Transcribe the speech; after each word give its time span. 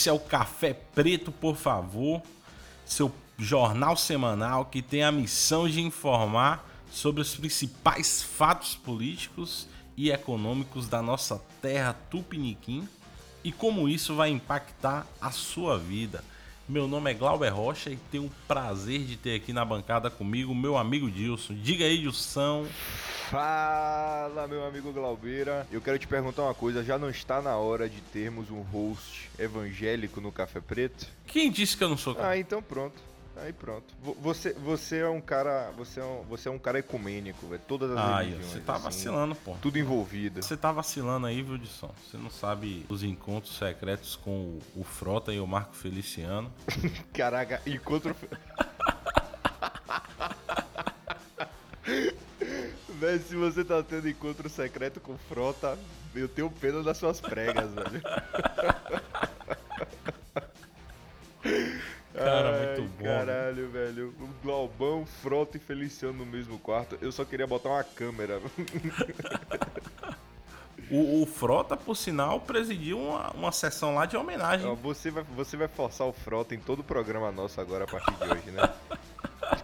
esse 0.00 0.08
é 0.08 0.12
o 0.14 0.18
Café 0.18 0.72
Preto, 0.72 1.30
por 1.30 1.54
favor, 1.56 2.22
seu 2.86 3.12
jornal 3.36 3.98
semanal 3.98 4.64
que 4.64 4.80
tem 4.80 5.02
a 5.02 5.12
missão 5.12 5.68
de 5.68 5.78
informar 5.82 6.66
sobre 6.90 7.20
os 7.20 7.34
principais 7.34 8.22
fatos 8.22 8.74
políticos 8.74 9.66
e 9.98 10.10
econômicos 10.10 10.88
da 10.88 11.02
nossa 11.02 11.38
terra 11.60 11.92
tupiniquim 12.08 12.88
e 13.44 13.52
como 13.52 13.90
isso 13.90 14.14
vai 14.14 14.30
impactar 14.30 15.06
a 15.20 15.30
sua 15.30 15.78
vida. 15.78 16.24
Meu 16.70 16.86
nome 16.86 17.10
é 17.10 17.14
Glauber 17.14 17.48
Rocha 17.48 17.90
e 17.90 17.96
tenho 17.96 18.26
o 18.26 18.30
prazer 18.46 19.00
de 19.00 19.16
ter 19.16 19.34
aqui 19.34 19.52
na 19.52 19.64
bancada 19.64 20.08
comigo 20.08 20.54
meu 20.54 20.76
amigo 20.76 21.10
Dilson. 21.10 21.54
Diga 21.54 21.84
aí, 21.84 21.98
Dilson. 21.98 22.64
Fala, 23.28 24.46
meu 24.46 24.64
amigo 24.64 24.92
Glaubeira. 24.92 25.66
Eu 25.72 25.80
quero 25.80 25.98
te 25.98 26.06
perguntar 26.06 26.42
uma 26.42 26.54
coisa: 26.54 26.84
já 26.84 26.96
não 26.96 27.10
está 27.10 27.42
na 27.42 27.56
hora 27.56 27.88
de 27.88 28.00
termos 28.00 28.52
um 28.52 28.60
host 28.60 29.28
evangélico 29.36 30.20
no 30.20 30.30
Café 30.30 30.60
Preto? 30.60 31.08
Quem 31.26 31.50
disse 31.50 31.76
que 31.76 31.82
eu 31.82 31.88
não 31.88 31.96
sou? 31.96 32.16
Ah, 32.20 32.38
então 32.38 32.62
pronto. 32.62 33.09
Aí 33.42 33.52
pronto. 33.52 33.94
Você, 34.20 34.52
você 34.52 34.98
é 34.98 35.08
um 35.08 35.20
cara. 35.20 35.70
Você 35.76 36.00
é 36.00 36.04
um, 36.04 36.22
você 36.22 36.48
é 36.48 36.52
um 36.52 36.58
cara 36.58 36.78
ecumênico, 36.78 37.46
velho. 37.46 37.62
Todas 37.66 37.90
as 37.92 37.98
ah, 37.98 38.18
religiões. 38.18 38.46
Você 38.46 38.60
tá 38.60 38.74
assim, 38.74 38.84
vacilando, 38.84 39.34
pô. 39.34 39.56
Tudo 39.62 39.78
envolvido. 39.78 40.42
Você 40.42 40.56
tá 40.56 40.70
vacilando 40.70 41.26
aí, 41.26 41.42
viu, 41.42 41.56
Disson? 41.56 41.90
Você 42.04 42.18
não 42.18 42.30
sabe 42.30 42.84
os 42.88 43.02
encontros 43.02 43.56
secretos 43.56 44.16
com 44.16 44.30
o, 44.30 44.60
o 44.76 44.84
Frota 44.84 45.32
e 45.32 45.40
o 45.40 45.46
Marco 45.46 45.74
Feliciano. 45.74 46.52
Caraca, 47.14 47.62
encontro. 47.66 48.14
Véi, 53.00 53.18
se 53.20 53.34
você 53.34 53.64
tá 53.64 53.82
tendo 53.82 54.06
encontro 54.08 54.48
secreto 54.50 55.00
com 55.00 55.16
Frota, 55.16 55.78
eu 56.14 56.28
tenho 56.28 56.50
pena 56.50 56.82
das 56.82 56.98
suas 56.98 57.18
pregas, 57.18 57.70
velho. 57.70 58.02
Caralho, 63.26 63.70
velho. 63.70 64.14
O 64.20 64.28
Glaubão, 64.42 65.06
Frota 65.06 65.56
e 65.56 65.60
Feliciano 65.60 66.18
no 66.18 66.26
mesmo 66.26 66.58
quarto. 66.58 66.98
Eu 67.00 67.12
só 67.12 67.24
queria 67.24 67.46
botar 67.46 67.70
uma 67.70 67.84
câmera. 67.84 68.40
O, 70.90 71.22
o 71.22 71.26
Frota, 71.26 71.76
por 71.76 71.96
sinal, 71.96 72.40
presidiu 72.40 72.98
uma, 72.98 73.30
uma 73.30 73.52
sessão 73.52 73.94
lá 73.94 74.06
de 74.06 74.16
homenagem. 74.16 74.74
Você 74.82 75.08
vai, 75.08 75.22
você 75.36 75.56
vai 75.56 75.68
forçar 75.68 76.04
o 76.04 76.12
Frota 76.12 76.52
em 76.52 76.58
todo 76.58 76.80
o 76.80 76.82
programa 76.82 77.30
nosso 77.30 77.60
agora 77.60 77.84
a 77.84 77.86
partir 77.86 78.12
de 78.12 78.24
hoje, 78.24 78.50
né? 78.50 78.68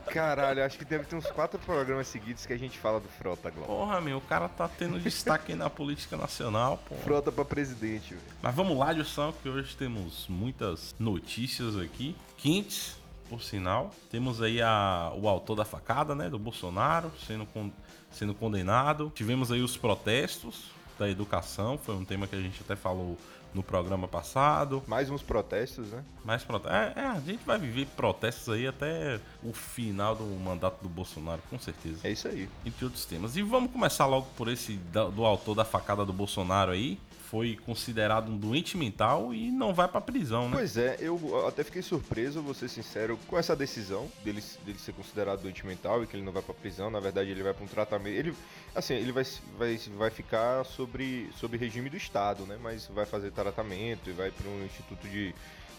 Caralho, 0.07 0.65
acho 0.65 0.79
que 0.79 0.85
deve 0.85 1.05
ter 1.05 1.17
uns 1.17 1.27
quatro 1.27 1.59
programas 1.59 2.07
seguidos 2.07 2.47
que 2.47 2.53
a 2.53 2.57
gente 2.57 2.79
fala 2.79 3.01
do 3.01 3.09
Frota, 3.09 3.51
Glauber. 3.51 3.71
Porra, 3.71 4.01
meu, 4.01 4.19
o 4.19 4.21
cara 4.21 4.49
tá 4.49 4.69
tendo 4.69 4.99
destaque 4.99 5.53
aí 5.53 5.59
na 5.59 5.69
política 5.69 6.17
nacional, 6.17 6.79
pô. 6.89 6.95
Frota 6.97 7.31
pra 7.31 7.45
presidente, 7.45 8.15
velho. 8.15 8.27
Mas 8.41 8.55
vamos 8.55 8.79
lá, 8.79 8.93
Dilson, 8.93 9.35
que 9.43 9.49
hoje 9.49 9.77
temos 9.77 10.27
muitas 10.29 10.95
notícias 10.99 11.77
aqui. 11.77 12.17
Quentes, 12.39 12.97
por 13.29 13.43
sinal. 13.43 13.91
Temos 14.11 14.41
aí 14.43 14.61
a, 14.63 15.13
o 15.17 15.29
autor 15.29 15.57
da 15.57 15.65
facada, 15.65 16.15
né, 16.15 16.29
do 16.29 16.39
Bolsonaro, 16.39 17.11
sendo, 17.27 17.47
con- 17.47 17.71
sendo 18.11 18.35
condenado. 18.35 19.13
Tivemos 19.15 19.51
aí 19.53 19.61
os 19.63 19.77
protestos 19.77 20.65
da 20.99 21.09
educação, 21.11 21.77
foi 21.79 21.95
um 21.95 22.05
tema 22.05 22.27
que 22.27 22.35
a 22.35 22.41
gente 22.41 22.61
até 22.63 22.75
falou 22.77 23.19
no 23.55 23.63
programa 23.63 24.07
passado. 24.07 24.83
Mais 24.87 25.09
uns 25.11 25.23
protestos, 25.23 25.89
né? 25.89 26.05
Mais 26.25 26.43
protestos. 26.45 26.77
É, 26.77 26.93
é, 27.01 27.07
a 27.07 27.21
gente 27.21 27.45
vai 27.45 27.59
viver 27.59 27.87
protestos 27.97 28.49
aí 28.51 28.67
até 28.67 29.19
o 29.43 29.53
final 29.53 30.15
do 30.15 30.25
mandato 30.25 30.83
do 30.83 30.89
Bolsonaro, 30.89 31.41
com 31.49 31.59
certeza. 31.59 32.01
É 32.05 32.11
isso 32.11 32.29
aí. 32.29 32.49
Entre 32.67 32.85
outros 32.85 33.05
temas. 33.07 33.35
E 33.37 33.43
vamos 33.43 33.71
começar 33.71 34.05
logo 34.07 34.27
por 34.37 34.49
esse 34.49 34.75
da- 34.93 35.09
do 35.09 35.25
autor 35.25 35.55
da 35.55 35.65
facada 35.65 36.05
do 36.05 36.13
Bolsonaro 36.13 36.73
aí. 36.73 36.99
Foi 37.31 37.57
considerado 37.67 38.31
um 38.31 38.37
doente 38.37 38.77
mental 38.77 39.35
e 39.35 39.51
não 39.51 39.75
vai 39.75 39.89
pra 39.89 40.01
prisão, 40.01 40.49
né? 40.49 40.57
Pois 40.57 40.77
é, 40.77 40.97
eu 41.01 41.47
até 41.49 41.65
fiquei 41.65 41.83
surpreso, 41.83 42.41
vou 42.41 42.55
ser 42.55 42.69
sincero, 42.69 43.19
com 43.27 43.37
essa 43.37 43.57
decisão 43.57 44.09
dele, 44.25 44.43
dele 44.65 44.79
ser 44.79 44.93
considerado 44.93 45.43
doente 45.43 45.67
mental 45.67 46.03
e 46.03 46.07
que 46.07 46.15
ele 46.15 46.25
não 46.25 46.33
vai 46.33 46.43
pra 46.43 46.55
prisão. 46.55 46.89
Na 46.89 47.01
verdade, 47.01 47.31
ele 47.31 47.43
vai 47.43 47.53
pra 47.53 47.65
um 47.65 47.67
tratamento. 47.67 48.15
Ele, 48.15 48.35
assim, 48.75 48.95
ele 48.95 49.11
vai, 49.11 49.25
vai, 49.59 49.77
vai 49.97 50.11
ficar 50.11 50.65
sobre, 50.65 51.29
sobre 51.37 51.59
regime 51.59 51.91
do 51.91 51.97
Estado, 51.97 52.47
né? 52.47 52.57
Mas 52.63 52.87
vai 52.87 53.05
fazer 53.05 53.33
tratamento 53.33 54.09
e 54.09 54.13
vai 54.13 54.31
pra 54.31 54.49
um 54.49 54.65
instituto 54.65 55.09
de, 55.09 55.35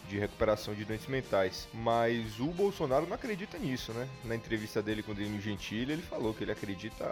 de 0.08 0.18
recuperação 0.18 0.74
de 0.74 0.86
doentes 0.86 1.08
mentais. 1.08 1.68
Mas 1.74 2.40
o 2.40 2.48
Bolsonaro 2.48 3.06
não 3.06 3.16
acredita 3.16 3.58
nisso, 3.58 3.92
né? 3.94 4.08
Na 4.24 4.36
entrevista 4.36 4.82
dele 4.82 5.04
com 5.04 5.12
o 5.12 5.16
Danilo 5.16 5.40
Gentili, 5.42 5.94
ele 5.94 6.02
falou 6.02 6.34
que 6.34 6.44
ele 6.44 6.52
acredita 6.52 7.06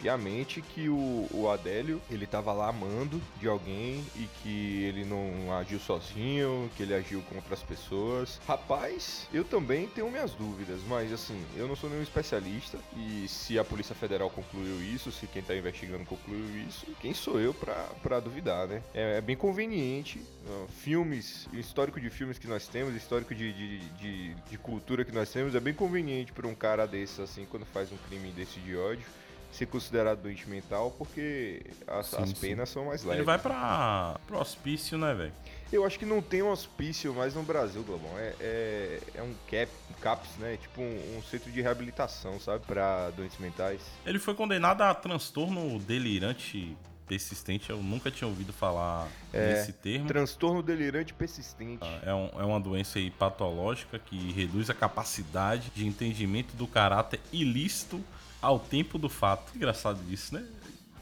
piamente 0.00 0.60
que 0.60 0.88
o, 0.88 1.28
o 1.32 1.48
Adélio, 1.50 2.00
ele 2.10 2.26
tava 2.26 2.52
lá 2.52 2.68
amando 2.68 3.20
de 3.40 3.48
alguém 3.48 4.04
e 4.16 4.28
que 4.42 4.84
ele 4.84 5.04
não 5.04 5.52
agiu 5.56 5.78
sozinho, 5.78 6.70
que 6.76 6.82
ele 6.82 6.94
agiu 6.94 7.22
contra 7.22 7.54
as 7.54 7.62
pessoas. 7.62 8.40
Rapaz, 8.46 9.28
eu 9.32 9.44
também 9.44 9.88
tenho 9.88 10.10
minhas 10.10 10.32
dúvidas, 10.32 10.80
mas 10.88 11.12
assim, 11.12 11.44
eu 11.56 11.66
não 11.68 11.76
sou 11.76 11.90
nenhum 11.90 12.02
especialista 12.02 12.78
e 12.96 13.26
se 13.28 13.58
a 13.58 13.64
Polícia 13.64 13.94
Federal 13.94 14.30
concluiu 14.30 14.80
isso, 14.82 15.10
se 15.10 15.26
quem 15.26 15.42
tá 15.42 15.54
investigando 15.54 16.04
concluiu 16.04 16.46
isso, 16.68 16.86
quem 17.00 17.14
sou 17.14 17.40
eu 17.40 17.54
pra 17.54 18.20
duvidar, 18.20 18.66
né? 18.66 18.82
É, 18.94 19.18
é 19.18 19.20
bem 19.20 19.36
conveniente, 19.36 20.20
ó, 20.48 20.66
filmes, 20.68 21.48
o 21.52 21.56
histórico 21.56 22.00
de 22.00 22.10
filmes 22.10 22.35
que 22.38 22.46
nós 22.46 22.66
temos, 22.66 22.94
o 22.94 22.96
histórico 22.96 23.34
de, 23.34 23.52
de, 23.52 23.78
de, 23.78 24.34
de 24.34 24.58
cultura 24.58 25.04
que 25.04 25.12
nós 25.12 25.30
temos, 25.30 25.54
é 25.54 25.60
bem 25.60 25.74
conveniente 25.74 26.32
pra 26.32 26.46
um 26.46 26.54
cara 26.54 26.86
desse, 26.86 27.20
assim, 27.22 27.46
quando 27.50 27.64
faz 27.66 27.90
um 27.92 27.96
crime 28.08 28.30
desse 28.32 28.58
de 28.60 28.76
ódio, 28.76 29.06
ser 29.52 29.66
considerado 29.66 30.20
doente 30.22 30.48
mental, 30.48 30.90
porque 30.98 31.62
as, 31.86 32.06
Sim, 32.06 32.16
as 32.22 32.28
sim. 32.30 32.34
penas 32.34 32.68
são 32.68 32.86
mais 32.86 33.02
leves. 33.02 33.18
Ele 33.18 33.24
vai 33.24 33.38
pra, 33.38 34.18
pro 34.26 34.38
hospício, 34.38 34.98
né, 34.98 35.14
velho? 35.14 35.32
Eu 35.72 35.84
acho 35.84 35.98
que 35.98 36.04
não 36.04 36.22
tem 36.22 36.42
um 36.42 36.50
hospício 36.50 37.12
mais 37.14 37.34
no 37.34 37.42
Brasil, 37.42 37.82
Globão. 37.82 38.16
É, 38.18 38.34
é, 38.40 39.00
é 39.14 39.22
um 39.22 39.34
CAP, 39.50 39.68
um 39.90 40.00
CAPS, 40.00 40.28
né? 40.38 40.58
Tipo 40.60 40.80
um, 40.82 41.16
um 41.18 41.22
centro 41.22 41.50
de 41.50 41.60
reabilitação, 41.60 42.38
sabe? 42.38 42.64
Pra 42.66 43.10
doentes 43.10 43.38
mentais. 43.38 43.80
Ele 44.04 44.18
foi 44.18 44.34
condenado 44.34 44.82
a 44.82 44.94
transtorno 44.94 45.78
delirante 45.80 46.76
persistente. 47.06 47.70
Eu 47.70 47.82
nunca 47.82 48.10
tinha 48.10 48.26
ouvido 48.28 48.52
falar 48.52 49.08
É, 49.32 49.54
nesse 49.54 49.72
termo. 49.72 50.06
Transtorno 50.06 50.62
delirante 50.62 51.14
persistente. 51.14 51.84
É, 52.04 52.12
um- 52.14 52.30
é 52.40 52.44
uma 52.44 52.60
doença 52.60 52.98
patológica 53.18 53.98
que 53.98 54.32
reduz 54.32 54.68
a 54.70 54.74
capacidade 54.74 55.70
de 55.74 55.86
entendimento 55.86 56.54
do 56.56 56.66
caráter 56.66 57.20
ilícito 57.32 58.02
ao 58.42 58.58
tempo 58.58 58.98
do 58.98 59.08
fato. 59.08 59.52
Engraçado 59.56 60.02
disso, 60.04 60.34
né? 60.34 60.44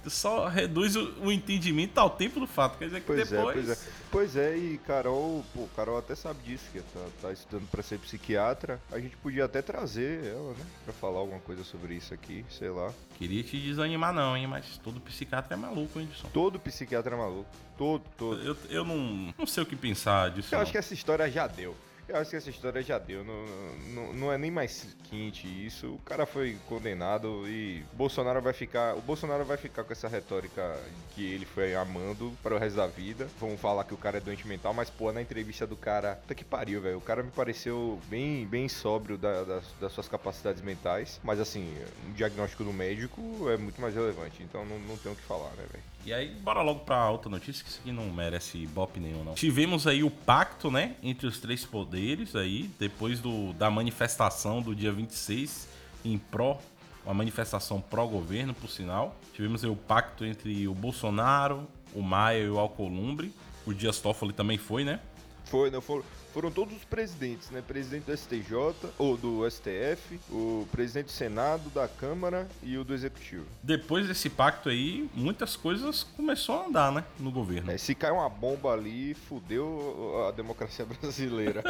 Só 0.07 0.49
reduz 0.49 0.97
o, 0.97 1.13
o 1.23 1.33
entendimento 1.33 1.99
ao 1.99 2.11
tempo 2.11 2.39
do 2.41 2.47
fato. 2.47 2.79
Quer 2.79 2.87
dizer 2.87 3.01
que 3.01 3.07
Pois 3.07 3.29
depois. 3.31 3.49
é, 3.49 3.53
pois 3.53 3.71
é. 3.71 3.79
Pois 4.11 4.37
é, 4.37 4.57
e 4.57 4.79
Carol, 4.79 5.45
pô, 5.53 5.67
Carol 5.75 5.99
até 5.99 6.15
sabe 6.15 6.39
disso, 6.45 6.65
que 6.73 6.81
tá, 6.81 7.01
tá 7.23 7.33
estudando 7.33 7.69
pra 7.69 7.83
ser 7.83 7.99
psiquiatra. 7.99 8.81
A 8.93 8.99
gente 9.01 9.17
podia 9.17 9.45
até 9.45 9.61
trazer 9.61 10.25
ela, 10.27 10.53
né? 10.53 10.65
Pra 10.85 10.93
falar 10.95 11.19
alguma 11.19 11.41
coisa 11.41 11.65
sobre 11.65 11.95
isso 11.95 12.15
aqui, 12.15 12.45
sei 12.49 12.69
lá. 12.71 12.93
Queria 13.19 13.43
te 13.43 13.59
desanimar, 13.59 14.13
não, 14.13 14.37
hein? 14.37 14.47
Mas 14.47 14.79
todo 14.79 15.01
psiquiatra 15.01 15.55
é 15.55 15.57
maluco, 15.57 15.99
hein, 15.99 16.09
Edson? 16.13 16.29
Todo 16.33 16.61
psiquiatra 16.61 17.15
é 17.17 17.19
maluco. 17.19 17.49
Todo, 17.77 18.03
todo. 18.17 18.41
Eu, 18.41 18.57
eu 18.71 18.85
não, 18.85 19.35
não 19.37 19.47
sei 19.47 19.63
o 19.65 19.67
que 19.67 19.75
pensar 19.75 20.31
disso. 20.31 20.55
Eu 20.55 20.59
não. 20.59 20.63
acho 20.63 20.71
que 20.73 20.79
essa 20.79 20.95
história 20.95 21.29
já 21.31 21.47
deu. 21.49 21.75
Eu 22.07 22.17
acho 22.17 22.31
que 22.31 22.37
essa 22.37 22.51
história 22.51 22.83
já 22.83 22.99
deu. 22.99 23.25
Não, 23.25 23.47
não, 23.95 24.13
não 24.13 24.33
é 24.33 24.37
nem 24.37 24.51
mais 24.51 24.95
quente 25.05 25.47
isso. 25.67 25.95
O 25.95 25.99
cara 26.01 26.27
foi 26.27 26.59
condenado 26.69 27.49
e 27.49 27.83
Bolsonaro 27.95 28.43
vai 28.43 28.53
ficar. 28.53 28.95
O 28.95 29.01
Bolsonaro 29.01 29.43
vai 29.45 29.57
ficar 29.57 29.85
com 29.85 29.93
essa 29.93 30.07
retórica 30.07 30.79
que 31.15 31.25
ele 31.25 31.47
foi 31.47 31.75
amando 31.75 32.31
para 32.43 32.55
o 32.55 32.59
resto 32.59 32.77
da 32.77 32.87
vida. 32.87 33.27
Vamos 33.41 33.59
falar 33.59 33.85
que 33.85 33.95
o 33.95 33.97
cara 33.97 34.19
é 34.19 34.21
doente 34.21 34.47
mental, 34.47 34.75
mas 34.75 34.91
pô, 34.91 35.11
na 35.13 35.23
entrevista 35.23 35.67
do 35.67 35.77
cara. 35.77 36.17
Puta 36.17 36.35
que 36.35 36.45
pariu, 36.45 36.81
velho. 36.83 36.99
O 36.99 37.01
cara 37.01 37.23
me 37.23 37.31
pareceu 37.31 37.99
bem, 38.09 38.47
bem 38.47 38.69
sóbrio 38.69 39.17
da- 39.17 39.43
das, 39.45 39.65
das 39.81 39.93
suas 39.93 40.07
capacidades 40.09 40.61
mentais. 40.61 41.19
Mas 41.25 41.41
assim, 41.41 41.75
um 42.07 42.13
diagnóstico 42.13 42.65
do 42.65 42.73
médico 42.73 43.49
é 43.49 43.57
muito 43.57 43.81
mais 43.81 43.95
relevante. 43.95 44.43
Então 44.43 44.65
não, 44.67 44.79
não 44.81 44.97
tenho 44.99 45.15
o 45.15 45.17
que 45.19 45.25
falar, 45.25 45.51
né, 45.53 45.65
velho? 45.73 45.85
E 46.07 46.13
aí, 46.13 46.29
bora 46.29 46.61
logo 46.61 46.81
pra 46.81 47.09
outra 47.09 47.31
notícia, 47.31 47.65
que 47.65 47.71
isso 47.71 47.81
aqui 47.81 47.91
não 47.91 48.11
merece 48.11 48.67
bop 48.67 49.01
nenhum, 49.01 49.25
não. 49.25 49.35
Tivemos 49.35 49.87
aí 49.87 50.05
o 50.05 50.11
pacto, 50.11 50.71
né, 50.71 50.97
entre 51.03 51.27
os 51.27 51.39
três 51.39 51.65
poderes 51.65 52.37
aí, 52.37 52.71
depois 52.79 53.21
do, 53.21 53.55
da 53.55 53.71
manifestação 53.71 54.61
do 54.61 54.75
dia 54.75 54.93
26 54.93 55.67
em 56.05 56.19
pró, 56.19 56.61
uma 57.05 57.15
manifestação 57.15 57.81
pró-governo, 57.81 58.53
por 58.53 58.69
sinal. 58.69 59.17
Tivemos 59.33 59.65
aí 59.65 59.71
o 59.71 59.77
pacto 59.77 60.25
entre 60.25 60.69
o 60.69 60.75
Bolsonaro, 60.75 61.67
o 61.95 62.03
Maia 62.03 62.45
e 62.45 62.51
o 62.51 62.59
Alcolumbre. 62.59 63.33
O 63.67 63.73
Dias 63.73 63.99
Toffoli 63.99 64.33
também 64.33 64.59
foi, 64.59 64.85
né? 64.85 65.01
Foi, 65.47 65.71
não, 65.71 65.81
foram, 65.81 66.05
foram 66.33 66.51
todos 66.51 66.77
os 66.77 66.85
presidentes, 66.85 67.51
né? 67.51 67.63
Presidente 67.67 68.05
do 68.05 68.17
STJ, 68.17 68.55
ou 68.99 69.17
do 69.17 69.49
STF, 69.49 70.19
o 70.31 70.67
presidente 70.73 71.07
do 71.07 71.13
Senado, 71.13 71.69
da 71.71 71.87
Câmara 71.87 72.49
e 72.63 72.77
o 72.77 72.85
do 72.85 72.95
Executivo. 72.95 73.45
Depois 73.63 74.09
desse 74.09 74.29
pacto 74.31 74.69
aí, 74.69 75.09
muitas 75.15 75.55
coisas 75.57 76.03
começou 76.03 76.61
a 76.61 76.67
andar, 76.67 76.93
né, 76.93 77.05
no 77.19 77.31
governo. 77.31 77.71
É, 77.71 77.79
se 77.79 77.95
cai 77.95 78.11
uma 78.11 78.29
bomba 78.29 78.73
ali, 78.73 79.15
fudeu 79.15 80.27
a 80.29 80.33
democracia 80.33 80.85
brasileira. 81.01 81.63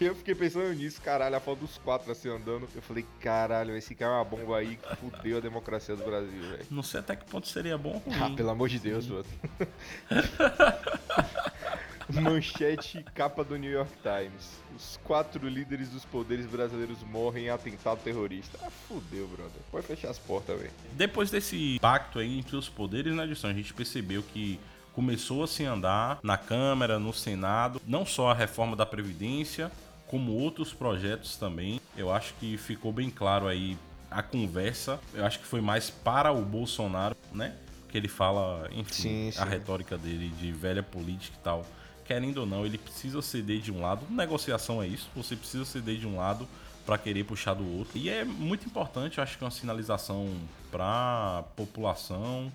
Eu 0.00 0.16
fiquei 0.16 0.34
pensando 0.34 0.72
nisso, 0.74 1.00
caralho, 1.00 1.36
a 1.36 1.40
foto 1.40 1.60
dos 1.60 1.78
quatro 1.78 2.10
assim 2.10 2.28
andando. 2.28 2.68
Eu 2.74 2.82
falei, 2.82 3.06
caralho, 3.20 3.80
se 3.80 3.94
cai 3.94 4.08
uma 4.08 4.24
bomba 4.24 4.58
aí, 4.58 4.78
fudeu 5.00 5.38
a 5.38 5.40
democracia 5.40 5.94
do 5.94 6.04
Brasil, 6.04 6.42
velho. 6.42 6.66
Não 6.70 6.82
sei 6.82 7.00
até 7.00 7.14
que 7.14 7.24
ponto 7.24 7.46
seria 7.46 7.78
bom 7.78 8.02
ou 8.04 8.12
Ah, 8.20 8.30
pelo 8.30 8.50
amor 8.50 8.68
de 8.68 8.80
Deus, 8.80 9.06
mano. 9.06 9.24
Manchete 12.12 13.04
capa 13.14 13.42
do 13.42 13.56
New 13.56 13.70
York 13.70 13.92
Times. 14.02 14.60
Os 14.76 14.98
quatro 15.04 15.48
líderes 15.48 15.88
dos 15.88 16.04
poderes 16.04 16.46
brasileiros 16.46 17.02
morrem 17.02 17.46
em 17.46 17.50
atentado 17.50 17.98
terrorista. 18.02 18.58
Ah, 18.62 18.70
fudeu, 18.88 19.26
brother. 19.26 19.60
Pode 19.70 19.86
fechar 19.86 20.10
as 20.10 20.18
portas, 20.18 20.58
velho. 20.58 20.70
Depois 20.92 21.30
desse 21.30 21.78
pacto 21.80 22.18
aí 22.18 22.38
entre 22.38 22.56
os 22.56 22.68
poderes 22.68 23.14
na 23.14 23.24
edição, 23.24 23.50
a 23.50 23.54
gente 23.54 23.74
percebeu 23.74 24.22
que 24.22 24.60
começou 24.92 25.44
a 25.44 25.46
se 25.46 25.64
andar 25.64 26.18
na 26.22 26.38
Câmara, 26.38 26.98
no 26.98 27.12
Senado, 27.12 27.80
não 27.86 28.06
só 28.06 28.30
a 28.30 28.34
reforma 28.34 28.74
da 28.74 28.86
Previdência, 28.86 29.70
como 30.06 30.32
outros 30.32 30.72
projetos 30.72 31.36
também. 31.36 31.80
Eu 31.96 32.12
acho 32.12 32.32
que 32.34 32.56
ficou 32.56 32.92
bem 32.92 33.10
claro 33.10 33.46
aí 33.46 33.76
a 34.10 34.22
conversa. 34.22 34.98
Eu 35.12 35.26
acho 35.26 35.38
que 35.38 35.44
foi 35.44 35.60
mais 35.60 35.90
para 35.90 36.32
o 36.32 36.42
Bolsonaro, 36.42 37.16
né? 37.32 37.54
Que 37.88 37.98
ele 37.98 38.08
fala, 38.08 38.68
enfim, 38.72 38.92
sim, 38.92 39.30
sim. 39.32 39.40
a 39.40 39.44
retórica 39.44 39.98
dele 39.98 40.28
de 40.28 40.52
velha 40.52 40.82
política 40.82 41.36
e 41.38 41.42
tal. 41.42 41.66
Querendo 42.06 42.38
ou 42.38 42.46
não, 42.46 42.64
ele 42.64 42.78
precisa 42.78 43.20
ceder 43.20 43.60
de 43.60 43.72
um 43.72 43.80
lado. 43.80 44.06
Negociação 44.08 44.82
é 44.82 44.86
isso, 44.86 45.08
você 45.14 45.34
precisa 45.34 45.64
ceder 45.64 45.98
de 45.98 46.06
um 46.06 46.16
lado 46.16 46.46
para 46.84 46.96
querer 46.96 47.24
puxar 47.24 47.54
do 47.54 47.78
outro. 47.78 47.98
E 47.98 48.08
é 48.08 48.24
muito 48.24 48.64
importante, 48.64 49.20
acho 49.20 49.36
que 49.36 49.42
é 49.42 49.46
uma 49.46 49.50
sinalização 49.50 50.32
para 50.70 51.38
a 51.38 51.42
população 51.56 52.52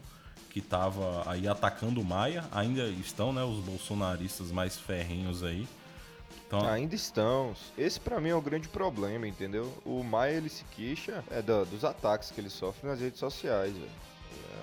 que 0.49 0.59
estava 0.59 1.29
aí 1.29 1.47
atacando 1.47 1.99
o 1.99 2.05
Maia. 2.05 2.45
Ainda 2.51 2.87
estão, 2.87 3.33
né, 3.33 3.43
os 3.43 3.59
bolsonaristas 3.59 4.51
mais 4.51 4.77
ferrenhos 4.77 5.43
aí. 5.43 5.67
Então... 6.47 6.67
Ainda 6.67 6.95
estão. 6.95 7.53
Esse 7.77 7.99
para 7.99 8.19
mim 8.19 8.29
é 8.29 8.35
o 8.35 8.41
grande 8.41 8.67
problema, 8.67 9.27
entendeu? 9.27 9.73
O 9.85 10.03
Maia 10.03 10.37
ele 10.37 10.49
se 10.49 10.63
queixa 10.65 11.23
é, 11.29 11.41
dos 11.41 11.83
ataques 11.83 12.31
que 12.31 12.39
ele 12.39 12.49
sofre 12.49 12.89
nas 12.89 12.99
redes 12.99 13.19
sociais, 13.19 13.73
velho. 13.73 13.89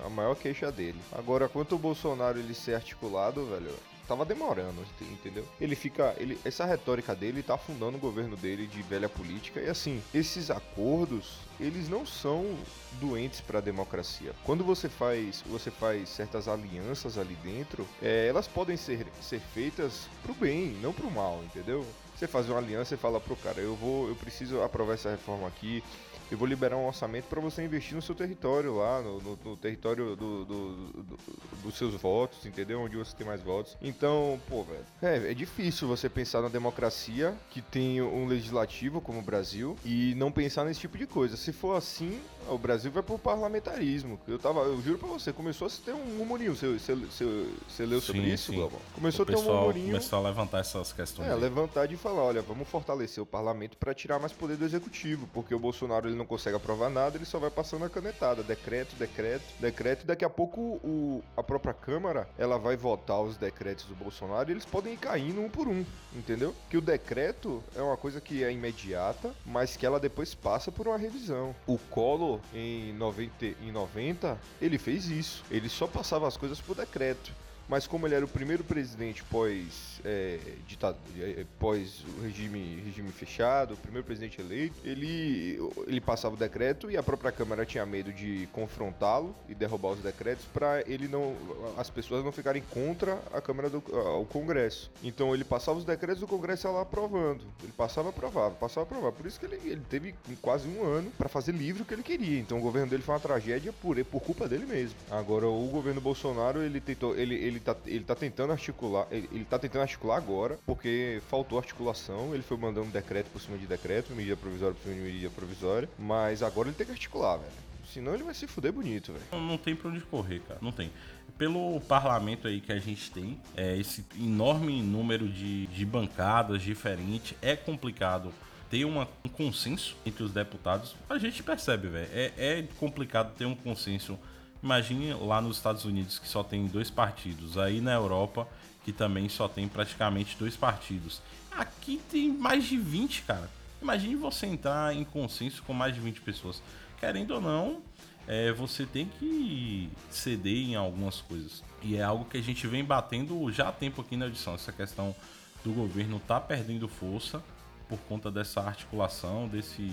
É 0.01 0.05
a 0.05 0.09
maior 0.09 0.35
queixa 0.35 0.71
dele. 0.71 0.99
Agora, 1.11 1.49
quanto 1.49 1.75
o 1.75 1.79
Bolsonaro 1.79 2.39
ele 2.39 2.53
ser 2.53 2.75
articulado, 2.75 3.45
velho, 3.45 3.73
tava 4.09 4.25
demorando, 4.25 4.83
entendeu? 4.99 5.45
Ele 5.61 5.75
fica. 5.75 6.15
Ele, 6.17 6.37
essa 6.43 6.65
retórica 6.65 7.15
dele 7.15 7.43
tá 7.43 7.53
afundando 7.53 7.97
o 7.97 8.01
governo 8.01 8.35
dele 8.35 8.65
de 8.65 8.81
velha 8.81 9.07
política. 9.07 9.61
E 9.61 9.69
assim, 9.69 10.01
esses 10.11 10.49
acordos, 10.49 11.37
eles 11.59 11.87
não 11.87 12.05
são 12.05 12.57
doentes 12.93 13.39
para 13.39 13.59
a 13.59 13.61
democracia. 13.61 14.33
Quando 14.43 14.63
você 14.63 14.89
faz, 14.89 15.43
você 15.45 15.69
faz 15.69 16.09
certas 16.09 16.47
alianças 16.47 17.19
ali 17.19 17.35
dentro, 17.43 17.87
é, 18.01 18.27
elas 18.27 18.47
podem 18.47 18.75
ser, 18.75 19.05
ser 19.21 19.39
feitas 19.39 20.09
pro 20.23 20.33
bem, 20.33 20.71
não 20.81 20.91
pro 20.91 21.11
mal, 21.11 21.43
entendeu? 21.43 21.85
Você 22.15 22.27
faz 22.27 22.49
uma 22.49 22.57
aliança 22.57 22.95
e 22.95 22.97
fala 22.97 23.21
pro 23.21 23.35
cara, 23.37 23.61
eu 23.61 23.75
vou, 23.75 24.09
eu 24.09 24.15
preciso 24.15 24.61
aprovar 24.61 24.95
essa 24.95 25.11
reforma 25.11 25.47
aqui, 25.47 25.81
eu 26.31 26.37
vou 26.37 26.47
liberar 26.47 26.77
um 26.77 26.87
orçamento 26.87 27.25
para 27.25 27.41
você 27.41 27.63
investir 27.63 27.95
no 27.95 28.01
seu 28.01 28.13
território 28.13 28.75
lá, 28.75 29.01
no, 29.01 29.19
no, 29.19 29.39
no 29.43 29.57
território 29.57 30.15
do, 30.15 30.45
do, 30.45 30.85
do, 30.93 31.19
dos 31.63 31.77
seus 31.77 31.95
votos, 31.95 32.45
entendeu? 32.45 32.81
Onde 32.81 32.95
você 32.97 33.15
tem 33.15 33.25
mais 33.25 33.41
votos. 33.41 33.75
Então, 33.81 34.39
pô, 34.47 34.63
velho, 34.63 34.85
é, 35.01 35.31
é 35.31 35.33
difícil 35.33 35.87
você 35.87 36.07
pensar 36.07 36.41
na 36.41 36.49
democracia 36.49 37.33
que 37.49 37.61
tem 37.61 38.01
um 38.01 38.27
legislativo 38.27 39.01
como 39.01 39.19
o 39.19 39.23
Brasil 39.23 39.75
e 39.83 40.13
não 40.15 40.31
pensar 40.31 40.65
nesse 40.65 40.79
tipo 40.79 40.97
de 40.97 41.07
coisa. 41.07 41.35
Se 41.35 41.51
for 41.51 41.75
assim, 41.75 42.19
o 42.49 42.57
Brasil 42.57 42.91
vai 42.91 43.03
pro 43.03 43.17
parlamentarismo. 43.17 44.19
Eu 44.27 44.39
tava, 44.39 44.61
eu 44.61 44.81
juro 44.81 44.97
pra 44.97 45.07
você, 45.07 45.31
começou 45.31 45.67
a 45.67 45.71
ter 45.83 45.93
um 45.93 46.05
murmurinho. 46.17 46.55
Você, 46.55 46.77
você, 46.77 46.95
você, 46.95 47.45
você 47.67 47.85
leu 47.85 48.01
sobre 48.01 48.21
sim, 48.23 48.33
isso? 48.33 48.71
Começou 48.93 49.25
o 49.25 49.29
a 49.29 49.31
ter 49.31 49.37
um 49.37 49.43
murmurinho. 49.43 49.87
Começou 49.87 50.19
a 50.19 50.21
levantar 50.21 50.59
essas 50.59 50.93
questões. 50.93 51.27
É, 51.27 51.33
aí. 51.33 51.39
levantar 51.39 51.87
de 51.87 51.95
falar, 51.95 52.23
olha, 52.23 52.41
vamos 52.41 52.67
fortalecer 52.67 53.21
o 53.21 53.25
parlamento 53.25 53.77
para 53.77 53.93
tirar 53.93 54.19
mais 54.19 54.33
poder 54.33 54.57
do 54.57 54.65
executivo, 54.65 55.27
porque 55.33 55.53
o 55.53 55.59
Bolsonaro 55.59 56.07
ele 56.07 56.15
não 56.15 56.25
consegue 56.25 56.55
aprovar 56.55 56.89
nada, 56.89 57.17
ele 57.17 57.25
só 57.25 57.39
vai 57.39 57.49
passando 57.49 57.85
a 57.85 57.89
canetada, 57.89 58.43
decreto, 58.43 58.95
decreto, 58.95 59.43
decreto, 59.59 60.03
e 60.03 60.05
daqui 60.05 60.25
a 60.25 60.29
pouco 60.29 60.59
o, 60.61 61.23
a 61.35 61.43
própria 61.43 61.73
Câmara, 61.73 62.29
ela 62.37 62.57
vai 62.57 62.75
votar 62.75 63.21
os 63.21 63.37
decretos 63.37 63.85
do 63.85 63.95
Bolsonaro 63.95 64.49
e 64.49 64.53
eles 64.53 64.65
podem 64.65 64.93
ir 64.93 64.97
caindo 64.97 65.41
um 65.41 65.49
por 65.49 65.67
um, 65.67 65.85
entendeu? 66.13 66.53
Que 66.69 66.77
o 66.77 66.81
decreto 66.81 67.63
é 67.75 67.81
uma 67.81 67.97
coisa 67.97 68.21
que 68.21 68.43
é 68.43 68.51
imediata, 68.51 69.33
mas 69.45 69.75
que 69.75 69.85
ela 69.85 69.99
depois 69.99 70.33
passa 70.33 70.71
por 70.71 70.87
uma 70.87 70.97
revisão. 70.97 71.55
O 71.65 71.77
Collor, 71.77 72.38
em 72.53 72.93
90, 72.93 73.45
em 73.45 73.71
90 73.71 74.37
ele 74.61 74.77
fez 74.77 75.09
isso. 75.09 75.43
Ele 75.49 75.69
só 75.69 75.87
passava 75.87 76.27
as 76.27 76.37
coisas 76.37 76.59
por 76.59 76.75
decreto 76.75 77.31
mas 77.69 77.85
como 77.85 78.07
ele 78.07 78.15
era 78.15 78.25
o 78.25 78.27
primeiro 78.27 78.63
presidente 78.63 79.23
pós, 79.23 80.01
é, 80.03 80.39
ditado, 80.67 80.97
é, 81.19 81.45
pós 81.59 82.03
o 82.17 82.21
regime, 82.21 82.81
regime 82.83 83.11
fechado, 83.11 83.75
o 83.75 83.77
primeiro 83.77 84.03
presidente 84.05 84.41
eleito, 84.41 84.75
ele, 84.83 85.59
ele 85.85 86.01
passava 86.01 86.33
o 86.33 86.37
decreto 86.37 86.89
e 86.89 86.97
a 86.97 87.03
própria 87.03 87.31
Câmara 87.31 87.65
tinha 87.65 87.85
medo 87.85 88.11
de 88.11 88.49
confrontá-lo 88.51 89.35
e 89.47 89.53
derrubar 89.53 89.91
os 89.91 89.99
decretos 89.99 90.45
para 90.45 90.81
ele 90.87 91.07
não 91.07 91.35
as 91.77 91.89
pessoas 91.89 92.25
não 92.25 92.31
ficarem 92.31 92.63
contra 92.71 93.19
a 93.31 93.39
Câmara 93.39 93.69
do 93.69 93.83
o 94.19 94.25
Congresso. 94.25 94.89
Então 95.03 95.33
ele 95.33 95.43
passava 95.43 95.77
os 95.77 95.85
decretos 95.85 96.21
do 96.21 96.27
Congresso 96.27 96.67
ia 96.67 96.71
lá 96.71 96.81
aprovando. 96.81 97.43
Ele 97.61 97.71
passava 97.77 98.09
aprovava, 98.09 98.55
passava 98.55 98.83
aprovava. 98.83 99.11
Por 99.11 99.27
isso 99.27 99.39
que 99.39 99.45
ele, 99.45 99.59
ele 99.63 99.81
teve 99.87 100.15
quase 100.41 100.67
um 100.67 100.83
ano 100.83 101.11
para 101.17 101.29
fazer 101.29 101.51
livre 101.51 101.83
o 101.83 101.85
que 101.85 101.93
ele 101.93 102.03
queria. 102.03 102.39
Então 102.39 102.57
o 102.57 102.61
governo 102.61 102.89
dele 102.89 103.03
foi 103.03 103.13
uma 103.13 103.19
tragédia 103.19 103.71
por, 103.71 104.03
por 104.05 104.21
culpa 104.21 104.47
dele 104.47 104.65
mesmo. 104.65 104.95
Agora 105.11 105.47
o 105.47 105.67
governo 105.67 106.01
Bolsonaro 106.01 106.61
ele 106.61 106.81
tentou 106.81 107.15
ele, 107.15 107.35
ele 107.35 107.58
ele 107.59 107.65
tá, 107.65 107.75
ele 107.85 108.03
tá 108.03 108.15
tentando 108.15 108.51
articular, 108.51 109.07
ele, 109.11 109.29
ele 109.31 109.45
tá 109.45 109.59
tentando 109.59 109.81
articular 109.81 110.17
agora, 110.17 110.57
porque 110.65 111.21
faltou 111.29 111.57
articulação, 111.57 112.33
ele 112.33 112.43
foi 112.43 112.57
mandando 112.57 112.87
decreto 112.87 113.29
por 113.31 113.41
cima 113.41 113.57
de 113.57 113.67
decreto, 113.67 114.13
medida 114.13 114.37
provisória 114.37 114.73
por 114.73 114.83
cima 114.83 114.95
de 114.95 115.01
medida 115.01 115.29
provisória, 115.29 115.89
mas 115.97 116.41
agora 116.41 116.69
ele 116.69 116.77
tem 116.77 116.85
que 116.85 116.93
articular, 116.93 117.37
velho. 117.37 117.51
Senão 117.93 118.13
ele 118.13 118.23
vai 118.23 118.33
se 118.33 118.47
fuder 118.47 118.71
bonito, 118.71 119.11
velho. 119.11 119.25
Não, 119.31 119.41
não 119.41 119.57
tem 119.57 119.75
pra 119.75 119.89
onde 119.89 119.99
correr, 120.01 120.39
cara. 120.41 120.59
Não 120.61 120.71
tem. 120.71 120.91
Pelo 121.37 121.79
parlamento 121.81 122.47
aí 122.47 122.61
que 122.61 122.71
a 122.71 122.77
gente 122.77 123.09
tem, 123.11 123.39
é, 123.55 123.75
esse 123.77 124.05
enorme 124.19 124.81
número 124.81 125.27
de, 125.27 125.67
de 125.67 125.85
bancadas 125.85 126.61
diferentes, 126.61 127.35
é 127.41 127.55
complicado 127.55 128.31
ter 128.69 128.85
uma, 128.85 129.07
um 129.25 129.29
consenso 129.29 129.95
entre 130.05 130.23
os 130.23 130.31
deputados. 130.31 130.95
A 131.09 131.17
gente 131.17 131.41
percebe, 131.41 131.87
velho. 131.87 132.09
É, 132.13 132.31
é 132.37 132.67
complicado 132.77 133.35
ter 133.35 133.45
um 133.45 133.55
consenso 133.55 134.19
Imagine 134.61 135.13
lá 135.13 135.41
nos 135.41 135.57
Estados 135.57 135.85
Unidos 135.85 136.19
que 136.19 136.27
só 136.27 136.43
tem 136.43 136.67
dois 136.67 136.89
partidos, 136.89 137.57
aí 137.57 137.79
na 137.79 137.93
Europa 137.93 138.47
que 138.83 138.91
também 138.91 139.29
só 139.29 139.47
tem 139.47 139.67
praticamente 139.67 140.35
dois 140.37 140.55
partidos. 140.55 141.21
Aqui 141.51 142.01
tem 142.09 142.29
mais 142.29 142.65
de 142.65 142.77
20, 142.77 143.23
cara. 143.23 143.49
Imagine 143.81 144.15
você 144.15 144.45
entrar 144.45 144.95
em 144.95 145.03
consenso 145.03 145.63
com 145.63 145.73
mais 145.73 145.93
de 145.93 145.99
20 145.99 146.21
pessoas. 146.21 146.61
Querendo 146.99 147.35
ou 147.35 147.41
não, 147.41 147.81
é, 148.27 148.51
você 148.51 148.85
tem 148.85 149.05
que 149.05 149.89
ceder 150.09 150.69
em 150.69 150.75
algumas 150.75 151.21
coisas. 151.21 151.63
E 151.81 151.95
é 151.95 152.03
algo 152.03 152.25
que 152.25 152.37
a 152.37 152.41
gente 152.41 152.67
vem 152.67 152.83
batendo 152.83 153.51
já 153.51 153.69
há 153.69 153.71
tempo 153.71 154.01
aqui 154.01 154.17
na 154.17 154.27
edição. 154.27 154.53
Essa 154.53 154.71
questão 154.71 155.15
do 155.63 155.71
governo 155.71 156.19
tá 156.27 156.39
perdendo 156.39 156.87
força 156.87 157.41
por 157.87 157.97
conta 157.99 158.29
dessa 158.29 158.61
articulação, 158.61 159.47
desse 159.47 159.91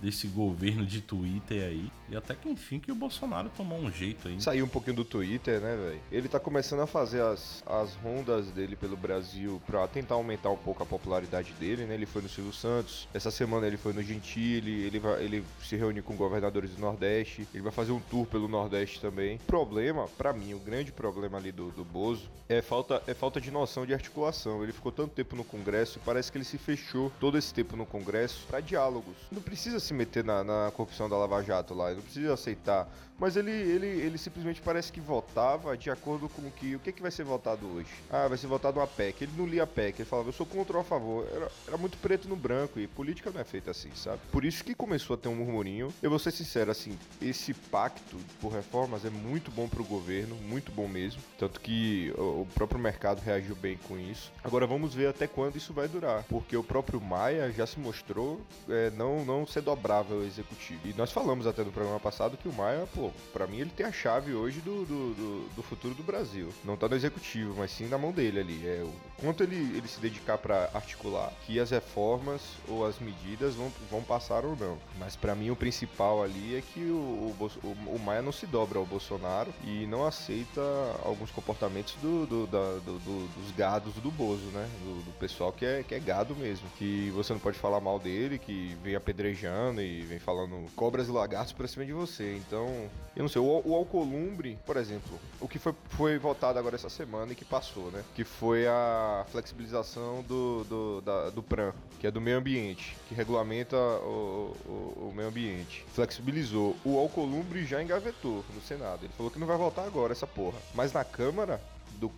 desse 0.00 0.26
governo 0.26 0.84
de 0.84 1.00
Twitter 1.00 1.64
aí. 1.64 1.90
E 2.08 2.16
até 2.16 2.34
que 2.34 2.48
enfim 2.48 2.78
que 2.78 2.92
o 2.92 2.94
Bolsonaro 2.94 3.50
tomou 3.56 3.78
um 3.78 3.90
jeito 3.90 4.28
aí. 4.28 4.40
Saiu 4.40 4.64
um 4.64 4.68
pouquinho 4.68 4.96
do 4.96 5.04
Twitter, 5.04 5.60
né, 5.60 5.76
velho? 5.76 6.00
Ele 6.10 6.28
tá 6.28 6.38
começando 6.38 6.80
a 6.80 6.86
fazer 6.86 7.22
as, 7.22 7.62
as 7.66 7.94
rondas 7.94 8.50
dele 8.50 8.76
pelo 8.76 8.96
Brasil 8.96 9.60
pra 9.66 9.86
tentar 9.88 10.14
aumentar 10.14 10.50
um 10.50 10.56
pouco 10.56 10.82
a 10.82 10.86
popularidade 10.86 11.52
dele, 11.54 11.84
né? 11.84 11.94
Ele 11.94 12.06
foi 12.06 12.22
no 12.22 12.28
Silvio 12.28 12.52
Santos, 12.52 13.08
essa 13.12 13.30
semana 13.30 13.66
ele 13.66 13.76
foi 13.76 13.92
no 13.92 14.02
Gentili, 14.02 14.82
ele, 14.82 14.98
vai, 14.98 15.22
ele 15.22 15.44
se 15.62 15.76
reúne 15.76 16.02
com 16.02 16.14
governadores 16.14 16.70
do 16.70 16.80
Nordeste, 16.80 17.46
ele 17.52 17.62
vai 17.62 17.72
fazer 17.72 17.92
um 17.92 18.00
tour 18.00 18.26
pelo 18.26 18.48
Nordeste 18.48 19.00
também. 19.00 19.36
O 19.36 19.38
problema, 19.40 20.06
para 20.16 20.32
mim, 20.32 20.54
o 20.54 20.58
grande 20.58 20.92
problema 20.92 21.38
ali 21.38 21.50
do, 21.50 21.70
do 21.70 21.84
Bozo 21.84 22.28
é 22.48 22.62
falta, 22.62 23.02
é 23.06 23.14
falta 23.14 23.40
de 23.40 23.50
noção 23.50 23.84
de 23.84 23.92
articulação. 23.92 24.62
Ele 24.62 24.72
ficou 24.72 24.92
tanto 24.92 25.14
tempo 25.14 25.34
no 25.34 25.44
Congresso, 25.44 26.00
parece 26.04 26.30
que 26.30 26.38
ele 26.38 26.44
se 26.44 26.58
fechou 26.58 27.10
todo 27.18 27.36
esse 27.36 27.52
tempo 27.52 27.76
no 27.76 27.84
Congresso 27.84 28.44
para 28.48 28.60
diálogos. 28.60 29.16
Não 29.32 29.42
precisa 29.42 29.80
se 29.86 29.94
meter 29.94 30.24
na, 30.24 30.42
na 30.42 30.72
corrupção 30.74 31.08
da 31.08 31.16
Lava 31.16 31.42
Jato 31.42 31.74
lá, 31.74 31.90
não 31.92 32.02
precisa 32.02 32.34
aceitar. 32.34 32.88
Mas 33.18 33.36
ele, 33.36 33.50
ele, 33.50 33.86
ele 33.86 34.18
simplesmente 34.18 34.60
parece 34.60 34.92
que 34.92 35.00
votava 35.00 35.76
de 35.76 35.90
acordo 35.90 36.28
com 36.28 36.50
que. 36.50 36.76
O 36.76 36.78
que, 36.78 36.92
que 36.92 37.02
vai 37.02 37.10
ser 37.10 37.24
votado 37.24 37.66
hoje? 37.66 37.88
Ah, 38.10 38.28
vai 38.28 38.36
ser 38.36 38.46
votado 38.46 38.78
uma 38.78 38.86
PEC. 38.86 39.24
Ele 39.24 39.32
não 39.36 39.46
lia 39.46 39.62
a 39.62 39.66
PEC, 39.66 40.00
ele 40.00 40.08
falava, 40.08 40.28
eu 40.28 40.32
sou 40.32 40.46
contra 40.46 40.76
ou 40.76 40.80
a 40.80 40.84
favor. 40.84 41.26
Era, 41.32 41.50
era 41.68 41.76
muito 41.76 41.96
preto 41.98 42.28
no 42.28 42.36
branco 42.36 42.78
e 42.78 42.86
política 42.86 43.30
não 43.30 43.40
é 43.40 43.44
feita 43.44 43.70
assim, 43.70 43.90
sabe? 43.94 44.20
Por 44.30 44.44
isso 44.44 44.62
que 44.62 44.74
começou 44.74 45.14
a 45.14 45.16
ter 45.16 45.28
um 45.28 45.34
murmurinho. 45.34 45.92
Eu 46.02 46.10
vou 46.10 46.18
ser 46.18 46.30
sincero, 46.30 46.70
assim, 46.70 46.98
esse 47.20 47.54
pacto 47.54 48.16
por 48.40 48.52
reformas 48.52 49.04
é 49.04 49.10
muito 49.10 49.50
bom 49.50 49.68
pro 49.68 49.84
governo, 49.84 50.36
muito 50.36 50.70
bom 50.70 50.86
mesmo. 50.86 51.22
Tanto 51.38 51.60
que 51.60 52.12
o 52.16 52.46
próprio 52.54 52.78
mercado 52.78 53.20
reagiu 53.20 53.56
bem 53.56 53.78
com 53.88 53.98
isso. 53.98 54.30
Agora 54.44 54.66
vamos 54.66 54.94
ver 54.94 55.08
até 55.08 55.26
quando 55.26 55.56
isso 55.56 55.72
vai 55.72 55.88
durar. 55.88 56.24
Porque 56.24 56.56
o 56.56 56.62
próprio 56.62 57.00
Maia 57.00 57.50
já 57.50 57.66
se 57.66 57.78
mostrou 57.78 58.40
é, 58.68 58.90
não, 58.90 59.24
não 59.24 59.46
ser 59.46 59.62
dobrável 59.62 60.24
executivo. 60.24 60.80
E 60.84 60.92
nós 60.94 61.12
falamos 61.12 61.46
até 61.46 61.64
no 61.64 61.72
programa 61.72 62.00
passado 62.00 62.36
que 62.36 62.48
o 62.48 62.52
Maia, 62.52 62.86
pô, 62.94 63.05
pra 63.32 63.46
mim 63.46 63.60
ele 63.60 63.70
tem 63.70 63.86
a 63.86 63.92
chave 63.92 64.32
hoje 64.34 64.60
do, 64.60 64.84
do, 64.84 65.14
do, 65.14 65.48
do 65.56 65.62
futuro 65.62 65.94
do 65.94 66.02
Brasil. 66.02 66.48
Não 66.64 66.76
tá 66.76 66.88
no 66.88 66.96
executivo, 66.96 67.54
mas 67.58 67.70
sim 67.70 67.88
na 67.88 67.98
mão 67.98 68.12
dele 68.12 68.40
ali. 68.40 68.66
É 68.66 68.82
o 68.82 68.92
quanto 69.20 69.42
ele, 69.42 69.56
ele 69.76 69.88
se 69.88 70.00
dedicar 70.00 70.38
para 70.38 70.70
articular 70.74 71.32
que 71.46 71.58
as 71.60 71.70
reformas 71.70 72.40
ou 72.68 72.86
as 72.86 72.98
medidas 72.98 73.54
vão, 73.54 73.72
vão 73.90 74.02
passar 74.02 74.44
ou 74.44 74.56
não. 74.56 74.78
Mas 74.98 75.16
para 75.16 75.34
mim 75.34 75.50
o 75.50 75.56
principal 75.56 76.22
ali 76.22 76.56
é 76.56 76.60
que 76.60 76.80
o, 76.80 77.34
o, 77.62 77.76
o, 77.94 77.98
Maia 77.98 78.22
não 78.22 78.32
se 78.32 78.46
dobra 78.46 78.78
ao 78.78 78.86
Bolsonaro 78.86 79.52
e 79.64 79.86
não 79.86 80.06
aceita 80.06 80.60
alguns 81.04 81.30
comportamentos 81.30 81.94
do, 82.00 82.26
do, 82.26 82.46
da, 82.46 82.78
do, 82.78 82.98
do 82.98 83.26
dos 83.36 83.50
gados 83.52 83.94
do 83.94 84.10
Bozo, 84.10 84.46
né? 84.46 84.68
Do, 84.82 85.04
do, 85.04 85.12
pessoal 85.18 85.52
que 85.52 85.64
é, 85.64 85.82
que 85.82 85.94
é 85.94 86.00
gado 86.00 86.34
mesmo. 86.34 86.68
Que 86.78 87.10
você 87.14 87.32
não 87.32 87.40
pode 87.40 87.58
falar 87.58 87.80
mal 87.80 87.98
dele, 87.98 88.38
que 88.38 88.76
vem 88.82 88.94
apedrejando 88.94 89.80
e 89.80 90.02
vem 90.02 90.18
falando 90.18 90.66
cobras 90.74 91.08
e 91.08 91.10
lagartos 91.10 91.52
pra 91.52 91.68
cima 91.68 91.84
de 91.84 91.92
você. 91.92 92.36
Então, 92.36 92.90
eu 93.16 93.22
não 93.22 93.28
sei, 93.28 93.40
o, 93.40 93.62
o 93.64 93.74
Alcolumbre, 93.74 94.58
por 94.66 94.76
exemplo, 94.76 95.18
o 95.40 95.48
que 95.48 95.58
foi, 95.58 95.74
foi 95.88 96.18
votado 96.18 96.58
agora 96.58 96.76
essa 96.76 96.90
semana 96.90 97.32
e 97.32 97.34
que 97.34 97.46
passou, 97.46 97.90
né? 97.90 98.04
Que 98.14 98.24
foi 98.24 98.66
a 98.66 99.24
flexibilização 99.32 100.22
do, 100.22 100.64
do, 100.64 101.00
da, 101.00 101.30
do 101.30 101.42
PRAN, 101.42 101.72
que 101.98 102.06
é 102.06 102.10
do 102.10 102.20
meio 102.20 102.36
ambiente, 102.36 102.94
que 103.08 103.14
regulamenta 103.14 103.76
o, 103.76 104.54
o, 104.66 105.08
o 105.08 105.12
meio 105.16 105.28
ambiente. 105.28 105.84
Flexibilizou. 105.94 106.76
O 106.84 106.98
Alcolumbre 106.98 107.64
já 107.64 107.82
engavetou 107.82 108.44
no 108.54 108.60
Senado. 108.60 109.04
Ele 109.04 109.12
falou 109.16 109.32
que 109.32 109.38
não 109.38 109.46
vai 109.46 109.56
votar 109.56 109.86
agora 109.86 110.12
essa 110.12 110.26
porra. 110.26 110.58
Mas 110.74 110.92
na 110.92 111.02
Câmara, 111.02 111.58
do, 111.98 112.10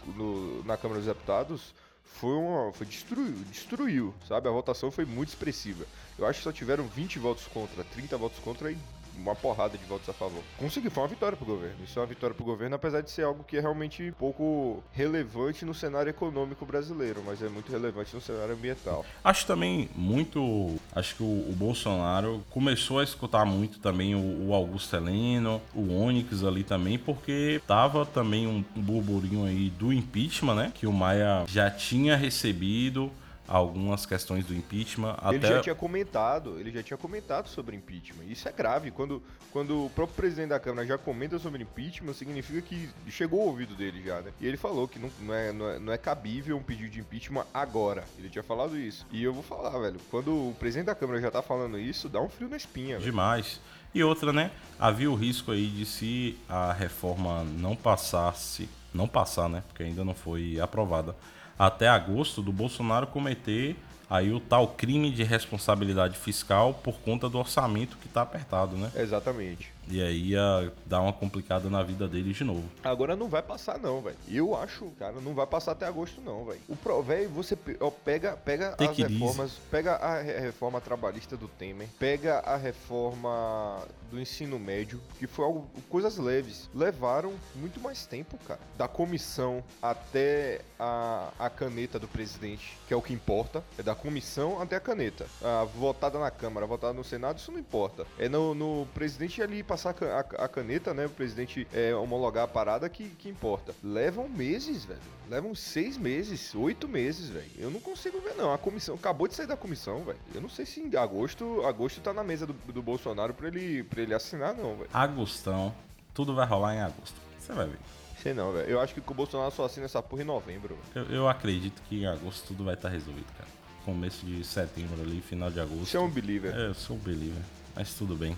na 0.64 0.76
Câmara 0.76 0.98
dos 0.98 1.06
Deputados, 1.06 1.74
foi 2.18 2.34
uma. 2.34 2.72
Foi 2.72 2.86
destruiu, 2.86 3.36
destruiu, 3.50 4.14
sabe? 4.26 4.48
A 4.48 4.52
votação 4.52 4.90
foi 4.90 5.04
muito 5.04 5.28
expressiva. 5.28 5.84
Eu 6.18 6.26
acho 6.26 6.40
que 6.40 6.44
só 6.44 6.52
tiveram 6.52 6.84
20 6.88 7.20
votos 7.20 7.46
contra, 7.46 7.84
30 7.84 8.16
votos 8.16 8.38
contra 8.40 8.72
e 8.72 8.78
uma 9.18 9.34
porrada 9.34 9.76
de 9.76 9.84
votos 9.84 10.08
a 10.08 10.12
favor. 10.12 10.42
Conseguiu, 10.58 10.90
foi 10.90 11.02
uma 11.02 11.08
vitória 11.08 11.36
pro 11.36 11.46
governo. 11.46 11.76
Isso 11.84 11.98
é 11.98 12.02
uma 12.02 12.08
vitória 12.08 12.34
pro 12.34 12.44
governo, 12.44 12.76
apesar 12.76 13.00
de 13.00 13.10
ser 13.10 13.22
algo 13.22 13.44
que 13.44 13.56
é 13.56 13.60
realmente 13.60 14.12
pouco 14.18 14.82
relevante 14.92 15.64
no 15.64 15.74
cenário 15.74 16.10
econômico 16.10 16.64
brasileiro, 16.64 17.22
mas 17.24 17.42
é 17.42 17.48
muito 17.48 17.70
relevante 17.70 18.14
no 18.14 18.20
cenário 18.20 18.54
ambiental. 18.54 19.04
Acho 19.22 19.46
também 19.46 19.88
muito. 19.94 20.76
Acho 20.94 21.16
que 21.16 21.22
o, 21.22 21.26
o 21.26 21.54
Bolsonaro 21.56 22.42
começou 22.50 22.98
a 22.98 23.04
escutar 23.04 23.44
muito 23.44 23.78
também 23.80 24.14
o, 24.14 24.48
o 24.48 24.54
Augusto 24.54 24.94
Heleno, 24.96 25.60
o 25.74 25.92
Onyx 25.92 26.44
ali 26.44 26.64
também, 26.64 26.98
porque 26.98 27.60
tava 27.66 28.06
também 28.06 28.46
um, 28.46 28.64
um 28.76 28.80
burburinho 28.80 29.44
aí 29.44 29.70
do 29.70 29.92
impeachment, 29.92 30.54
né? 30.54 30.72
Que 30.74 30.86
o 30.86 30.92
Maia 30.92 31.44
já 31.46 31.70
tinha 31.70 32.16
recebido 32.16 33.10
algumas 33.48 34.04
questões 34.04 34.44
do 34.44 34.54
impeachment. 34.54 35.16
Ele 35.28 35.38
até... 35.38 35.48
já 35.48 35.60
tinha 35.60 35.74
comentado, 35.74 36.60
ele 36.60 36.70
já 36.70 36.82
tinha 36.82 36.98
comentado 36.98 37.48
sobre 37.48 37.74
impeachment. 37.74 38.24
Isso 38.24 38.48
é 38.48 38.52
grave. 38.52 38.90
Quando, 38.90 39.22
quando 39.50 39.86
o 39.86 39.90
próprio 39.90 40.14
presidente 40.14 40.50
da 40.50 40.60
Câmara 40.60 40.86
já 40.86 40.98
comenta 40.98 41.38
sobre 41.38 41.62
impeachment, 41.62 42.12
significa 42.12 42.60
que 42.60 42.90
chegou 43.08 43.40
ao 43.40 43.48
ouvido 43.48 43.74
dele 43.74 44.02
já, 44.04 44.20
né? 44.20 44.32
E 44.38 44.46
ele 44.46 44.58
falou 44.58 44.86
que 44.86 44.98
não, 44.98 45.10
não, 45.20 45.34
é, 45.34 45.52
não, 45.52 45.70
é, 45.70 45.78
não 45.78 45.92
é 45.92 45.98
cabível 45.98 46.56
um 46.56 46.62
pedido 46.62 46.90
de 46.90 47.00
impeachment 47.00 47.46
agora. 47.52 48.04
Ele 48.18 48.28
tinha 48.28 48.44
falado 48.44 48.78
isso. 48.78 49.06
E 49.10 49.22
eu 49.24 49.32
vou 49.32 49.42
falar, 49.42 49.78
velho, 49.78 49.98
quando 50.10 50.50
o 50.50 50.54
presidente 50.58 50.86
da 50.86 50.94
Câmara 50.94 51.20
já 51.20 51.30
tá 51.30 51.40
falando 51.40 51.78
isso, 51.78 52.08
dá 52.08 52.20
um 52.20 52.28
frio 52.28 52.48
na 52.48 52.56
espinha. 52.56 52.98
Demais. 52.98 53.46
Velho. 53.46 53.78
E 53.94 54.04
outra, 54.04 54.32
né? 54.32 54.50
Havia 54.78 55.10
o 55.10 55.14
risco 55.14 55.50
aí 55.50 55.66
de 55.66 55.86
se 55.86 56.38
a 56.46 56.74
reforma 56.74 57.42
não 57.42 57.74
passasse, 57.74 58.68
não 58.92 59.08
passar, 59.08 59.48
né? 59.48 59.62
Porque 59.66 59.82
ainda 59.82 60.04
não 60.04 60.14
foi 60.14 60.60
aprovada 60.60 61.16
até 61.58 61.88
agosto 61.88 62.40
do 62.40 62.52
Bolsonaro 62.52 63.06
cometer 63.06 63.76
aí 64.08 64.32
o 64.32 64.40
tal 64.40 64.68
crime 64.68 65.10
de 65.10 65.22
responsabilidade 65.22 66.16
fiscal 66.16 66.74
por 66.74 67.00
conta 67.00 67.28
do 67.28 67.38
orçamento 67.38 67.96
que 67.98 68.06
está 68.06 68.22
apertado, 68.22 68.76
né? 68.76 68.90
Exatamente. 68.96 69.77
E 69.90 70.02
aí 70.02 70.30
ia 70.30 70.72
dar 70.86 71.00
uma 71.00 71.12
complicada 71.12 71.70
na 71.70 71.82
vida 71.82 72.06
dele 72.06 72.32
de 72.32 72.44
novo. 72.44 72.64
Agora 72.82 73.16
não 73.16 73.28
vai 73.28 73.42
passar 73.42 73.78
não, 73.78 74.00
velho. 74.00 74.16
Eu 74.28 74.56
acho, 74.56 74.86
cara, 74.98 75.20
não 75.20 75.34
vai 75.34 75.46
passar 75.46 75.72
até 75.72 75.86
agosto 75.86 76.20
não, 76.20 76.44
velho. 76.44 76.60
O 76.68 76.76
pro, 76.76 77.02
velho, 77.02 77.28
você 77.30 77.56
ó, 77.80 77.90
pega, 77.90 78.36
pega 78.36 78.76
as 78.78 78.96
reformas, 78.96 79.52
pega 79.70 79.96
a 79.96 80.20
reforma 80.20 80.80
trabalhista 80.80 81.36
do 81.36 81.48
Temer, 81.48 81.88
pega 81.98 82.38
a 82.40 82.56
reforma 82.56 83.82
do 84.10 84.20
ensino 84.20 84.58
médio, 84.58 85.00
que 85.18 85.26
foi 85.26 85.44
algo, 85.44 85.66
coisas 85.88 86.18
leves, 86.18 86.68
levaram 86.74 87.34
muito 87.54 87.80
mais 87.80 88.06
tempo, 88.06 88.38
cara. 88.46 88.60
Da 88.76 88.88
comissão 88.88 89.62
até 89.82 90.60
a, 90.78 91.30
a 91.38 91.50
caneta 91.50 91.98
do 91.98 92.08
presidente, 92.08 92.76
que 92.86 92.94
é 92.94 92.96
o 92.96 93.02
que 93.02 93.12
importa, 93.12 93.62
é 93.78 93.82
da 93.82 93.94
comissão 93.94 94.60
até 94.60 94.76
a 94.76 94.80
caneta. 94.80 95.26
A 95.42 95.64
votada 95.64 96.18
na 96.18 96.30
Câmara, 96.30 96.66
votada 96.66 96.92
no 96.92 97.04
Senado, 97.04 97.38
isso 97.38 97.52
não 97.52 97.58
importa. 97.58 98.06
É 98.18 98.28
no, 98.28 98.54
no 98.54 98.86
presidente 98.94 99.42
ali 99.42 99.62
passar 99.78 99.94
a, 100.02 100.44
a, 100.44 100.48
caneta, 100.48 100.92
né? 100.92 101.06
O 101.06 101.10
presidente 101.10 101.66
é, 101.72 101.94
homologar 101.94 102.44
a 102.44 102.48
parada 102.48 102.88
que, 102.88 103.08
que 103.10 103.28
importa. 103.28 103.72
Levam 103.82 104.28
meses, 104.28 104.84
velho. 104.84 105.00
Levam 105.30 105.54
seis 105.54 105.96
meses, 105.96 106.54
oito 106.54 106.88
meses, 106.88 107.28
velho. 107.28 107.50
Eu 107.56 107.70
não 107.70 107.80
consigo 107.80 108.20
ver, 108.20 108.34
não. 108.34 108.52
A 108.52 108.58
comissão 108.58 108.96
acabou 108.96 109.28
de 109.28 109.34
sair 109.34 109.46
da 109.46 109.56
comissão, 109.56 110.02
velho. 110.02 110.18
Eu 110.34 110.40
não 110.40 110.48
sei 110.48 110.66
se 110.66 110.80
em 110.80 110.94
agosto, 110.96 111.64
agosto 111.64 112.00
tá 112.00 112.12
na 112.12 112.24
mesa 112.24 112.46
do, 112.46 112.52
do 112.52 112.82
Bolsonaro 112.82 113.32
pra 113.32 113.46
ele, 113.46 113.84
pra 113.84 114.02
ele 114.02 114.14
assinar, 114.14 114.54
não, 114.54 114.76
velho. 114.76 114.90
Agostão, 114.92 115.72
tudo 116.12 116.34
vai 116.34 116.46
rolar 116.46 116.74
em 116.74 116.80
agosto. 116.80 117.14
Você 117.38 117.52
vai 117.52 117.66
ver. 117.66 117.78
Sei 118.20 118.34
não, 118.34 118.52
velho. 118.52 118.68
Eu 118.68 118.80
acho 118.80 118.94
que 118.94 119.00
o 119.00 119.14
Bolsonaro 119.14 119.52
só 119.52 119.64
assina 119.64 119.86
essa 119.86 120.02
porra 120.02 120.22
em 120.22 120.26
novembro. 120.26 120.76
Eu, 120.94 121.04
eu, 121.04 121.28
acredito 121.28 121.80
que 121.88 122.00
em 122.00 122.06
agosto 122.06 122.48
tudo 122.48 122.64
vai 122.64 122.74
estar 122.74 122.88
tá 122.88 122.94
resolvido, 122.94 123.26
cara. 123.36 123.48
Começo 123.84 124.26
de 124.26 124.42
setembro 124.44 125.00
ali, 125.00 125.20
final 125.20 125.50
de 125.50 125.60
agosto. 125.60 125.86
Você 125.86 125.96
é 125.96 126.00
um 126.00 126.10
believer. 126.10 126.54
É, 126.54 126.66
eu 126.66 126.74
sou 126.74 126.96
um 126.96 126.98
believer. 126.98 127.42
Mas 127.76 127.94
tudo 127.94 128.16
bem. 128.16 128.36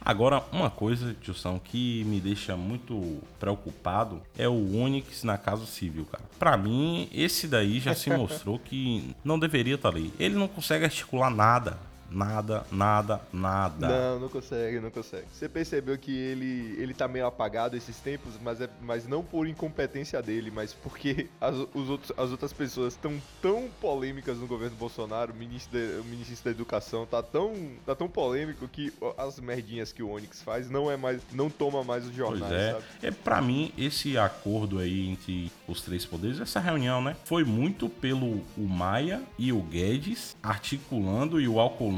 Agora, 0.00 0.42
uma 0.52 0.68
coisa, 0.68 1.16
Tilson, 1.22 1.58
que 1.58 2.04
me 2.04 2.20
deixa 2.20 2.56
muito 2.56 3.18
preocupado 3.40 4.20
é 4.36 4.46
o 4.46 4.76
Onix 4.76 5.24
na 5.24 5.38
Casa 5.38 5.64
Civil, 5.64 6.04
cara. 6.04 6.24
Pra 6.38 6.56
mim, 6.56 7.08
esse 7.12 7.46
daí 7.46 7.80
já 7.80 7.94
se 7.94 8.10
mostrou 8.14 8.58
que 8.58 9.14
não 9.24 9.38
deveria 9.38 9.76
estar 9.76 9.88
ali. 9.88 10.12
Ele 10.18 10.34
não 10.34 10.46
consegue 10.46 10.84
articular 10.84 11.30
nada 11.30 11.78
nada, 12.10 12.64
nada, 12.70 13.20
nada. 13.32 13.88
Não, 13.88 14.20
não 14.20 14.28
consegue, 14.28 14.80
não 14.80 14.90
consegue. 14.90 15.26
Você 15.32 15.48
percebeu 15.48 15.96
que 15.98 16.16
ele, 16.16 16.76
ele 16.78 16.94
tá 16.94 17.08
meio 17.08 17.26
apagado 17.26 17.76
esses 17.76 17.96
tempos, 17.98 18.34
mas, 18.42 18.60
é, 18.60 18.68
mas 18.82 19.06
não 19.06 19.22
por 19.22 19.46
incompetência 19.46 20.20
dele, 20.22 20.50
mas 20.50 20.72
porque 20.72 21.28
as, 21.40 21.54
os 21.74 21.88
outros, 21.88 22.12
as 22.16 22.30
outras 22.30 22.52
pessoas 22.52 22.94
estão 22.94 23.20
tão 23.40 23.68
polêmicas 23.80 24.38
no 24.38 24.46
governo 24.46 24.76
Bolsonaro, 24.76 25.32
o 25.32 25.36
ministro, 25.36 25.78
de, 25.78 26.00
o 26.00 26.04
ministro 26.04 26.44
da 26.44 26.50
Educação 26.50 27.06
tá 27.06 27.22
tão, 27.22 27.54
tá 27.84 27.94
tão 27.94 28.08
polêmico 28.08 28.68
que 28.68 28.92
as 29.16 29.40
merdinhas 29.40 29.92
que 29.92 30.02
o 30.02 30.10
Onyx 30.10 30.42
faz 30.42 30.70
não 30.70 30.90
é 30.90 30.96
mais, 30.96 31.22
não 31.32 31.50
toma 31.50 31.82
mais 31.82 32.06
os 32.06 32.14
jornais, 32.14 32.48
pois 32.48 32.52
é. 32.52 32.72
sabe? 32.72 32.84
É, 33.02 33.10
pra 33.10 33.40
mim, 33.40 33.72
esse 33.76 34.16
acordo 34.16 34.78
aí 34.78 35.08
entre 35.08 35.50
os 35.66 35.80
três 35.80 36.04
poderes, 36.04 36.40
essa 36.40 36.60
reunião, 36.60 37.02
né, 37.02 37.16
foi 37.24 37.44
muito 37.44 37.88
pelo 37.88 38.44
o 38.56 38.68
Maia 38.68 39.22
e 39.38 39.52
o 39.52 39.60
Guedes 39.60 40.36
articulando 40.42 41.40
e 41.40 41.48
o 41.48 41.58
Alcolumbre 41.58 41.93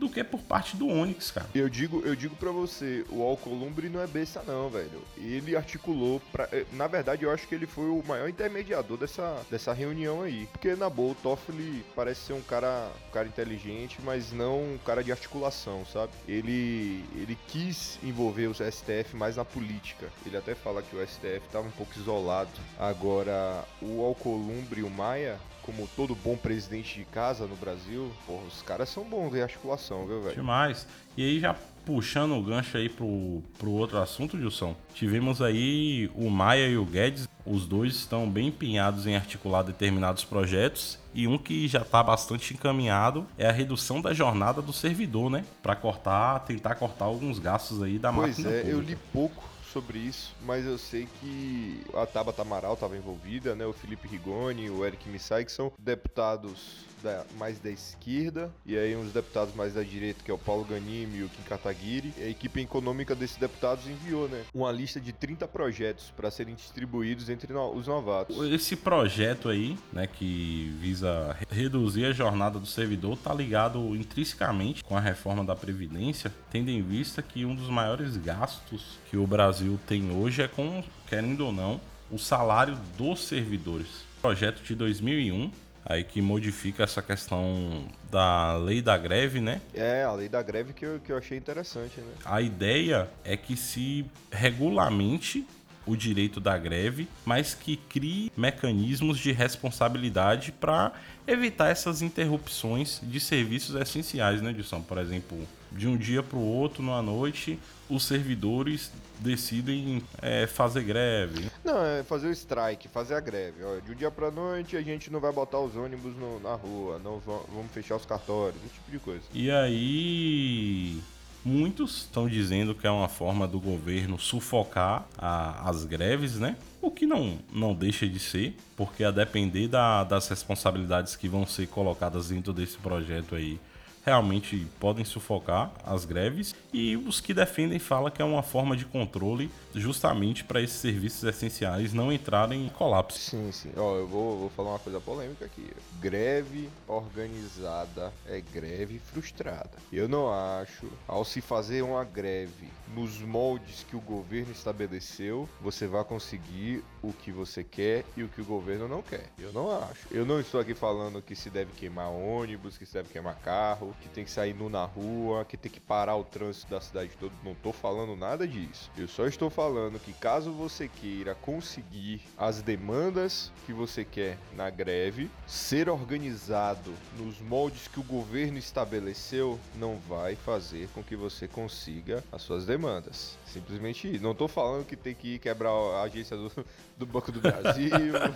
do 0.00 0.08
que 0.08 0.24
por 0.24 0.40
parte 0.40 0.76
do 0.78 0.88
Onix, 0.88 1.30
cara. 1.30 1.46
Eu 1.54 1.68
digo, 1.68 2.00
eu 2.00 2.16
digo 2.16 2.34
para 2.34 2.50
você, 2.50 3.04
o 3.10 3.22
Alcolumbre 3.22 3.90
não 3.90 4.00
é 4.00 4.06
besta 4.06 4.42
não, 4.46 4.70
velho. 4.70 5.02
Ele 5.18 5.54
articulou 5.54 6.20
para, 6.32 6.48
eh, 6.52 6.64
na 6.72 6.86
verdade, 6.86 7.24
eu 7.24 7.30
acho 7.30 7.46
que 7.46 7.54
ele 7.54 7.66
foi 7.66 7.84
o 7.90 8.02
maior 8.08 8.28
intermediador 8.28 8.96
dessa, 8.96 9.44
dessa 9.50 9.74
reunião 9.74 10.22
aí, 10.22 10.48
porque 10.50 10.74
na 10.74 10.88
boa 10.88 11.12
o 11.12 11.14
Toffoli 11.16 11.84
parece 11.94 12.22
ser 12.22 12.32
um 12.32 12.40
cara, 12.40 12.90
um 13.08 13.12
cara 13.12 13.28
inteligente, 13.28 13.98
mas 14.02 14.32
não 14.32 14.60
um 14.60 14.78
cara 14.78 15.04
de 15.04 15.12
articulação, 15.12 15.84
sabe? 15.84 16.12
Ele 16.26 17.04
ele 17.14 17.36
quis 17.48 17.98
envolver 18.02 18.46
o 18.46 18.54
STF 18.54 19.14
mais 19.14 19.36
na 19.36 19.44
política. 19.44 20.08
Ele 20.24 20.36
até 20.36 20.54
fala 20.54 20.80
que 20.80 20.96
o 20.96 21.06
STF 21.06 21.42
tava 21.52 21.68
um 21.68 21.72
pouco 21.72 21.92
isolado. 21.98 22.50
Agora, 22.78 23.64
o 23.82 24.02
Alcolumbre 24.02 24.80
e 24.80 24.82
o 24.82 24.88
Maia 24.88 25.38
como 25.70 25.88
todo 25.96 26.14
bom 26.14 26.36
presidente 26.36 26.98
de 26.98 27.04
casa 27.04 27.46
no 27.46 27.56
Brasil, 27.56 28.10
porra, 28.26 28.42
os 28.46 28.62
caras 28.62 28.88
são 28.88 29.04
bons 29.04 29.34
em 29.34 29.40
articulação, 29.40 30.06
viu, 30.06 30.22
velho? 30.22 30.34
Demais. 30.34 30.86
E 31.16 31.22
aí, 31.22 31.40
já 31.40 31.54
puxando 31.84 32.36
o 32.36 32.42
gancho 32.42 32.76
aí 32.76 32.88
pro, 32.88 33.42
pro 33.58 33.70
outro 33.70 33.98
assunto, 33.98 34.38
Gilson, 34.38 34.76
tivemos 34.94 35.40
aí 35.40 36.10
o 36.14 36.28
Maia 36.28 36.68
e 36.68 36.76
o 36.76 36.84
Guedes, 36.84 37.28
os 37.44 37.66
dois 37.66 37.94
estão 37.94 38.28
bem 38.28 38.48
empenhados 38.48 39.06
em 39.06 39.16
articular 39.16 39.62
determinados 39.62 40.24
projetos 40.24 40.98
e 41.14 41.26
um 41.26 41.38
que 41.38 41.66
já 41.66 41.80
está 41.80 42.02
bastante 42.02 42.52
encaminhado 42.52 43.26
é 43.38 43.48
a 43.48 43.52
redução 43.52 44.00
da 44.00 44.12
jornada 44.12 44.60
do 44.60 44.72
servidor, 44.72 45.30
né? 45.30 45.44
Para 45.62 45.74
cortar, 45.74 46.40
tentar 46.40 46.74
cortar 46.74 47.06
alguns 47.06 47.38
gastos 47.38 47.82
aí 47.82 47.98
da 47.98 48.12
pois 48.12 48.38
máquina 48.38 48.50
é, 48.50 48.58
pública. 48.58 48.76
eu 48.76 48.80
li 48.80 48.96
pouco 49.12 49.49
sobre 49.72 49.98
isso, 49.98 50.34
mas 50.42 50.66
eu 50.66 50.76
sei 50.76 51.06
que 51.20 51.82
a 51.94 52.06
Tabata 52.06 52.42
Amaral 52.42 52.74
estava 52.74 52.96
envolvida, 52.96 53.54
né? 53.54 53.64
O 53.66 53.72
Felipe 53.72 54.08
Rigoni, 54.08 54.68
o 54.70 54.84
Eric 54.84 55.08
Missai, 55.08 55.44
que 55.44 55.52
são 55.52 55.72
deputados 55.78 56.89
da, 57.02 57.24
mais 57.38 57.58
da 57.58 57.70
esquerda, 57.70 58.50
e 58.64 58.76
aí 58.76 58.96
uns 58.96 59.12
deputados 59.12 59.54
mais 59.54 59.74
da 59.74 59.82
direita, 59.82 60.22
que 60.24 60.30
é 60.30 60.34
o 60.34 60.38
Paulo 60.38 60.64
Ganimi 60.64 61.18
e 61.18 61.22
o 61.22 61.28
Kim 61.28 61.42
Kataguiri. 61.42 62.12
A 62.18 62.28
equipe 62.28 62.60
econômica 62.60 63.14
desses 63.14 63.36
deputados 63.36 63.86
enviou, 63.86 64.28
né, 64.28 64.44
uma 64.54 64.70
lista 64.70 65.00
de 65.00 65.12
30 65.12 65.46
projetos 65.48 66.12
para 66.16 66.30
serem 66.30 66.54
distribuídos 66.54 67.28
entre 67.28 67.52
no, 67.52 67.72
os 67.72 67.86
novatos. 67.86 68.36
Esse 68.52 68.76
projeto 68.76 69.48
aí, 69.48 69.76
né, 69.92 70.06
que 70.06 70.74
visa 70.80 71.36
reduzir 71.50 72.06
a 72.06 72.12
jornada 72.12 72.58
do 72.58 72.66
servidor, 72.66 73.16
tá 73.16 73.32
ligado 73.32 73.94
intrinsecamente 73.96 74.84
com 74.84 74.96
a 74.96 75.00
reforma 75.00 75.44
da 75.44 75.56
Previdência, 75.56 76.32
tendo 76.50 76.70
em 76.70 76.82
vista 76.82 77.22
que 77.22 77.44
um 77.44 77.54
dos 77.54 77.68
maiores 77.68 78.16
gastos 78.16 78.98
que 79.10 79.16
o 79.16 79.26
Brasil 79.26 79.78
tem 79.86 80.10
hoje 80.10 80.42
é 80.42 80.48
com, 80.48 80.82
querendo 81.08 81.46
ou 81.46 81.52
não, 81.52 81.80
o 82.10 82.18
salário 82.18 82.76
dos 82.96 83.20
servidores. 83.20 84.04
Projeto 84.20 84.62
de 84.62 84.74
2001, 84.74 85.50
aí 85.90 86.04
que 86.04 86.22
modifica 86.22 86.84
essa 86.84 87.02
questão 87.02 87.84
da 88.10 88.56
lei 88.56 88.80
da 88.80 88.96
greve, 88.96 89.40
né? 89.40 89.60
É, 89.74 90.04
a 90.04 90.12
lei 90.12 90.28
da 90.28 90.40
greve 90.40 90.72
que 90.72 90.86
eu, 90.86 91.00
que 91.00 91.10
eu 91.10 91.18
achei 91.18 91.36
interessante, 91.36 92.00
né? 92.00 92.12
A 92.24 92.40
ideia 92.40 93.10
é 93.24 93.36
que 93.36 93.56
se 93.56 94.06
regulamente 94.30 95.44
o 95.84 95.96
direito 95.96 96.38
da 96.38 96.56
greve, 96.56 97.08
mas 97.24 97.54
que 97.54 97.76
crie 97.76 98.30
mecanismos 98.36 99.18
de 99.18 99.32
responsabilidade 99.32 100.52
para 100.52 100.92
evitar 101.26 101.70
essas 101.70 102.02
interrupções 102.02 103.00
de 103.02 103.18
serviços 103.18 103.74
essenciais, 103.74 104.40
né, 104.40 104.50
Edson? 104.50 104.82
Por 104.82 104.98
exemplo, 104.98 105.38
de 105.72 105.88
um 105.88 105.96
dia 105.96 106.22
para 106.22 106.38
o 106.38 106.46
outro, 106.46 106.84
numa 106.84 107.02
noite, 107.02 107.58
os 107.88 108.04
servidores 108.04 108.92
decidem 109.20 110.02
é, 110.20 110.46
fazer 110.46 110.82
greve. 110.82 111.50
Não, 111.64 111.84
é 111.84 112.02
fazer 112.02 112.28
o 112.28 112.32
strike, 112.32 112.88
fazer 112.88 113.14
a 113.14 113.20
greve. 113.20 113.62
Ó, 113.62 113.78
de 113.80 113.92
um 113.92 113.94
dia 113.94 114.10
para 114.10 114.30
noite 114.30 114.76
a 114.76 114.82
gente 114.82 115.10
não 115.10 115.20
vai 115.20 115.32
botar 115.32 115.60
os 115.60 115.76
ônibus 115.76 116.16
no, 116.16 116.40
na 116.40 116.54
rua, 116.54 116.98
não 116.98 117.20
vamos 117.20 117.70
fechar 117.72 117.96
os 117.96 118.04
cartórios, 118.04 118.60
esse 118.64 118.74
tipo 118.74 118.90
de 118.90 118.98
coisa. 118.98 119.22
E 119.32 119.50
aí 119.50 121.00
Muitos 121.42 122.02
estão 122.02 122.28
dizendo 122.28 122.74
que 122.74 122.86
é 122.86 122.90
uma 122.90 123.08
forma 123.08 123.48
do 123.48 123.58
governo 123.58 124.18
sufocar 124.18 125.06
a, 125.16 125.70
as 125.70 125.86
greves, 125.86 126.38
né? 126.38 126.54
O 126.82 126.90
que 126.90 127.06
não, 127.06 127.38
não 127.50 127.74
deixa 127.74 128.06
de 128.06 128.18
ser, 128.18 128.56
porque 128.76 129.02
a 129.02 129.10
depender 129.10 129.66
da, 129.66 130.04
das 130.04 130.28
responsabilidades 130.28 131.16
que 131.16 131.28
vão 131.28 131.46
ser 131.46 131.66
colocadas 131.68 132.28
dentro 132.28 132.52
desse 132.52 132.76
projeto 132.76 133.34
aí, 133.34 133.58
realmente 134.04 134.66
podem 134.78 135.04
sufocar 135.04 135.72
as 135.84 136.04
greves 136.04 136.54
e 136.72 136.96
os 136.96 137.20
que 137.20 137.34
defendem 137.34 137.78
falam 137.78 138.10
que 138.10 138.22
é 138.22 138.24
uma 138.24 138.42
forma 138.42 138.76
de 138.76 138.84
controle 138.84 139.50
justamente 139.74 140.42
para 140.44 140.60
esses 140.60 140.78
serviços 140.78 141.22
essenciais 141.22 141.92
não 141.92 142.12
entrarem 142.12 142.66
em 142.66 142.68
colapso. 142.68 143.18
Sim, 143.18 143.52
sim. 143.52 143.72
Ó, 143.76 143.96
eu 143.96 144.06
vou, 144.06 144.38
vou 144.38 144.50
falar 144.50 144.70
uma 144.70 144.78
coisa 144.78 145.00
polêmica 145.00 145.44
aqui. 145.44 145.66
Greve 146.00 146.68
organizada 146.88 148.12
é 148.26 148.40
greve 148.40 148.98
frustrada. 148.98 149.70
Eu 149.92 150.08
não 150.08 150.32
acho, 150.32 150.86
ao 151.06 151.24
se 151.24 151.40
fazer 151.40 151.82
uma 151.82 152.04
greve 152.04 152.68
nos 152.94 153.20
moldes 153.20 153.84
que 153.88 153.96
o 153.96 154.00
governo 154.00 154.52
estabeleceu, 154.52 155.48
você 155.60 155.86
vai 155.86 156.02
conseguir 156.04 156.82
o 157.02 157.12
que 157.12 157.30
você 157.30 157.62
quer 157.62 158.04
e 158.16 158.22
o 158.22 158.28
que 158.28 158.40
o 158.40 158.44
governo 158.44 158.88
não 158.88 159.02
quer. 159.02 159.26
Eu 159.38 159.52
não 159.52 159.70
acho. 159.70 160.06
Eu 160.10 160.26
não 160.26 160.40
estou 160.40 160.60
aqui 160.60 160.74
falando 160.74 161.22
que 161.22 161.36
se 161.36 161.50
deve 161.50 161.72
queimar 161.72 162.10
ônibus, 162.10 162.76
que 162.76 162.84
se 162.84 162.94
deve 162.94 163.08
queimar 163.10 163.36
carro, 163.36 163.89
que 164.00 164.08
tem 164.08 164.24
que 164.24 164.30
sair 164.30 164.54
nu 164.54 164.68
na 164.68 164.84
rua, 164.84 165.44
que 165.44 165.56
tem 165.56 165.70
que 165.70 165.80
parar 165.80 166.16
o 166.16 166.24
trânsito 166.24 166.70
da 166.70 166.80
cidade 166.80 167.10
toda. 167.18 167.32
Não 167.44 167.52
estou 167.52 167.72
falando 167.72 168.16
nada 168.16 168.46
disso. 168.46 168.90
Eu 168.96 169.08
só 169.08 169.26
estou 169.26 169.50
falando 169.50 169.98
que 169.98 170.12
caso 170.12 170.52
você 170.52 170.88
queira 170.88 171.34
conseguir 171.34 172.22
as 172.36 172.62
demandas 172.62 173.52
que 173.66 173.72
você 173.72 174.04
quer 174.04 174.38
na 174.54 174.70
greve, 174.70 175.30
ser 175.46 175.88
organizado 175.88 176.92
nos 177.18 177.40
moldes 177.40 177.88
que 177.88 178.00
o 178.00 178.04
governo 178.04 178.58
estabeleceu 178.58 179.58
não 179.76 179.96
vai 180.08 180.36
fazer 180.36 180.88
com 180.94 181.02
que 181.02 181.16
você 181.16 181.48
consiga 181.48 182.22
as 182.32 182.42
suas 182.42 182.64
demandas. 182.64 183.38
Simplesmente 183.46 184.12
isso. 184.12 184.22
Não 184.22 184.32
estou 184.32 184.48
falando 184.48 184.86
que 184.86 184.96
tem 184.96 185.14
que 185.14 185.38
quebrar 185.38 185.70
a 185.70 186.02
agência 186.02 186.36
do, 186.36 186.50
do 186.96 187.06
Banco 187.06 187.32
do 187.32 187.40
Brasil, 187.40 187.90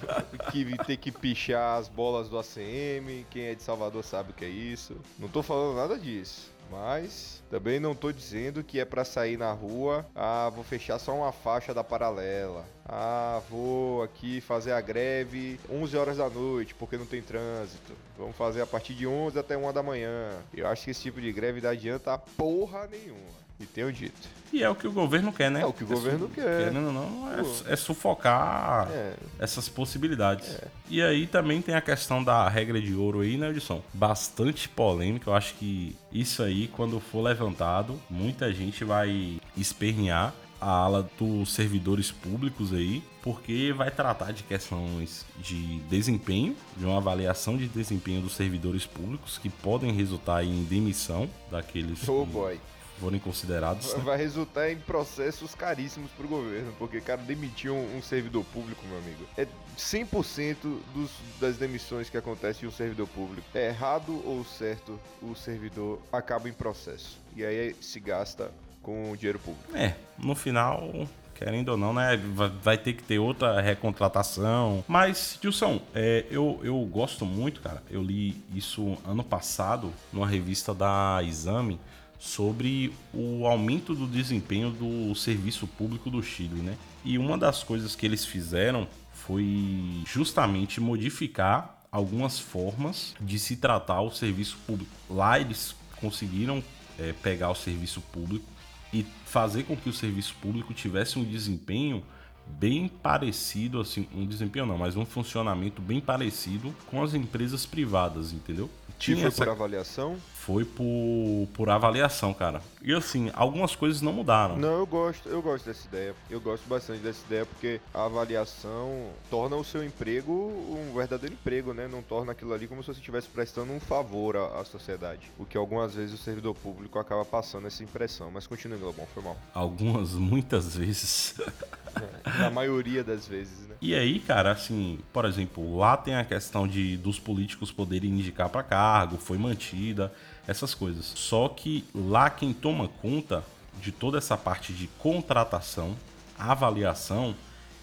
que 0.50 0.76
tem 0.84 0.96
que 0.96 1.12
pichar 1.12 1.78
as 1.78 1.88
bolas 1.88 2.28
do 2.28 2.38
ACM. 2.38 3.24
Quem 3.30 3.44
é 3.44 3.54
de 3.54 3.62
Salvador 3.62 4.02
sabe 4.02 4.30
o 4.30 4.34
que 4.34 4.44
é 4.44 4.48
isso. 4.48 4.96
Não 5.18 5.26
estou 5.26 5.42
falando 5.44 5.76
nada 5.76 5.98
disso. 5.98 6.52
Mas 6.70 7.42
também 7.50 7.78
não 7.78 7.94
tô 7.94 8.10
dizendo 8.10 8.64
que 8.64 8.80
é 8.80 8.84
para 8.84 9.04
sair 9.04 9.36
na 9.36 9.52
rua, 9.52 10.04
ah, 10.14 10.50
vou 10.52 10.64
fechar 10.64 10.98
só 10.98 11.14
uma 11.14 11.30
faixa 11.30 11.74
da 11.74 11.84
paralela. 11.84 12.64
Ah, 12.86 13.40
vou 13.48 14.02
aqui 14.02 14.40
fazer 14.40 14.72
a 14.72 14.80
greve 14.80 15.60
11 15.70 15.96
horas 15.96 16.16
da 16.16 16.28
noite 16.28 16.74
porque 16.74 16.96
não 16.96 17.06
tem 17.06 17.22
trânsito. 17.22 17.92
Vamos 18.18 18.36
fazer 18.36 18.62
a 18.62 18.66
partir 18.66 18.94
de 18.94 19.06
11 19.06 19.38
até 19.38 19.56
1 19.56 19.72
da 19.72 19.82
manhã. 19.82 20.30
Eu 20.52 20.66
acho 20.66 20.84
que 20.84 20.90
esse 20.90 21.02
tipo 21.02 21.20
de 21.20 21.32
greve 21.32 21.60
não 21.60 21.70
adianta 21.70 22.18
porra 22.18 22.86
nenhuma. 22.86 23.43
E 23.60 23.66
tenho 23.66 23.92
dito. 23.92 24.28
E 24.52 24.62
é 24.62 24.68
o 24.68 24.74
que 24.74 24.86
o 24.86 24.92
governo 24.92 25.32
quer, 25.32 25.50
né? 25.50 25.62
É 25.62 25.66
o 25.66 25.72
que 25.72 25.84
o 25.84 25.86
é 25.86 25.94
governo 25.94 26.28
quer. 26.28 26.64
Querendo 26.64 26.86
ou 26.86 26.92
não, 26.92 27.28
é, 27.32 27.72
é 27.72 27.76
sufocar 27.76 28.88
é. 28.90 29.14
essas 29.38 29.68
possibilidades. 29.68 30.48
É. 30.56 30.68
E 30.88 31.02
aí 31.02 31.26
também 31.26 31.62
tem 31.62 31.74
a 31.74 31.80
questão 31.80 32.22
da 32.22 32.48
regra 32.48 32.80
de 32.80 32.94
ouro 32.94 33.20
aí, 33.20 33.36
né, 33.36 33.50
Edson? 33.50 33.82
Bastante 33.92 34.68
polêmica. 34.68 35.30
Eu 35.30 35.34
acho 35.34 35.54
que 35.54 35.96
isso 36.12 36.42
aí, 36.42 36.68
quando 36.68 36.98
for 37.00 37.22
levantado, 37.22 38.00
muita 38.10 38.52
gente 38.52 38.84
vai 38.84 39.38
espernear 39.56 40.34
a 40.60 40.70
ala 40.70 41.08
dos 41.18 41.52
servidores 41.52 42.10
públicos 42.10 42.72
aí, 42.72 43.02
porque 43.22 43.72
vai 43.76 43.90
tratar 43.90 44.32
de 44.32 44.42
questões 44.42 45.26
de 45.38 45.78
desempenho, 45.90 46.56
de 46.76 46.86
uma 46.86 46.96
avaliação 46.96 47.56
de 47.56 47.68
desempenho 47.68 48.22
dos 48.22 48.34
servidores 48.34 48.86
públicos 48.86 49.36
que 49.36 49.50
podem 49.50 49.92
resultar 49.92 50.42
em 50.42 50.64
demissão 50.64 51.28
daqueles 51.50 52.08
oh, 52.08 52.24
boy 52.24 52.58
forem 53.00 53.20
considerados. 53.20 53.92
Vai 54.04 54.16
resultar 54.16 54.70
em 54.70 54.76
processos 54.76 55.54
caríssimos 55.54 56.10
para 56.12 56.26
o 56.26 56.28
governo, 56.28 56.72
porque, 56.78 57.00
cara, 57.00 57.20
demitir 57.22 57.70
um, 57.70 57.96
um, 57.96 58.02
servidor 58.02 58.44
público, 58.46 58.86
meu 58.86 58.98
amigo, 58.98 59.24
é 59.36 59.46
100% 59.76 60.56
dos, 60.94 61.10
das 61.40 61.56
demissões 61.56 62.08
que 62.08 62.16
acontecem 62.16 62.64
em 62.64 62.68
um 62.68 62.72
servidor 62.72 63.08
público. 63.08 63.46
É 63.54 63.68
errado 63.68 64.22
ou 64.26 64.44
certo, 64.44 64.98
o 65.22 65.34
servidor 65.34 66.00
acaba 66.12 66.48
em 66.48 66.52
processo. 66.52 67.18
E 67.36 67.44
aí 67.44 67.74
se 67.80 67.98
gasta 67.98 68.50
com 68.82 69.10
o 69.10 69.16
dinheiro 69.16 69.38
público. 69.38 69.76
É, 69.76 69.94
no 70.18 70.34
final, 70.34 71.08
querendo 71.34 71.70
ou 71.70 71.76
não, 71.76 71.92
né? 71.92 72.16
Vai 72.62 72.78
ter 72.78 72.92
que 72.92 73.02
ter 73.02 73.18
outra 73.18 73.60
recontratação. 73.60 74.84
Mas, 74.86 75.38
Gilson, 75.42 75.80
é, 75.94 76.26
eu, 76.30 76.60
eu 76.62 76.78
gosto 76.84 77.26
muito, 77.26 77.60
cara. 77.60 77.82
Eu 77.90 78.02
li 78.02 78.42
isso 78.54 78.96
ano 79.06 79.24
passado 79.24 79.92
numa 80.12 80.26
revista 80.26 80.72
da 80.72 81.20
Exame 81.22 81.80
sobre 82.24 82.90
o 83.12 83.46
aumento 83.46 83.94
do 83.94 84.06
desempenho 84.06 84.70
do 84.70 85.14
serviço 85.14 85.66
público 85.66 86.08
do 86.08 86.22
Chile, 86.22 86.62
né? 86.62 86.74
E 87.04 87.18
uma 87.18 87.36
das 87.36 87.62
coisas 87.62 87.94
que 87.94 88.06
eles 88.06 88.24
fizeram 88.24 88.88
foi 89.12 90.02
justamente 90.06 90.80
modificar 90.80 91.84
algumas 91.92 92.38
formas 92.38 93.14
de 93.20 93.38
se 93.38 93.56
tratar 93.56 94.00
o 94.00 94.10
serviço 94.10 94.56
público. 94.66 94.90
Lá 95.08 95.38
eles 95.38 95.76
conseguiram 96.00 96.64
é, 96.98 97.12
pegar 97.12 97.50
o 97.50 97.54
serviço 97.54 98.00
público 98.00 98.46
e 98.90 99.04
fazer 99.26 99.64
com 99.64 99.76
que 99.76 99.90
o 99.90 99.92
serviço 99.92 100.34
público 100.40 100.72
tivesse 100.72 101.18
um 101.18 101.24
desempenho 101.24 102.02
bem 102.46 102.88
parecido, 102.88 103.82
assim, 103.82 104.08
um 104.14 104.24
desempenho 104.24 104.64
não, 104.64 104.78
mas 104.78 104.96
um 104.96 105.04
funcionamento 105.04 105.82
bem 105.82 106.00
parecido 106.00 106.74
com 106.86 107.02
as 107.02 107.12
empresas 107.12 107.66
privadas, 107.66 108.32
entendeu? 108.32 108.70
Tinha 108.98 109.18
foi 109.18 109.26
essa... 109.28 109.44
por 109.44 109.50
avaliação? 109.50 110.16
Foi 110.34 110.64
por, 110.64 111.48
por 111.54 111.70
avaliação, 111.70 112.34
cara. 112.34 112.60
E 112.82 112.92
assim, 112.92 113.30
algumas 113.32 113.74
coisas 113.74 114.02
não 114.02 114.12
mudaram. 114.12 114.58
Não, 114.58 114.78
eu 114.80 114.86
gosto, 114.86 115.26
eu 115.26 115.40
gosto 115.40 115.64
dessa 115.64 115.86
ideia. 115.86 116.14
Eu 116.28 116.38
gosto 116.38 116.68
bastante 116.68 117.00
dessa 117.00 117.24
ideia 117.24 117.46
porque 117.46 117.80
a 117.94 118.04
avaliação 118.04 119.08
torna 119.30 119.56
o 119.56 119.64
seu 119.64 119.82
emprego 119.82 120.32
um 120.32 120.94
verdadeiro 120.94 121.34
emprego, 121.34 121.72
né? 121.72 121.88
Não 121.88 122.02
torna 122.02 122.32
aquilo 122.32 122.52
ali 122.52 122.66
como 122.66 122.82
se 122.82 122.88
você 122.88 122.98
estivesse 122.98 123.28
prestando 123.28 123.72
um 123.72 123.80
favor 123.80 124.36
à, 124.36 124.60
à 124.60 124.64
sociedade. 124.64 125.30
O 125.38 125.44
que 125.44 125.56
algumas 125.56 125.94
vezes 125.94 126.14
o 126.14 126.22
servidor 126.22 126.54
público 126.54 126.98
acaba 126.98 127.24
passando 127.24 127.66
essa 127.66 127.82
impressão. 127.82 128.30
Mas 128.30 128.46
continue, 128.46 128.78
Globão, 128.78 129.06
foi 129.14 129.22
mal. 129.22 129.36
Algumas, 129.54 130.12
muitas 130.12 130.76
vezes. 130.76 131.34
na 132.38 132.50
maioria 132.50 133.02
das 133.04 133.26
vezes, 133.26 133.66
né? 133.66 133.74
E 133.80 133.94
aí, 133.94 134.18
cara, 134.18 134.52
assim, 134.52 134.98
por 135.12 135.24
exemplo, 135.24 135.76
lá 135.78 135.96
tem 135.96 136.14
a 136.14 136.24
questão 136.24 136.66
de 136.66 136.96
dos 136.96 137.18
políticos 137.18 137.70
poderem 137.70 138.10
indicar 138.10 138.48
para 138.48 138.62
cargo, 138.62 139.16
foi 139.18 139.38
mantida, 139.38 140.12
essas 140.46 140.74
coisas. 140.74 141.04
Só 141.04 141.48
que 141.48 141.84
lá 141.94 142.30
quem 142.30 142.52
toma 142.52 142.88
conta 142.88 143.44
de 143.80 143.92
toda 143.92 144.18
essa 144.18 144.36
parte 144.36 144.72
de 144.72 144.86
contratação, 144.98 145.96
avaliação, 146.38 147.34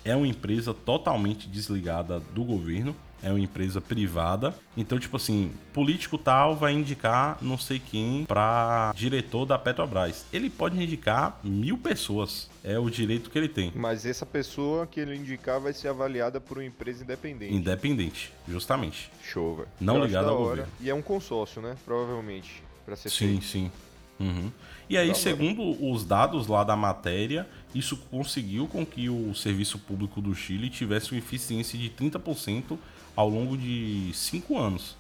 é 0.04 0.16
uma 0.16 0.28
empresa 0.28 0.74
totalmente 0.74 1.48
desligada 1.48 2.20
do 2.20 2.44
governo 2.44 2.96
é 3.24 3.30
uma 3.30 3.40
empresa 3.40 3.80
privada. 3.80 4.54
Então, 4.76 5.00
tipo 5.00 5.18
assim, 5.18 5.52
político 5.74 6.18
tal 6.18 6.56
vai 6.56 6.74
indicar 6.74 7.38
não 7.42 7.58
sei 7.58 7.80
quem 7.80 8.26
para 8.26 8.92
diretor 8.96 9.46
da 9.46 9.58
Petrobras. 9.58 10.26
Ele 10.34 10.50
pode 10.50 10.82
indicar 10.82 11.40
mil 11.44 11.78
pessoas. 11.78 12.50
É 12.64 12.78
o 12.78 12.90
direito 12.90 13.30
que 13.32 13.38
ele 13.38 13.50
tem. 13.50 13.72
Mas 13.76 14.06
essa 14.06 14.26
pessoa 14.26 14.86
que 14.86 15.00
ele 15.00 15.16
indicar 15.16 15.60
vai 15.60 15.74
ser 15.74 15.88
avaliada 15.88 16.40
por 16.40 16.58
uma 16.60 16.66
empresa 16.66 17.04
independente. 17.04 17.54
Independente, 17.56 18.32
justamente. 18.48 19.10
Show, 19.24 19.56
velho. 19.58 19.68
Não 19.80 20.04
ligado 20.04 20.30
ao 20.30 20.38
governo. 20.38 20.72
E 20.80 20.90
é 20.90 20.94
um 20.94 21.02
consórcio, 21.02 21.60
né? 21.62 21.76
Provavelmente. 21.84 22.62
Pra 22.86 22.96
ser 22.96 23.10
sim, 23.10 23.28
feito. 23.30 23.46
sim. 23.46 23.72
Uhum. 24.20 24.52
E 24.88 24.96
aí, 24.96 25.16
segundo 25.16 25.64
os 25.92 26.06
dados 26.06 26.46
lá 26.46 26.64
da 26.64 26.76
matéria, 26.76 27.48
isso 27.74 27.98
conseguiu 28.12 28.68
com 28.68 28.86
que 28.86 29.10
o 29.10 29.34
serviço 29.34 29.80
público 29.80 30.22
do 30.22 30.36
Chile 30.36 30.70
tivesse 30.70 31.12
uma 31.12 31.18
eficiência 31.18 31.80
de 31.80 31.90
30% 31.90 32.78
ao 33.16 33.28
longo 33.28 33.58
de 33.58 34.12
5 34.14 34.56
anos. 34.60 34.96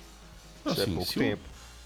Isso 0.65 0.81
Assim, 0.81 0.91
é 0.93 0.95
pouco 0.95 1.11
se 1.11 1.19
o- 1.19 1.21
tempo. 1.21 1.41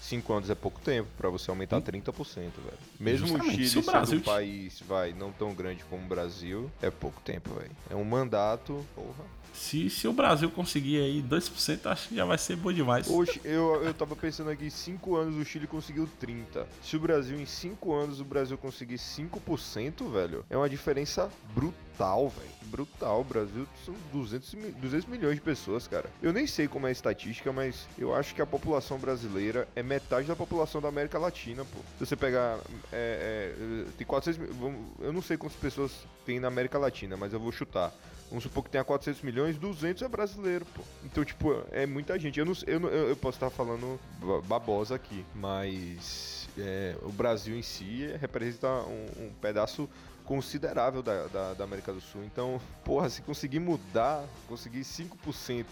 5 0.06 0.32
anos 0.32 0.50
é 0.50 0.54
pouco 0.54 0.80
tempo 0.80 1.08
pra 1.16 1.28
você 1.28 1.50
aumentar 1.50 1.80
30%, 1.80 2.12
velho. 2.34 2.50
Mesmo 2.98 3.36
o 3.36 3.42
Chile 3.42 3.68
se 3.68 3.78
o 3.78 3.82
sendo 3.82 4.16
um 4.16 4.20
país, 4.20 4.80
vai, 4.86 5.12
não 5.12 5.32
tão 5.32 5.52
grande 5.52 5.84
como 5.84 6.04
o 6.04 6.08
Brasil, 6.08 6.70
é 6.80 6.90
pouco 6.90 7.20
tempo, 7.22 7.54
velho. 7.54 7.72
É 7.90 7.96
um 7.96 8.04
mandato, 8.04 8.86
porra. 8.94 9.24
Se, 9.52 9.88
se 9.88 10.06
o 10.06 10.12
Brasil 10.12 10.50
conseguir 10.50 10.98
aí 10.98 11.22
2%, 11.22 11.86
acho 11.86 12.08
que 12.10 12.16
já 12.16 12.24
vai 12.26 12.36
ser 12.36 12.56
bom 12.56 12.72
demais. 12.72 13.08
Hoje, 13.08 13.40
eu, 13.42 13.82
eu 13.82 13.94
tava 13.94 14.14
pensando 14.14 14.50
aqui, 14.50 14.66
em 14.66 14.70
5 14.70 15.16
anos 15.16 15.34
o 15.34 15.44
Chile 15.44 15.66
conseguiu 15.66 16.06
30. 16.20 16.66
Se 16.82 16.96
o 16.96 17.00
Brasil, 17.00 17.40
em 17.40 17.46
5 17.46 17.92
anos, 17.94 18.20
o 18.20 18.24
Brasil 18.24 18.58
conseguir 18.58 18.96
5%, 18.96 20.12
velho, 20.12 20.44
é 20.50 20.56
uma 20.56 20.68
diferença 20.68 21.30
brutal, 21.54 21.85
velho. 21.98 22.56
Brutal. 22.64 23.20
O 23.20 23.24
Brasil 23.24 23.66
são 23.84 23.94
200, 24.12 24.54
mi- 24.54 24.70
200 24.72 25.06
milhões 25.06 25.36
de 25.36 25.40
pessoas, 25.40 25.86
cara. 25.86 26.10
Eu 26.22 26.32
nem 26.32 26.46
sei 26.46 26.66
como 26.68 26.86
é 26.86 26.90
a 26.90 26.92
estatística, 26.92 27.52
mas 27.52 27.86
eu 27.98 28.14
acho 28.14 28.34
que 28.34 28.42
a 28.42 28.46
população 28.46 28.98
brasileira 28.98 29.66
é 29.74 29.82
metade 29.82 30.26
da 30.26 30.34
população 30.36 30.80
da 30.80 30.88
América 30.88 31.18
Latina, 31.18 31.64
pô. 31.64 31.78
Se 31.98 32.06
você 32.06 32.16
pegar. 32.16 32.58
é, 32.92 33.54
é, 33.86 33.90
tem 33.96 34.06
400 34.06 34.38
mil. 34.40 34.52
vamos- 34.54 34.80
Eu 35.00 35.12
não 35.12 35.22
sei 35.22 35.36
quantas 35.36 35.56
pessoas 35.58 35.92
tem 36.24 36.38
na 36.40 36.48
América 36.48 36.78
Latina, 36.78 37.16
mas 37.16 37.32
eu 37.32 37.40
vou 37.40 37.52
chutar. 37.52 37.92
Vamos 38.28 38.42
supor 38.42 38.64
que 38.64 38.70
tenha 38.70 38.82
400 38.82 39.22
milhões, 39.22 39.56
200 39.56 40.02
é 40.02 40.08
brasileiro, 40.08 40.64
pô. 40.74 40.82
Então, 41.04 41.24
tipo, 41.24 41.62
é 41.70 41.86
muita 41.86 42.18
gente. 42.18 42.40
Eu, 42.40 42.44
não, 42.46 42.54
eu, 42.66 43.08
eu, 43.10 43.16
posso 43.16 43.36
estar 43.36 43.50
falando 43.50 44.00
ba- 44.20 44.40
babosa 44.42 44.96
aqui, 44.96 45.24
mas 45.34 46.48
é, 46.58 46.96
o 47.02 47.10
Brasil 47.12 47.56
em 47.56 47.62
si 47.62 48.06
representa 48.20 48.66
um, 48.68 49.26
um 49.26 49.30
pedaço 49.40 49.88
considerável 50.26 51.02
da, 51.02 51.26
da, 51.28 51.54
da 51.54 51.64
América 51.64 51.92
do 51.92 52.00
Sul. 52.00 52.22
Então, 52.24 52.60
porra, 52.84 53.08
se 53.08 53.22
conseguir 53.22 53.60
mudar, 53.60 54.24
conseguir 54.48 54.80
5%, 54.80 55.64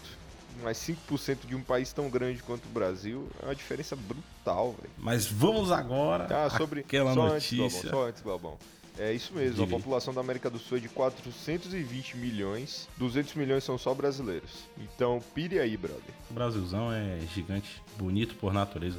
mais 0.63 0.77
5% 0.77 1.45
de 1.45 1.55
um 1.55 1.61
país 1.61 1.91
tão 1.93 2.09
grande 2.09 2.41
quanto 2.41 2.65
o 2.65 2.69
Brasil, 2.69 3.27
é 3.43 3.45
uma 3.45 3.55
diferença 3.55 3.95
brutal, 3.95 4.71
velho. 4.79 4.93
Mas 4.97 5.25
vamos 5.27 5.71
agora 5.71 6.45
Ah, 6.45 6.49
sobre. 6.49 6.79
aquela 6.79 7.13
só 7.13 7.27
Antes, 7.27 7.51
notícia. 7.51 7.81
Galvão, 7.83 7.99
só 8.01 8.07
antes, 8.09 8.21
Galvão. 8.23 8.57
É 8.97 9.11
isso 9.11 9.33
mesmo, 9.33 9.61
a 9.61 9.67
população 9.67 10.13
da 10.13 10.21
América 10.21 10.49
do 10.49 10.57
Sul 10.57 10.77
é 10.77 10.79
de 10.79 10.87
420 10.87 12.15
milhões, 12.15 12.87
200 12.95 13.33
milhões 13.35 13.61
são 13.65 13.77
só 13.77 13.93
brasileiros. 13.93 14.63
Então, 14.77 15.21
pire 15.33 15.59
aí, 15.59 15.75
brother. 15.75 16.01
O 16.31 16.33
Brasilzão 16.33 16.93
é 16.93 17.19
gigante, 17.33 17.83
bonito 17.97 18.35
por 18.35 18.53
natureza. 18.53 18.97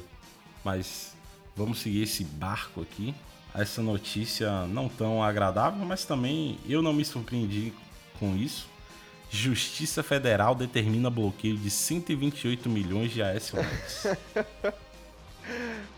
Mas 0.63 1.15
vamos 1.55 1.79
seguir 1.79 2.03
esse 2.03 2.23
barco 2.23 2.81
aqui. 2.81 3.15
Essa 3.57 3.81
notícia 3.81 4.67
não 4.67 4.87
tão 4.87 5.23
agradável, 5.23 5.83
mas 5.83 6.05
também 6.05 6.59
eu 6.69 6.81
não 6.81 6.93
me 6.93 7.03
surpreendi 7.03 7.73
com 8.19 8.35
isso. 8.35 8.69
Justiça 9.31 10.03
Federal 10.03 10.53
determina 10.53 11.09
bloqueio 11.09 11.57
de 11.57 11.71
128 11.71 12.69
milhões 12.69 13.11
de 13.11 13.23
AS. 13.23 13.53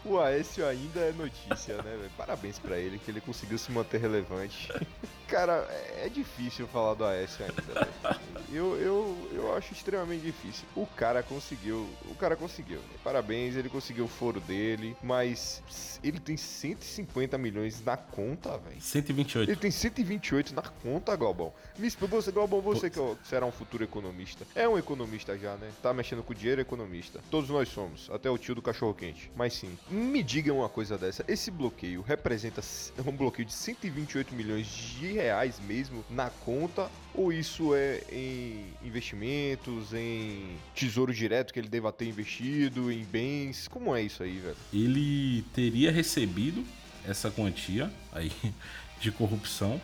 O 0.05 0.19
Aécio 0.19 0.65
ainda 0.65 0.99
é 1.01 1.11
notícia, 1.11 1.75
né, 1.77 1.97
velho? 1.97 2.11
Parabéns 2.17 2.57
pra 2.57 2.77
ele, 2.77 2.99
que 2.99 3.11
ele 3.11 3.21
conseguiu 3.21 3.57
se 3.57 3.71
manter 3.71 3.99
relevante. 3.99 4.71
Cara, 5.27 5.67
é 5.95 5.99
é 5.99 6.09
difícil 6.09 6.65
falar 6.67 6.93
do 6.93 7.05
Aécio 7.05 7.45
ainda, 7.45 7.61
velho. 7.61 8.19
Eu, 8.51 8.75
eu, 8.77 9.29
eu 9.31 9.55
acho 9.55 9.73
extremamente 9.73 10.23
difícil. 10.23 10.65
O 10.75 10.87
cara 10.87 11.21
conseguiu, 11.21 11.87
o 12.09 12.15
cara 12.15 12.35
conseguiu. 12.35 12.79
Parabéns, 13.03 13.55
ele 13.55 13.69
conseguiu 13.69 14.05
o 14.05 14.07
foro 14.07 14.39
dele, 14.39 14.95
mas 15.03 15.99
ele 16.03 16.19
tem 16.19 16.35
150 16.35 17.37
milhões 17.37 17.83
na 17.83 17.95
conta, 17.95 18.57
velho. 18.57 18.81
128. 18.81 19.51
Ele 19.51 19.59
tem 19.59 19.69
128 19.69 20.55
na 20.55 20.63
conta, 20.63 21.15
Galbão. 21.15 21.53
Me 21.77 21.89
você, 21.89 22.31
Galbão, 22.31 22.61
você 22.61 22.89
que 22.89 22.99
ó, 22.99 23.15
será 23.23 23.45
um 23.45 23.51
futuro 23.51 23.83
economista. 23.83 24.45
É 24.55 24.67
um 24.67 24.77
economista 24.77 25.37
já, 25.37 25.55
né? 25.57 25.69
Tá 25.83 25.93
mexendo 25.93 26.23
com 26.23 26.33
dinheiro, 26.33 26.61
é 26.61 26.63
economista. 26.63 27.19
Todos 27.29 27.49
nós 27.49 27.69
somos, 27.69 28.09
até 28.09 28.29
o 28.29 28.37
tio 28.37 28.55
do 28.55 28.61
cachorro 28.61 28.93
quente. 28.93 29.29
Mas 29.35 29.53
sim, 29.53 29.77
me 29.89 30.21
diga 30.23 30.53
uma 30.53 30.69
coisa 30.69 30.97
dessa. 30.97 31.23
Esse 31.27 31.49
bloqueio 31.51 32.01
representa 32.01 32.61
c- 32.61 32.91
um 33.05 33.11
bloqueio 33.11 33.45
de 33.45 33.53
128 33.53 34.33
milhões 34.35 34.67
de 34.67 35.13
reais 35.13 35.59
mesmo 35.67 36.03
na 36.09 36.29
conta? 36.29 36.89
Ou 37.13 37.33
isso 37.33 37.73
é 37.75 38.01
em 38.11 38.65
investimentos, 38.83 39.93
em 39.93 40.57
tesouro 40.75 41.13
direto 41.13 41.51
que 41.53 41.59
ele 41.59 41.67
deva 41.69 41.91
ter 41.91 42.05
investido, 42.05 42.91
em 42.91 43.03
bens? 43.03 43.67
Como 43.67 43.95
é 43.95 44.01
isso 44.01 44.21
aí, 44.23 44.37
velho? 44.37 44.55
Ele 44.73 45.43
teria 45.53 45.91
recebido 45.91 46.63
essa 47.07 47.31
quantia 47.31 47.91
aí 48.11 48.31
de 49.01 49.11
corrupção 49.11 49.81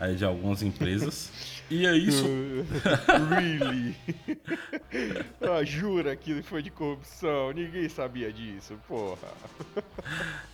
aí 0.00 0.16
de 0.16 0.24
algumas 0.24 0.62
empresas. 0.62 1.30
e 1.70 1.86
aí 1.86 2.08
isso 2.08 2.24
really? 3.30 3.94
ah, 5.40 5.62
jura 5.62 6.16
que 6.16 6.42
foi 6.42 6.62
de 6.62 6.70
corrupção? 6.70 7.52
Ninguém 7.52 7.88
sabia 7.88 8.32
disso, 8.32 8.76
porra. 8.88 9.28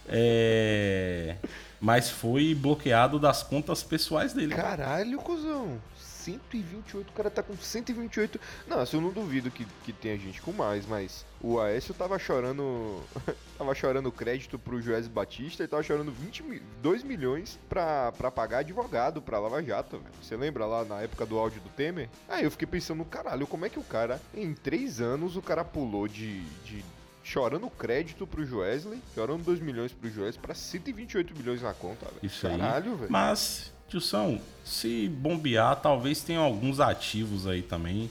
é 0.09 1.37
mas 1.81 2.11
foi 2.11 2.55
bloqueado 2.55 3.19
das 3.19 3.43
contas 3.43 3.83
pessoais 3.83 4.33
dele. 4.33 4.55
Caralho, 4.55 5.19
cuzão. 5.19 5.79
128, 6.27 7.09
o 7.09 7.13
cara 7.13 7.31
tá 7.31 7.43
com 7.43 7.57
128. 7.57 8.41
Não, 8.67 8.81
assim, 8.81 8.97
eu 8.97 9.01
não 9.01 9.11
duvido 9.11 9.51
que, 9.51 9.65
que 9.85 9.93
tenha 9.93 10.19
gente 10.19 10.43
com 10.43 10.53
mais, 10.53 10.85
mas 10.87 11.25
o 11.41 11.61
Aécio 11.61 11.95
tava 11.95 12.19
chorando. 12.19 13.01
tava 13.57 13.75
chorando 13.75 14.11
crédito 14.11 14.59
pro 14.59 14.81
Joés 14.83 15.07
Batista 15.07 15.63
e 15.65 15.69
tava 15.69 15.83
chorando 15.83 16.11
20, 16.13 16.43
mi- 16.43 16.63
2 16.83 17.03
milhões 17.03 17.59
pra, 17.69 18.13
pra 18.13 18.31
pagar 18.31 18.59
advogado 18.59 19.23
pra 19.23 19.39
Lava 19.39 19.63
Jato, 19.63 19.99
velho. 19.99 20.15
Você 20.23 20.37
lembra 20.37 20.67
lá 20.67 20.85
na 20.85 21.01
época 21.03 21.25
do 21.25 21.39
áudio 21.39 21.61
do 21.61 21.69
Temer? 21.71 22.09
Aí 22.29 22.45
eu 22.45 22.51
fiquei 22.51 22.67
pensando, 22.67 23.05
caralho, 23.05 23.47
como 23.47 23.65
é 23.65 23.69
que 23.69 23.79
o 23.79 23.85
cara, 23.85 24.21
em 24.35 24.53
3 24.53 25.01
anos, 25.01 25.37
o 25.37 25.43
cara 25.43 25.65
pulou 25.65 26.09
de. 26.09 26.41
de 26.65 26.85
Chorando 27.23 27.69
crédito 27.69 28.25
pro 28.25 28.47
Joesley, 28.47 29.03
chorando 29.13 29.43
2 29.43 29.59
milhões 29.59 29.93
pro 29.93 30.09
Joesley 30.09 30.41
pra 30.41 30.55
128 30.55 31.37
milhões 31.37 31.61
na 31.61 31.75
conta, 31.75 32.07
velho. 32.07 32.21
Isso 32.23 32.47
aí. 32.47 32.57
Caralho, 32.57 32.95
velho. 32.95 33.11
Mas, 33.11 33.73
Tilson, 33.89 34.41
se 34.65 35.09
bombear, 35.09 35.77
talvez 35.81 36.23
tenha 36.23 36.41
alguns 36.41 36.81
ativos 36.81 37.47
aí 37.47 37.63
também 37.63 38.11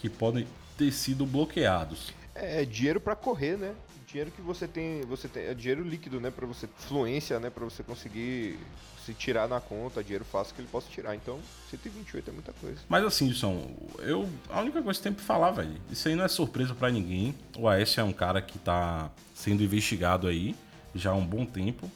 que 0.00 0.08
podem 0.08 0.46
ter 0.76 0.92
sido 0.92 1.24
bloqueados. 1.24 2.12
É 2.34 2.64
dinheiro 2.64 3.00
pra 3.00 3.16
correr, 3.16 3.56
né? 3.56 3.74
Dinheiro 4.06 4.30
que 4.30 4.42
você 4.42 4.68
tem, 4.68 5.00
você 5.02 5.26
tem, 5.26 5.44
é 5.44 5.54
dinheiro 5.54 5.82
líquido, 5.82 6.20
né, 6.20 6.30
Pra 6.30 6.46
você 6.46 6.68
fluência, 6.78 7.40
né, 7.40 7.50
Pra 7.50 7.64
você 7.64 7.82
conseguir 7.82 8.58
se 9.04 9.14
tirar 9.14 9.48
na 9.48 9.60
conta, 9.60 10.02
dinheiro 10.02 10.24
fácil 10.24 10.54
que 10.54 10.60
ele 10.60 10.68
possa 10.68 10.88
tirar. 10.90 11.14
Então, 11.14 11.38
128 11.70 12.28
é 12.28 12.32
muita 12.32 12.52
coisa. 12.54 12.80
Mas 12.88 13.04
assim, 13.04 13.28
Tilson, 13.28 13.74
eu 14.00 14.28
a 14.50 14.60
única 14.60 14.82
coisa 14.82 14.98
que 14.98 15.04
tem 15.04 15.12
pra 15.12 15.24
falar, 15.24 15.52
velho, 15.52 15.76
isso 15.90 16.08
aí 16.08 16.16
não 16.16 16.24
é 16.24 16.28
surpresa 16.28 16.74
pra 16.74 16.90
ninguém. 16.90 17.34
O 17.56 17.68
Aécio 17.68 18.00
é 18.00 18.04
um 18.04 18.12
cara 18.12 18.42
que 18.42 18.58
tá 18.58 19.10
sendo 19.32 19.62
investigado 19.62 20.26
aí 20.26 20.56
já 20.94 21.10
há 21.10 21.14
um 21.14 21.24
bom 21.24 21.46
tempo. 21.46 21.90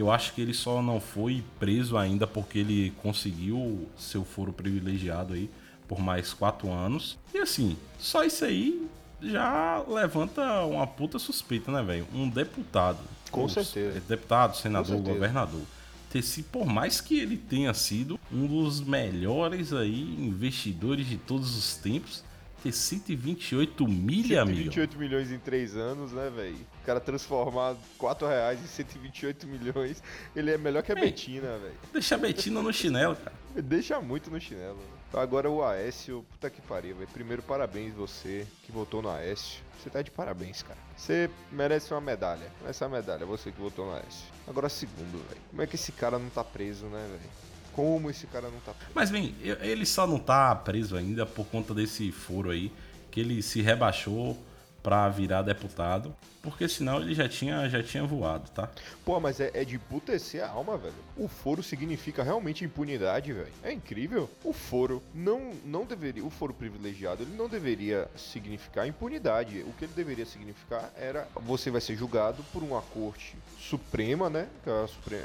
Eu 0.00 0.10
acho 0.10 0.32
que 0.32 0.40
ele 0.40 0.54
só 0.54 0.80
não 0.80 0.98
foi 0.98 1.44
preso 1.58 1.98
ainda 1.98 2.26
porque 2.26 2.60
ele 2.60 2.90
conseguiu 3.02 3.86
seu 3.98 4.24
foro 4.24 4.50
privilegiado 4.50 5.34
aí 5.34 5.50
por 5.86 6.00
mais 6.00 6.32
quatro 6.32 6.72
anos. 6.72 7.18
E 7.34 7.38
assim, 7.38 7.76
só 7.98 8.24
isso 8.24 8.46
aí 8.46 8.88
já 9.20 9.84
levanta 9.86 10.62
uma 10.62 10.86
puta 10.86 11.18
suspeita, 11.18 11.70
né, 11.70 11.82
velho? 11.82 12.06
Um 12.14 12.30
deputado. 12.30 12.98
Com 13.30 13.42
ou 13.42 13.48
certeza. 13.50 13.98
é 13.98 14.00
Deputado, 14.00 14.56
senador, 14.56 14.86
certeza. 14.86 15.12
governador. 15.12 15.62
Ter 16.08 16.22
se, 16.22 16.44
por 16.44 16.64
mais 16.64 17.02
que 17.02 17.20
ele 17.20 17.36
tenha 17.36 17.74
sido 17.74 18.18
um 18.32 18.46
dos 18.46 18.80
melhores 18.80 19.70
aí 19.74 20.16
investidores 20.18 21.06
de 21.06 21.18
todos 21.18 21.54
os 21.54 21.76
tempos, 21.76 22.24
ter 22.62 22.72
128 22.72 23.86
milha, 23.88 24.42
amigo. 24.42 24.58
128 24.58 24.98
milhões 24.98 25.30
em 25.32 25.38
3 25.38 25.76
anos, 25.76 26.12
né, 26.12 26.30
velho? 26.34 26.56
O 26.82 26.86
cara 26.86 27.00
transformar 27.00 27.76
4 27.98 28.26
reais 28.26 28.60
em 28.62 28.66
128 28.66 29.46
milhões, 29.46 30.02
ele 30.34 30.50
é 30.50 30.58
melhor 30.58 30.82
que 30.82 30.92
a 30.92 30.94
Ei. 30.94 31.02
Betina, 31.02 31.58
velho. 31.58 31.74
Deixa 31.92 32.14
a 32.14 32.18
Betina 32.18 32.62
no 32.62 32.72
chinelo, 32.72 33.16
cara. 33.16 33.32
Deixa 33.54 34.00
muito 34.00 34.30
no 34.30 34.40
chinelo. 34.40 34.76
velho. 34.76 35.00
Agora 35.12 35.50
o 35.50 35.64
Aécio, 35.64 36.24
puta 36.30 36.48
que 36.48 36.60
pariu, 36.62 36.94
velho. 36.96 37.08
Primeiro, 37.08 37.42
parabéns 37.42 37.92
você 37.94 38.46
que 38.62 38.70
votou 38.70 39.02
no 39.02 39.10
Aécio. 39.10 39.60
Você 39.82 39.90
tá 39.90 40.02
de 40.02 40.10
parabéns, 40.10 40.62
cara. 40.62 40.78
Você 40.96 41.28
merece 41.50 41.92
uma 41.92 42.00
medalha. 42.00 42.46
Uma 42.62 42.88
medalha, 42.88 43.26
você 43.26 43.50
que 43.50 43.60
votou 43.60 43.86
no 43.86 43.94
Aécio. 43.94 44.26
Agora, 44.46 44.68
segundo, 44.68 45.18
velho. 45.28 45.40
Como 45.50 45.62
é 45.62 45.66
que 45.66 45.74
esse 45.74 45.90
cara 45.90 46.18
não 46.18 46.28
tá 46.28 46.44
preso, 46.44 46.86
né, 46.86 47.06
velho? 47.10 47.49
Como 47.72 48.10
esse 48.10 48.26
cara 48.26 48.48
não 48.48 48.60
tá 48.60 48.72
preso? 48.72 48.92
Mas 48.94 49.10
bem, 49.10 49.34
ele 49.42 49.86
só 49.86 50.06
não 50.06 50.18
tá 50.18 50.54
preso 50.54 50.96
ainda 50.96 51.24
por 51.24 51.46
conta 51.46 51.74
desse 51.74 52.10
foro 52.10 52.50
aí 52.50 52.72
que 53.10 53.20
ele 53.20 53.42
se 53.42 53.60
rebaixou 53.60 54.36
para 54.82 55.08
virar 55.08 55.42
deputado, 55.42 56.14
porque 56.42 56.68
senão 56.68 57.00
ele 57.00 57.14
já 57.14 57.28
tinha, 57.28 57.68
já 57.68 57.82
tinha 57.82 58.04
voado, 58.04 58.50
tá? 58.50 58.70
Pô, 59.04 59.20
mas 59.20 59.40
é, 59.40 59.50
é 59.52 59.64
de 59.64 59.78
putecer 59.78 60.42
a 60.42 60.48
alma, 60.48 60.76
velho. 60.78 60.94
O 61.16 61.28
foro 61.28 61.62
significa 61.62 62.22
realmente 62.22 62.64
impunidade, 62.64 63.32
velho. 63.32 63.52
É 63.62 63.72
incrível. 63.72 64.30
O 64.42 64.52
foro 64.52 65.02
não, 65.14 65.52
não 65.64 65.84
deveria, 65.84 66.24
o 66.24 66.30
foro 66.30 66.54
privilegiado, 66.54 67.22
ele 67.22 67.36
não 67.36 67.48
deveria 67.48 68.08
significar 68.16 68.86
impunidade. 68.86 69.60
O 69.60 69.72
que 69.74 69.84
ele 69.84 69.92
deveria 69.94 70.24
significar 70.24 70.90
era 70.96 71.28
você 71.36 71.70
vai 71.70 71.80
ser 71.80 71.96
julgado 71.96 72.42
por 72.52 72.62
uma 72.62 72.80
corte 72.80 73.36
suprema, 73.58 74.30
né? 74.30 74.48
Que 74.64 74.70
é, 74.70 74.84
a 74.84 74.86
suprema, 74.86 75.24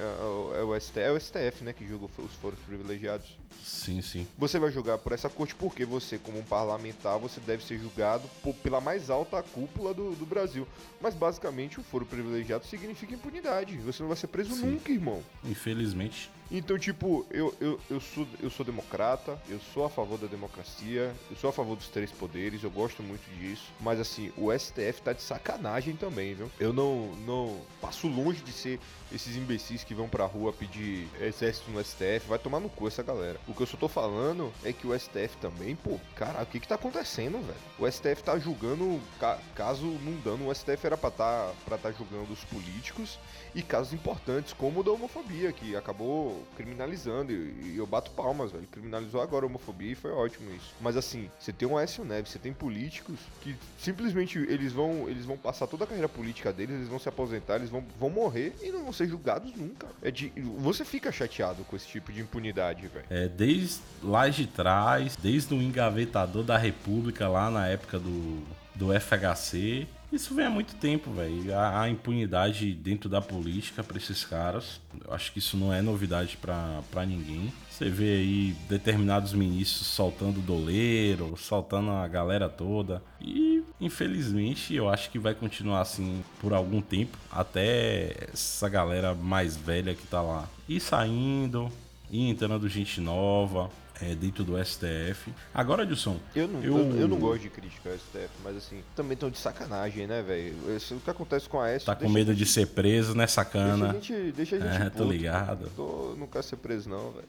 é 0.57 0.63
o 0.63 0.79
STF, 0.79 0.99
é 0.99 1.11
o 1.11 1.19
STF, 1.19 1.63
né, 1.63 1.73
que 1.73 1.87
julga 1.87 2.05
os 2.17 2.33
foros 2.33 2.59
privilegiados. 2.59 3.37
Sim, 3.63 4.01
sim. 4.01 4.27
Você 4.37 4.59
vai 4.59 4.71
julgar 4.71 4.99
por 4.99 5.11
essa 5.11 5.27
corte 5.27 5.55
porque 5.55 5.85
você, 5.85 6.19
como 6.19 6.37
um 6.37 6.43
parlamentar, 6.43 7.17
você 7.17 7.39
deve 7.39 7.65
ser 7.65 7.79
julgado 7.79 8.29
por, 8.43 8.53
pela 8.53 8.79
mais 8.79 9.09
alta 9.09 9.41
cúpula 9.41 9.91
do, 9.91 10.11
do 10.11 10.25
Brasil. 10.25 10.67
Mas 11.05 11.13
basicamente 11.13 11.79
o 11.79 11.83
foro 11.83 12.03
privilegiado 12.03 12.65
significa 12.65 13.13
impunidade. 13.13 13.77
Você 13.77 14.01
não 14.01 14.07
vai 14.07 14.17
ser 14.17 14.25
preso 14.25 14.55
Sim. 14.55 14.71
nunca, 14.71 14.91
irmão. 14.91 15.21
Infelizmente. 15.43 16.31
Então, 16.51 16.77
tipo, 16.77 17.25
eu, 17.31 17.53
eu, 17.59 17.79
eu, 17.89 17.99
sou, 17.99 18.27
eu 18.41 18.49
sou 18.49 18.65
democrata, 18.65 19.39
eu 19.49 19.59
sou 19.73 19.85
a 19.85 19.89
favor 19.89 20.17
da 20.17 20.27
democracia, 20.27 21.13
eu 21.29 21.35
sou 21.35 21.49
a 21.49 21.53
favor 21.53 21.75
dos 21.75 21.87
três 21.87 22.11
poderes, 22.11 22.63
eu 22.63 22.69
gosto 22.69 23.01
muito 23.01 23.23
disso. 23.39 23.71
Mas 23.79 23.99
assim, 23.99 24.31
o 24.37 24.51
STF 24.57 25.01
tá 25.03 25.13
de 25.13 25.21
sacanagem 25.21 25.95
também, 25.95 26.35
viu? 26.35 26.51
Eu 26.59 26.71
não, 26.71 27.15
não 27.25 27.59
passo 27.81 28.07
longe 28.07 28.41
de 28.41 28.51
ser 28.51 28.79
esses 29.11 29.35
imbecis 29.35 29.83
que 29.83 29.93
vão 29.93 30.07
pra 30.07 30.25
rua 30.25 30.51
pedir 30.53 31.07
exército 31.19 31.71
no 31.71 31.83
STF. 31.83 32.27
Vai 32.27 32.39
tomar 32.39 32.59
no 32.59 32.69
cu 32.69 32.87
essa 32.87 33.03
galera. 33.03 33.39
O 33.47 33.53
que 33.53 33.61
eu 33.61 33.67
só 33.67 33.77
tô 33.77 33.87
falando 33.87 34.51
é 34.63 34.71
que 34.71 34.87
o 34.87 34.97
STF 34.97 35.37
também, 35.39 35.75
pô, 35.75 35.99
cara, 36.15 36.43
o 36.43 36.45
que 36.45 36.59
que 36.59 36.67
tá 36.67 36.75
acontecendo, 36.75 37.39
velho? 37.41 37.59
O 37.79 37.91
STF 37.91 38.23
tá 38.23 38.37
julgando 38.37 38.99
ca 39.19 39.39
caso 39.55 39.85
mundano. 39.85 40.49
O 40.49 40.55
STF 40.55 40.85
era 40.85 40.97
pra 40.97 41.11
tá, 41.11 41.51
pra 41.65 41.77
tá 41.77 41.91
julgando 41.91 42.31
os 42.31 42.43
políticos 42.45 43.19
e 43.53 43.61
casos 43.61 43.93
importantes, 43.93 44.53
como 44.53 44.81
o 44.81 44.83
da 44.83 44.91
homofobia, 44.91 45.51
que 45.51 45.75
acabou 45.75 46.34
criminalizando. 46.55 47.31
E, 47.31 47.73
e 47.73 47.77
eu 47.77 47.85
bato 47.85 48.11
palmas, 48.11 48.51
velho. 48.51 48.67
Criminalizou 48.71 49.21
agora 49.21 49.45
a 49.45 49.47
homofobia 49.47 49.91
e 49.91 49.95
foi 49.95 50.11
ótimo 50.11 50.53
isso. 50.53 50.73
Mas 50.81 50.97
assim, 50.97 51.29
você 51.39 51.51
tem 51.51 51.67
um 51.67 51.77
Aécio 51.77 52.03
Neves, 52.03 52.31
você 52.31 52.39
tem 52.39 52.53
políticos 52.53 53.19
que 53.41 53.55
simplesmente 53.79 54.37
eles 54.39 54.73
vão, 54.73 55.09
eles 55.09 55.25
vão 55.25 55.37
passar 55.37 55.67
toda 55.67 55.83
a 55.83 55.87
carreira 55.87 56.09
política 56.09 56.51
deles, 56.51 56.75
eles 56.75 56.87
vão 56.87 56.99
se 56.99 57.09
aposentar, 57.09 57.55
eles 57.55 57.69
vão, 57.69 57.83
vão 57.99 58.09
morrer 58.09 58.53
e 58.61 58.71
não 58.71 58.83
vão 58.83 58.93
ser 58.93 59.07
julgados 59.07 59.55
nunca. 59.55 59.87
É 60.01 60.11
de, 60.11 60.31
você 60.57 60.83
fica 60.83 61.11
chateado 61.11 61.63
com 61.63 61.75
esse 61.75 61.87
tipo 61.87 62.11
de 62.11 62.21
impunidade, 62.21 62.87
velho. 62.87 63.05
É, 63.09 63.27
desde 63.27 63.81
lá 64.03 64.29
de 64.29 64.47
trás, 64.47 65.15
desde 65.15 65.53
o 65.53 65.61
engavetador 65.61 66.43
da 66.43 66.57
República 66.57 67.27
lá 67.27 67.49
na 67.49 67.67
época 67.67 67.99
do, 67.99 68.43
do 68.73 68.87
FHC, 68.99 69.87
isso 70.15 70.33
vem 70.33 70.45
há 70.45 70.49
muito 70.49 70.75
tempo, 70.75 71.11
velho. 71.11 71.53
A, 71.57 71.81
a, 71.81 71.89
impunidade 71.89 72.73
dentro 72.73 73.09
da 73.09 73.21
política 73.21 73.83
para 73.83 73.97
esses 73.97 74.23
caras. 74.23 74.79
Eu 75.05 75.13
acho 75.13 75.31
que 75.31 75.39
isso 75.39 75.57
não 75.57 75.73
é 75.73 75.81
novidade 75.81 76.37
para 76.37 77.05
ninguém. 77.05 77.53
Você 77.69 77.89
vê 77.89 78.15
aí 78.15 78.55
determinados 78.69 79.33
ministros 79.33 79.87
soltando 79.87 80.39
doleiro, 80.39 81.35
soltando 81.37 81.91
a 81.91 82.07
galera 82.07 82.47
toda. 82.47 83.03
E 83.19 83.63
infelizmente 83.79 84.73
eu 84.73 84.89
acho 84.89 85.09
que 85.09 85.19
vai 85.19 85.33
continuar 85.33 85.81
assim 85.81 86.23
por 86.39 86.53
algum 86.53 86.81
tempo. 86.81 87.17
Até 87.31 88.29
essa 88.33 88.69
galera 88.69 89.13
mais 89.13 89.57
velha 89.57 89.93
que 89.93 90.07
tá 90.07 90.21
lá 90.21 90.47
ir 90.67 90.79
saindo, 90.79 91.71
e 92.09 92.29
entrando 92.29 92.69
gente 92.69 93.01
nova 93.01 93.69
é, 94.01 94.15
dentro 94.15 94.43
do 94.43 94.63
STF. 94.63 95.33
Agora, 95.53 95.83
Edson. 95.83 96.19
Eu 96.35 96.47
não, 96.47 96.63
eu... 96.63 96.77
Eu, 96.77 96.95
eu 97.01 97.07
não 97.07 97.17
gosto 97.17 97.41
de 97.43 97.49
criticar 97.49 97.93
o 97.93 97.97
STF, 97.97 98.29
mas 98.43 98.57
assim, 98.57 98.83
também 98.95 99.13
estão 99.13 99.29
de 99.29 99.37
sacanagem, 99.37 100.07
né, 100.07 100.21
velho? 100.21 100.55
O 100.91 100.99
que 100.99 101.09
acontece 101.09 101.47
com 101.47 101.59
a 101.59 101.69
S. 101.69 101.85
Tá 101.85 101.95
com 101.95 102.09
medo 102.09 102.31
gente... 102.31 102.43
de 102.43 102.45
ser 102.45 102.67
preso, 102.67 103.15
né, 103.15 103.27
sacana? 103.27 103.93
Deixa 103.93 104.13
a 104.13 104.17
gente. 104.17 104.31
Deixa 104.33 104.55
a 104.55 104.59
gente 104.59 104.87
é, 104.87 104.89
tô 104.89 105.03
ligado. 105.03 105.71
Tô, 105.75 106.15
não 106.17 106.27
quero 106.27 106.43
ser 106.43 106.57
preso, 106.57 106.89
não, 106.89 107.11
velho. 107.11 107.27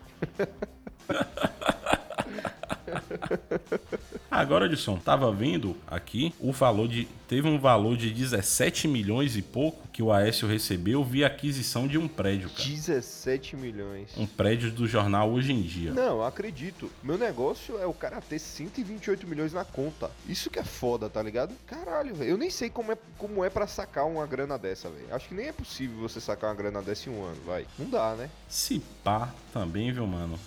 Agora, 4.31 4.67
Edson, 4.67 4.99
tava 4.99 5.33
vendo 5.33 5.77
aqui 5.87 6.35
o 6.39 6.53
valor 6.53 6.89
de. 6.89 7.09
Teve 7.29 7.49
um 7.49 7.59
valor 7.59 7.97
de 7.97 8.11
17 8.11 8.87
milhões 8.87 9.37
e 9.37 9.43
pouco 9.43 9.89
que 9.89 10.03
o 10.03 10.13
Aécio 10.13 10.47
recebeu 10.47 11.03
via 11.03 11.27
aquisição 11.27 11.89
de 11.89 11.99
um 11.99 12.07
prédio, 12.07 12.51
cara. 12.51 12.69
17 12.69 13.57
milhões. 13.57 14.11
Um 14.17 14.27
prédio 14.27 14.71
do 14.71 14.87
jornal 14.87 15.33
hoje 15.33 15.53
em 15.53 15.63
dia. 15.63 15.93
Não, 15.93 16.23
acredito. 16.23 16.91
Meu 17.03 17.19
negócio 17.19 17.79
é 17.79 17.87
o 17.87 17.95
cara 17.95 18.21
ter 18.21 18.39
128 18.39 19.27
milhões 19.27 19.53
na 19.53 19.65
conta. 19.65 20.11
Isso 20.29 20.51
que 20.51 20.59
é 20.59 20.65
foda, 20.65 21.09
tá 21.09 21.23
ligado? 21.23 21.55
Caralho, 21.67 22.15
velho. 22.15 22.31
Eu 22.31 22.39
nem 22.39 22.51
sei 22.51 22.71
como 22.71 22.93
é, 22.93 22.99
como 23.19 23.45
é 23.45 23.51
para 23.51 23.67
sacar 23.67 24.07
uma 24.07 24.27
grana 24.27 24.57
dessa, 24.59 24.89
velho. 24.89 25.07
Acho 25.11 25.29
que 25.29 25.35
nem 25.35 25.47
é 25.47 25.53
possível 25.53 25.97
você 25.99 26.21
sacar 26.21 26.51
uma 26.51 26.57
grana 26.57 26.83
dessa 26.83 27.09
em 27.09 27.13
um 27.13 27.25
ano, 27.25 27.41
vai. 27.45 27.67
Não 27.79 27.89
dá, 27.89 28.15
né? 28.15 28.31
Se 28.49 28.81
pá 29.03 29.35
também, 29.53 29.93
viu, 29.93 30.07
mano? 30.07 30.39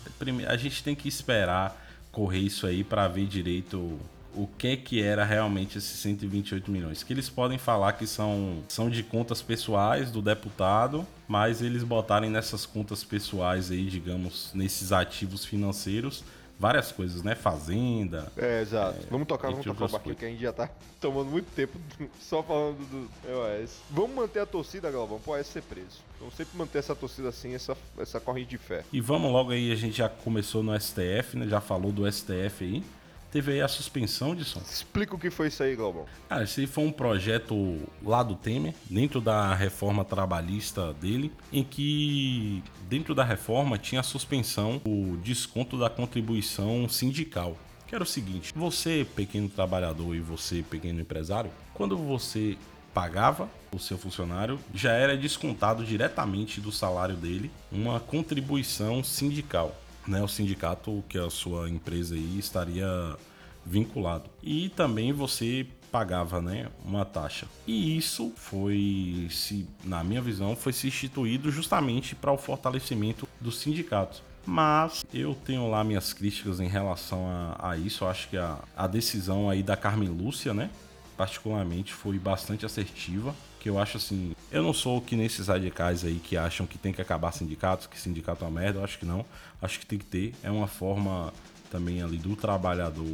A 0.47 0.55
gente 0.55 0.83
tem 0.83 0.95
que 0.95 1.07
esperar 1.07 1.88
correr 2.19 2.39
isso 2.39 2.67
aí 2.67 2.83
para 2.83 3.07
ver 3.07 3.27
direito 3.27 3.97
o 4.35 4.45
que 4.45 4.75
que 4.75 5.01
era 5.01 5.23
realmente 5.23 5.77
esses 5.77 5.99
128 5.99 6.69
milhões. 6.69 7.01
Que 7.01 7.13
eles 7.13 7.29
podem 7.29 7.57
falar 7.57 7.93
que 7.93 8.05
são, 8.05 8.61
são 8.67 8.89
de 8.89 9.03
contas 9.03 9.41
pessoais 9.41 10.11
do 10.11 10.21
deputado, 10.21 11.07
mas 11.29 11.61
eles 11.61 11.81
botarem 11.81 12.29
nessas 12.29 12.65
contas 12.65 13.05
pessoais 13.05 13.71
aí, 13.71 13.85
digamos, 13.85 14.51
nesses 14.53 14.91
ativos 14.91 15.45
financeiros, 15.45 16.21
várias 16.59 16.91
coisas, 16.91 17.23
né? 17.23 17.33
Fazenda. 17.35 18.31
É, 18.37 18.61
exato. 18.61 18.99
É, 19.01 19.09
vamos 19.09 19.27
tocar, 19.27 19.49
vamos 19.49 19.65
tocar 19.65 19.85
o 19.85 19.89
barquinho 19.89 20.15
que 20.15 20.25
a 20.25 20.27
gente 20.27 20.41
já 20.41 20.51
tá 20.51 20.69
tomando 20.99 21.31
muito 21.31 21.49
tempo 21.55 21.79
só 22.19 22.43
falando 22.43 22.77
do 22.77 23.09
EOS. 23.29 23.77
Vamos 23.89 24.11
manter 24.11 24.41
a 24.41 24.45
torcida, 24.45 24.91
Galvão, 24.91 25.19
pro 25.19 25.37
EOS 25.37 25.47
ser 25.47 25.63
preso. 25.63 25.99
Vamos 26.19 26.35
sempre 26.35 26.57
manter 26.57 26.79
essa 26.79 26.93
torcida 26.93 27.29
assim, 27.29 27.55
essa, 27.55 27.77
essa 27.97 28.19
corrente 28.19 28.49
de 28.49 28.57
fé. 28.57 28.83
E 28.91 28.99
vamos 28.99 29.31
logo 29.31 29.51
aí, 29.51 29.71
a 29.71 29.75
gente 29.75 29.97
já 29.97 30.09
começou 30.09 30.61
no 30.61 30.77
STF, 30.77 31.37
né? 31.37 31.47
Já 31.47 31.61
falou 31.61 31.91
do 31.93 32.11
STF 32.11 32.65
aí 32.65 32.83
teve 33.31 33.53
aí 33.53 33.61
a 33.61 33.67
suspensão 33.67 34.35
de 34.35 34.43
som. 34.43 34.61
Explica 34.61 35.15
o 35.15 35.19
que 35.19 35.29
foi 35.29 35.47
isso 35.47 35.63
aí, 35.63 35.75
Galvão. 35.75 36.05
Ah, 36.29 36.43
esse 36.43 36.65
foi 36.67 36.83
um 36.83 36.91
projeto 36.91 37.79
lá 38.03 38.23
do 38.23 38.35
Temer, 38.35 38.73
dentro 38.89 39.21
da 39.21 39.53
reforma 39.53 40.03
trabalhista 40.03 40.93
dele, 40.93 41.31
em 41.51 41.63
que 41.63 42.63
dentro 42.87 43.13
da 43.13 43.23
reforma 43.23 43.77
tinha 43.77 44.01
a 44.01 44.03
suspensão, 44.03 44.81
o 44.85 45.17
desconto 45.23 45.77
da 45.77 45.89
contribuição 45.89 46.87
sindical. 46.89 47.57
Que 47.87 47.95
era 47.95 48.03
o 48.03 48.07
seguinte: 48.07 48.53
você, 48.55 49.05
pequeno 49.15 49.49
trabalhador, 49.49 50.15
e 50.15 50.19
você, 50.19 50.63
pequeno 50.63 51.01
empresário, 51.01 51.51
quando 51.73 51.97
você 51.97 52.57
pagava 52.93 53.49
o 53.71 53.79
seu 53.79 53.97
funcionário, 53.97 54.59
já 54.73 54.93
era 54.93 55.15
descontado 55.15 55.85
diretamente 55.85 56.59
do 56.59 56.71
salário 56.71 57.15
dele 57.15 57.51
uma 57.71 57.99
contribuição 57.99 59.03
sindical 59.03 59.75
né, 60.07 60.21
o 60.21 60.27
sindicato 60.27 61.03
que 61.07 61.17
a 61.17 61.29
sua 61.29 61.69
empresa 61.69 62.15
aí 62.15 62.39
estaria 62.39 62.87
vinculado. 63.65 64.29
E 64.41 64.69
também 64.69 65.11
você 65.11 65.65
pagava, 65.91 66.41
né, 66.41 66.67
uma 66.85 67.05
taxa. 67.05 67.47
E 67.65 67.97
isso 67.97 68.31
foi, 68.35 69.27
se, 69.29 69.67
na 69.83 70.03
minha 70.03 70.21
visão, 70.21 70.55
foi 70.55 70.73
se 70.73 70.87
instituído 70.87 71.51
justamente 71.51 72.15
para 72.15 72.31
o 72.31 72.37
fortalecimento 72.37 73.27
dos 73.39 73.59
sindicatos. 73.59 74.21
Mas 74.45 75.05
eu 75.13 75.35
tenho 75.45 75.69
lá 75.69 75.83
minhas 75.83 76.13
críticas 76.13 76.59
em 76.59 76.67
relação 76.67 77.27
a, 77.27 77.71
a 77.71 77.77
isso. 77.77 78.03
Eu 78.03 78.09
acho 78.09 78.29
que 78.29 78.37
a, 78.37 78.57
a 78.75 78.87
decisão 78.87 79.49
aí 79.49 79.61
da 79.61 79.75
Carmen 79.77 80.09
Lúcia, 80.09 80.53
né, 80.53 80.69
particularmente, 81.19 81.93
foi 81.93 82.17
bastante 82.17 82.65
assertiva 82.65 83.35
que 83.59 83.69
eu 83.69 83.77
acho 83.77 83.97
assim, 83.97 84.31
eu 84.49 84.63
não 84.63 84.71
sou 84.71 85.01
que 85.01 85.17
nesses 85.17 85.49
radicais 85.49 86.05
aí 86.05 86.15
que 86.15 86.37
acham 86.37 86.65
que 86.65 86.77
tem 86.77 86.93
que 86.93 87.01
acabar 87.01 87.33
sindicatos, 87.33 87.87
que 87.87 87.99
sindicato 87.99 88.45
é 88.45 88.47
uma 88.47 88.57
merda, 88.61 88.79
eu 88.79 88.85
acho 88.85 88.97
que 88.97 89.05
não. 89.05 89.25
Acho 89.61 89.81
que 89.81 89.85
tem 89.85 89.99
que 89.99 90.05
ter, 90.05 90.33
é 90.41 90.49
uma 90.49 90.65
forma 90.65 91.33
também 91.69 92.01
ali 92.01 92.15
do 92.15 92.37
trabalhador 92.37 93.05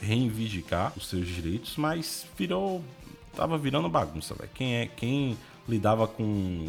reivindicar 0.00 0.92
os 0.96 1.08
seus 1.08 1.26
direitos, 1.26 1.76
mas 1.76 2.28
virou 2.38 2.80
tava 3.34 3.58
virando 3.58 3.88
bagunça, 3.88 4.36
velho. 4.36 4.50
Quem 4.54 4.76
é 4.76 4.86
quem 4.86 5.36
lidava 5.68 6.06
com 6.06 6.22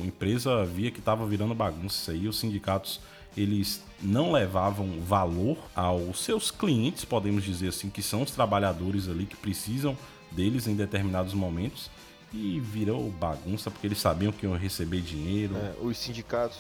empresa 0.04 0.66
via 0.66 0.90
que 0.90 1.02
tava 1.02 1.24
virando 1.28 1.54
bagunça 1.54 2.14
aí, 2.14 2.28
os 2.28 2.40
sindicatos 2.40 3.00
eles 3.38 3.84
não 4.02 4.32
levavam 4.32 5.00
valor 5.02 5.56
aos 5.76 6.24
seus 6.24 6.50
clientes, 6.50 7.06
podemos 7.06 7.44
dizer 7.44 7.68
assim, 7.68 7.92
que 7.92 8.02
são 8.02 8.24
os 8.24 8.32
trabalhadores 8.32 9.08
ali 9.08 9.28
que 9.28 9.38
precisam 9.38 9.96
deles 10.32 10.68
em 10.68 10.76
determinados 10.76 11.34
momentos 11.34 11.90
e 12.34 12.60
virou 12.60 13.10
bagunça 13.10 13.72
porque 13.72 13.88
eles 13.88 14.00
sabiam 14.00 14.32
que 14.32 14.46
iam 14.46 14.56
receber 14.56 15.02
dinheiro. 15.02 15.56
É, 15.58 15.74
os 15.82 15.98
sindicatos 15.98 16.58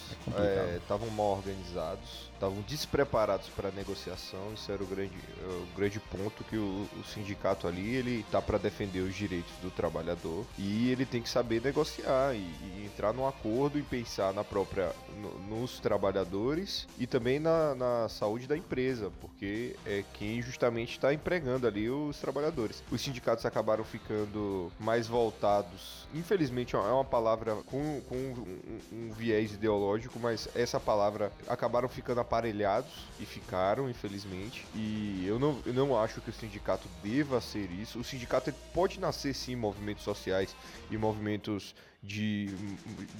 estavam 0.77 1.08
é, 1.08 1.12
mal 1.12 1.38
organizados, 1.38 2.28
estavam 2.39 2.62
despreparados 2.62 3.49
para 3.49 3.69
negociação. 3.71 4.54
Isso 4.54 4.71
era 4.71 4.82
o 4.82 4.88
grande, 4.88 5.13
o 5.43 5.75
grande 5.75 5.99
ponto 5.99 6.43
que 6.45 6.56
o, 6.56 6.88
o 6.97 7.04
sindicato 7.04 7.67
ali 7.67 7.95
ele 7.95 8.25
tá 8.32 8.41
para 8.41 8.58
defender 8.58 9.02
os 9.02 9.13
direitos 9.13 9.52
do 9.62 9.69
trabalhador 9.69 10.45
e 10.58 10.89
ele 10.89 11.06
tem 11.06 11.21
que 11.21 11.30
saber 11.30 11.62
negociar 11.62 12.34
e, 12.34 12.38
e, 12.38 12.86
entrar 12.86 13.13
num 13.13 13.28
acordo 13.28 13.78
e 13.78 13.84
pensar 13.84 14.34
na 14.34 14.43
própria 14.43 14.91
no, 15.17 15.58
nos 15.58 15.80
trabalhadores 15.80 16.88
e 16.97 17.06
também 17.06 17.39
na, 17.39 17.75
na 17.75 18.10
saúde 18.10 18.47
da 18.47 18.56
empresa, 18.56 19.12
porque 19.19 19.75
é 19.86 20.04
quem 20.13 20.41
justamente 20.41 20.91
está 20.91 21.13
empregando 21.13 21.67
ali 21.67 21.89
os 21.89 22.17
trabalhadores. 22.19 22.82
Os 22.89 23.02
sindicatos 23.02 23.45
acabaram 23.45 23.84
ficando 23.84 24.71
mais 24.80 25.08
voltados, 25.08 26.08
infelizmente 26.13 26.75
é 26.75 26.80
uma 26.80 27.04
palavra 27.04 27.56
com, 27.65 28.02
com 28.08 28.15
um, 28.15 28.80
um 28.93 29.12
viés 29.12 29.54
ideológico, 29.54 30.17
mas 30.19 30.47
essa 30.56 30.80
palavra 30.80 31.32
acabaram 31.47 31.89
ficando 31.89 32.21
aparelhados 32.29 33.11
e 33.17 33.25
ficaram, 33.25 33.89
infelizmente. 33.89 34.69
E 34.71 35.25
eu 35.25 35.39
não, 35.39 35.63
eu 35.65 35.73
não 35.73 35.97
acho 35.97 36.21
que 36.21 36.29
o 36.29 36.33
sindicato 36.33 36.87
deva 36.87 37.41
ser 37.41 37.71
isso. 37.71 37.99
O 37.99 38.03
sindicato 38.03 38.53
pode 38.71 38.99
nascer 38.99 39.33
sim 39.33 39.55
movimentos 39.55 40.03
sociais 40.03 40.55
e 40.91 40.95
movimentos 40.95 41.73
de. 42.01 42.49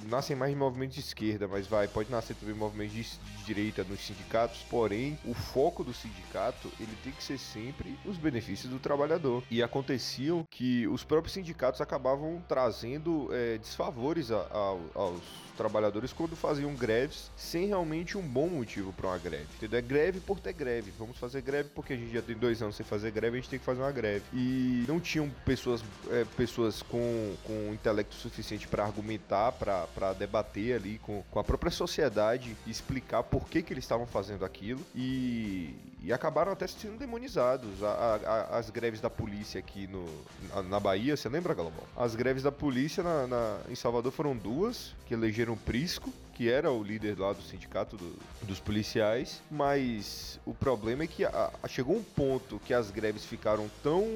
nascem 0.08 0.34
mais 0.34 0.56
movimentos 0.56 0.94
de 0.94 1.00
esquerda, 1.00 1.46
mas 1.46 1.66
vai, 1.66 1.86
pode 1.86 2.10
nascer 2.10 2.34
também 2.36 2.54
movimentos 2.54 2.94
de, 2.94 3.02
de, 3.02 3.44
direita 3.44 3.84
nos 3.84 4.00
sindicatos, 4.00 4.64
porém, 4.70 5.18
o 5.24 5.34
foco 5.34 5.84
do 5.84 5.92
sindicato 5.92 6.70
ele 6.78 6.96
tem 7.02 7.12
que 7.12 7.22
ser 7.22 7.38
sempre 7.38 7.98
os 8.04 8.16
benefícios 8.16 8.70
do 8.70 8.78
trabalhador. 8.78 9.42
E 9.50 9.62
aconteciam 9.62 10.46
que 10.50 10.86
os 10.88 11.04
próprios 11.04 11.34
sindicatos 11.34 11.80
acabavam 11.80 12.42
trazendo 12.48 13.28
é, 13.32 13.58
desfavores 13.58 14.30
a, 14.30 14.40
a, 14.40 14.76
aos 14.94 15.20
trabalhadores 15.60 16.10
quando 16.10 16.34
faziam 16.34 16.74
greves 16.74 17.30
sem 17.36 17.66
realmente 17.66 18.16
um 18.16 18.22
bom 18.22 18.48
motivo 18.48 18.94
para 18.94 19.08
uma 19.08 19.18
greve. 19.18 19.46
Entendeu? 19.56 19.78
É 19.78 19.82
greve 19.82 20.20
por 20.20 20.40
ter 20.40 20.54
greve. 20.54 20.90
Vamos 20.98 21.18
fazer 21.18 21.42
greve 21.42 21.68
porque 21.74 21.92
a 21.92 21.96
gente 21.96 22.14
já 22.14 22.22
tem 22.22 22.34
dois 22.34 22.62
anos 22.62 22.76
sem 22.76 22.86
fazer 22.86 23.10
greve, 23.10 23.36
a 23.36 23.40
gente 23.40 23.50
tem 23.50 23.58
que 23.58 23.64
fazer 23.64 23.80
uma 23.80 23.92
greve. 23.92 24.24
E 24.32 24.84
não 24.88 24.98
tinham 24.98 25.28
pessoas, 25.44 25.84
é, 26.10 26.24
pessoas 26.36 26.80
com, 26.82 27.34
com 27.44 27.74
intelecto 27.74 28.14
suficiente 28.14 28.66
para 28.70 28.84
argumentar, 28.84 29.52
para 29.52 30.12
debater 30.12 30.76
ali 30.76 30.98
com, 30.98 31.22
com 31.30 31.38
a 31.38 31.44
própria 31.44 31.70
sociedade 31.70 32.56
explicar 32.66 33.22
por 33.22 33.46
que, 33.46 33.62
que 33.62 33.72
eles 33.72 33.84
estavam 33.84 34.06
fazendo 34.06 34.44
aquilo. 34.44 34.80
E, 34.94 35.74
e 36.02 36.12
acabaram 36.12 36.52
até 36.52 36.66
sendo 36.66 36.98
demonizados. 36.98 37.82
A, 37.82 38.20
a, 38.24 38.58
as 38.58 38.70
greves 38.70 39.00
da 39.00 39.10
polícia 39.10 39.58
aqui 39.58 39.86
no, 39.86 40.06
na, 40.54 40.62
na 40.62 40.80
Bahia, 40.80 41.16
você 41.16 41.28
lembra, 41.28 41.52
Galobão? 41.54 41.84
As 41.96 42.14
greves 42.14 42.42
da 42.42 42.52
polícia 42.52 43.02
na, 43.02 43.26
na, 43.26 43.58
em 43.68 43.74
Salvador 43.74 44.12
foram 44.12 44.36
duas, 44.36 44.94
que 45.06 45.14
elegeram 45.14 45.56
Prisco 45.56 46.12
que 46.40 46.48
era 46.48 46.72
o 46.72 46.82
líder 46.82 47.18
lá 47.18 47.34
do 47.34 47.42
sindicato 47.42 47.98
do, 47.98 48.16
dos 48.44 48.58
policiais, 48.58 49.42
mas 49.50 50.40
o 50.46 50.54
problema 50.54 51.04
é 51.04 51.06
que 51.06 51.22
a, 51.22 51.50
a, 51.62 51.68
chegou 51.68 51.94
um 51.94 52.02
ponto 52.02 52.58
que 52.64 52.72
as 52.72 52.90
greves 52.90 53.26
ficaram 53.26 53.70
tão, 53.82 54.06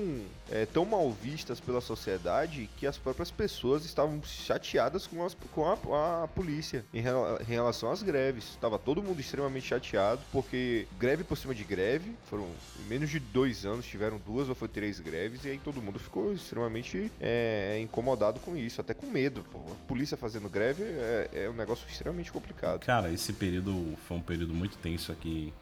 é, 0.51 0.65
tão 0.65 0.87
mal 0.87 1.13
vistas 1.13 1.61
pela 1.61 1.83
sociedade 1.83 2.71
que 2.79 2.87
as 2.87 2.97
próprias 2.97 3.31
pessoas 3.31 3.85
estavam 3.85 4.23
chateadas 4.25 5.07
com, 5.07 5.23
as, 5.23 5.37
com 5.53 5.67
a, 5.67 6.25
a, 6.25 6.29
polícia 6.29 6.83
em, 6.95 7.01
em, 7.01 7.53
relação 7.53 7.93
às 7.93 8.03
greves. 8.03 8.53
Estava 8.53 8.79
todo 8.79 9.03
mundo 9.03 9.21
extremamente 9.21 9.67
chateado, 9.67 10.23
porque 10.33 10.87
greve 10.99 11.25
por 11.25 11.37
cima 11.37 11.55
de 11.55 11.63
greve, 11.63 12.11
foram 12.31 12.49
em 12.81 12.89
menos 12.89 13.11
de 13.11 13.21
dois 13.21 13.67
anos, 13.67 13.85
tiveram 13.85 14.17
duas 14.17 14.49
ou 14.49 14.55
foi 14.55 14.69
três 14.69 14.99
greves, 14.99 15.45
e 15.45 15.51
aí 15.51 15.59
todo 15.59 15.83
mundo 15.83 15.99
ficou 15.99 16.33
extremamente 16.33 17.13
é, 17.21 17.79
incomodado 17.83 18.41
com 18.41 18.57
isso, 18.57 18.81
até 18.81 18.95
com 18.95 19.09
medo. 19.09 19.45
Pô. 19.53 19.59
A 19.59 19.87
polícia 19.87 20.17
fazendo 20.17 20.49
greve 20.49 20.85
é, 20.85 21.29
é 21.45 21.51
um 21.51 21.55
negócio 21.55 21.87
extremamente 21.87 22.14
extremamente 22.15 22.33
complicado. 22.33 22.81
Cara, 22.81 23.11
esse 23.13 23.33
período 23.33 23.97
foi 24.07 24.17
um 24.17 24.23
período 24.23 24.55
muito 24.55 24.77
tenso 24.79 25.11
aqui 25.13 25.53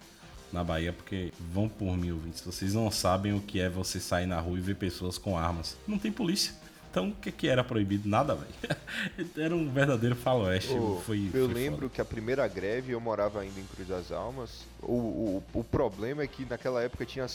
na 0.52 0.62
Bahia, 0.62 0.92
porque 0.92 1.32
vão 1.52 1.68
por 1.68 1.96
mil 1.96 2.16
ouvintes. 2.16 2.42
Vocês 2.42 2.74
não 2.74 2.90
sabem 2.90 3.32
o 3.32 3.40
que 3.40 3.60
é 3.60 3.68
você 3.68 3.98
sair 3.98 4.26
na 4.26 4.38
rua 4.38 4.58
e 4.58 4.60
ver 4.60 4.76
pessoas 4.76 5.16
com 5.16 5.36
armas. 5.38 5.76
Não 5.86 5.98
tem 5.98 6.12
polícia. 6.12 6.54
Então, 6.90 7.08
o 7.08 7.14
que, 7.14 7.32
que 7.32 7.48
era 7.48 7.64
proibido? 7.64 8.06
Nada, 8.06 8.34
velho. 8.34 8.52
era 9.38 9.56
um 9.56 9.70
verdadeiro 9.70 10.14
faroeste. 10.14 10.74
Oh, 10.74 11.00
foi, 11.06 11.30
eu 11.32 11.46
foi 11.46 11.54
lembro 11.54 11.80
foda. 11.82 11.94
que 11.94 12.00
a 12.02 12.04
primeira 12.04 12.46
greve, 12.46 12.92
eu 12.92 13.00
morava 13.00 13.40
ainda 13.40 13.58
em 13.58 13.64
Cruz 13.64 13.88
das 13.88 14.12
Almas. 14.12 14.66
O, 14.82 15.42
o, 15.54 15.60
o 15.60 15.64
problema 15.64 16.22
é 16.22 16.26
que 16.26 16.44
naquela 16.44 16.82
época 16.82 17.04
tinha 17.04 17.26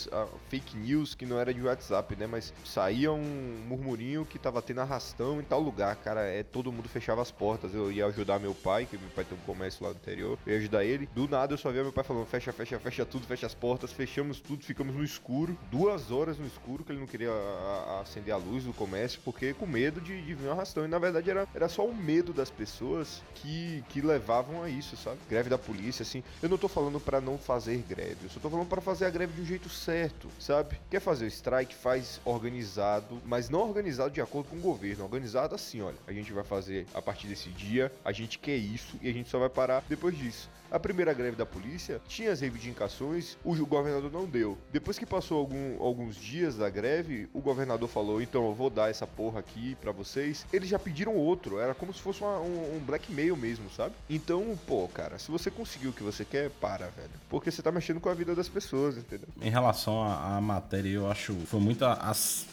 fake 0.50 0.76
news 0.78 1.16
que 1.16 1.26
não 1.26 1.40
era 1.40 1.54
de 1.54 1.62
WhatsApp, 1.62 2.16
né? 2.16 2.28
Mas 2.28 2.54
saía 2.66 3.12
um 3.12 3.64
murmurinho 3.68 4.26
que 4.26 4.38
tava 4.38 4.62
tendo 4.62 4.82
arrastão 4.82 5.40
em 5.40 5.44
tal 5.44 5.60
lugar, 5.60 5.96
cara. 5.98 6.22
É, 6.22 6.44
todo 6.44 6.72
mundo 6.72 6.90
fechava 6.90 7.22
as 7.22 7.32
portas. 7.32 7.74
Eu 7.74 7.92
ia 7.92 8.06
ajudar 8.08 8.40
meu 8.40 8.54
pai, 8.54 8.86
que 8.86 8.98
meu 8.98 9.10
pai 9.10 9.24
tem 9.24 9.38
um 9.38 9.42
comércio 9.42 9.84
lá 9.84 9.92
no 9.92 9.96
interior. 9.96 10.38
Eu 10.46 10.54
ia 10.54 10.60
ajudar 10.60 10.84
ele. 10.84 11.08
Do 11.16 11.28
nada 11.28 11.54
eu 11.54 11.58
só 11.58 11.72
via 11.72 11.84
meu 11.84 11.94
pai 11.94 12.04
falando: 12.04 12.26
fecha, 12.26 12.52
fecha, 12.52 12.80
fecha 12.80 13.06
tudo, 13.06 13.26
fecha 13.26 13.46
as 13.46 13.54
portas, 13.54 13.92
fechamos 13.92 14.40
tudo, 14.40 14.64
ficamos 14.64 14.96
no 14.96 15.04
escuro. 15.04 15.58
Duas 15.72 16.12
horas 16.12 16.38
no 16.38 16.46
escuro, 16.46 16.84
que 16.84 16.92
ele 16.92 17.00
não 17.00 17.08
queria 17.08 17.32
a, 17.32 17.98
a 17.98 18.02
acender 18.02 18.34
a 18.34 18.38
luz 18.38 18.64
do 18.64 18.74
comércio, 18.74 19.20
porque 19.24 19.54
com 19.54 19.66
medo 19.66 20.02
de, 20.02 20.22
de 20.22 20.34
vir 20.34 20.48
um 20.48 20.52
arrastão. 20.52 20.86
E 20.86 20.88
na 20.88 21.00
verdade 21.00 21.30
era, 21.30 21.48
era 21.54 21.70
só 21.70 21.86
o 21.86 21.96
medo 21.96 22.34
das 22.34 22.50
pessoas 22.50 23.22
que, 23.36 23.84
que 23.90 24.02
levavam 24.02 24.64
a 24.64 24.70
isso, 24.70 24.98
sabe? 24.98 25.18
Greve 25.30 25.50
da 25.50 25.58
polícia, 25.58 26.04
assim. 26.04 26.24
Eu 26.42 26.50
não 26.50 26.58
tô 26.58 26.68
falando 26.68 27.00
para 27.00 27.22
não 27.22 27.37
fazer 27.38 27.78
greve, 27.88 28.18
eu 28.24 28.30
só 28.30 28.40
tô 28.40 28.50
falando 28.50 28.68
para 28.68 28.82
fazer 28.82 29.06
a 29.06 29.10
greve 29.10 29.34
de 29.34 29.42
um 29.42 29.46
jeito 29.46 29.70
certo, 29.70 30.28
sabe? 30.40 30.80
Quer 30.90 31.00
fazer 31.00 31.26
o 31.26 31.28
strike, 31.28 31.76
faz 31.76 32.20
organizado, 32.26 33.22
mas 33.26 33.50
não 33.50 33.62
organizado 33.62 34.12
de 34.12 34.22
acordo 34.22 34.50
com 34.50 34.58
o 34.58 34.62
governo. 34.62 35.04
Organizado 35.04 35.56
assim, 35.56 35.82
olha, 35.82 35.98
a 36.08 36.14
gente 36.14 36.32
vai 36.32 36.44
fazer 36.44 36.86
a 36.94 37.02
partir 37.02 37.28
desse 37.28 37.50
dia, 37.50 37.92
a 38.04 38.12
gente 38.12 38.40
quer 38.40 38.56
isso 38.56 38.98
e 39.02 39.10
a 39.10 39.14
gente 39.14 39.30
só 39.30 39.40
vai 39.40 39.50
parar 39.50 39.84
depois 39.88 40.18
disso. 40.18 40.50
A 40.70 40.80
primeira 40.80 41.14
greve 41.14 41.38
da 41.38 41.46
polícia 41.46 42.02
tinha 42.08 42.32
as 42.32 42.42
reivindicações, 42.42 43.38
o 43.44 43.56
governador 43.66 44.12
não 44.12 44.26
deu. 44.26 44.58
Depois 44.72 45.00
que 45.00 45.06
passou 45.06 45.40
algum, 45.40 45.82
alguns 45.82 46.16
dias 46.16 46.58
da 46.58 46.70
greve, 46.70 47.30
o 47.34 47.40
governador 47.40 47.88
falou: 47.88 48.22
então 48.22 48.46
eu 48.46 48.54
vou 48.54 48.70
dar 48.70 48.90
essa 48.90 49.08
porra 49.08 49.40
aqui 49.40 49.76
para 49.76 49.92
vocês. 49.92 50.46
Eles 50.52 50.70
já 50.70 50.78
pediram 50.78 51.16
outro, 51.16 51.60
era 51.60 51.74
como 51.74 51.94
se 51.94 52.02
fosse 52.02 52.22
uma, 52.22 52.40
um, 52.40 52.78
um 52.78 52.80
blackmail 52.80 53.36
mesmo, 53.38 53.70
sabe? 53.70 53.94
Então, 54.10 54.58
pô, 54.68 54.88
cara, 54.88 55.18
se 55.18 55.32
você 55.32 55.50
conseguiu 55.50 55.92
o 55.92 55.94
que 55.94 56.04
você 56.04 56.26
quer, 56.26 56.50
para, 56.50 56.88
velho. 56.88 57.10
Porque 57.30 57.50
você 57.50 57.62
tá 57.62 57.72
mexendo 57.72 58.00
com 58.00 58.10
a 58.10 58.14
vida 58.14 58.36
das 58.36 58.50
pessoas, 58.50 58.98
entendeu? 58.98 59.28
Em 59.42 59.50
relação 59.50 60.04
à 60.04 60.40
matéria, 60.42 60.90
eu 60.90 61.10
acho 61.10 61.34
foi 61.46 61.60
muito 61.60 61.86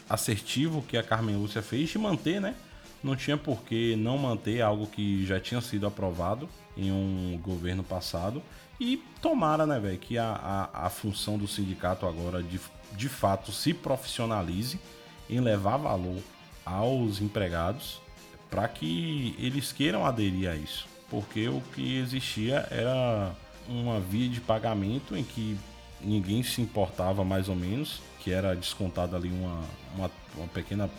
assertivo 0.09 0.81
que 0.81 0.97
a 0.97 1.03
Carmen 1.03 1.35
Lúcia 1.35 1.61
fez 1.61 1.89
de 1.89 1.97
manter, 1.97 2.39
né? 2.39 2.55
Não 3.03 3.15
tinha 3.15 3.37
por 3.37 3.61
que 3.63 3.95
não 3.95 4.17
manter 4.17 4.61
algo 4.61 4.87
que 4.87 5.25
já 5.25 5.39
tinha 5.39 5.61
sido 5.61 5.85
aprovado 5.85 6.49
em 6.77 6.91
um 6.91 7.39
governo 7.41 7.83
passado. 7.83 8.41
E 8.79 8.97
tomara, 9.21 9.65
né, 9.65 9.79
velho, 9.79 9.97
que 9.97 10.17
a, 10.17 10.69
a, 10.73 10.87
a, 10.87 10.89
função 10.89 11.37
do 11.37 11.47
sindicato 11.47 12.05
agora 12.05 12.43
de, 12.43 12.59
de 12.93 13.07
fato 13.07 13.51
se 13.51 13.73
profissionalize 13.73 14.79
em 15.29 15.39
levar 15.39 15.77
valor 15.77 16.21
aos 16.65 17.21
empregados 17.21 18.01
para 18.49 18.67
que 18.67 19.35
eles 19.39 19.71
queiram 19.71 20.05
aderir 20.05 20.49
a 20.49 20.55
isso. 20.55 20.87
Porque 21.09 21.47
o 21.47 21.61
que 21.73 21.97
existia 21.97 22.67
era 22.69 23.33
uma 23.67 23.99
via 23.99 24.27
de 24.27 24.41
pagamento 24.41 25.15
em 25.15 25.23
que 25.23 25.57
ninguém 26.01 26.43
se 26.43 26.61
importava 26.61 27.23
mais 27.23 27.49
ou 27.49 27.55
menos, 27.55 28.01
que 28.19 28.31
era 28.31 28.55
descontada 28.55 29.15
ali 29.15 29.29
uma, 29.29 29.61
uma, 29.95 30.11
uma 30.35 30.47
pequena 30.47 30.89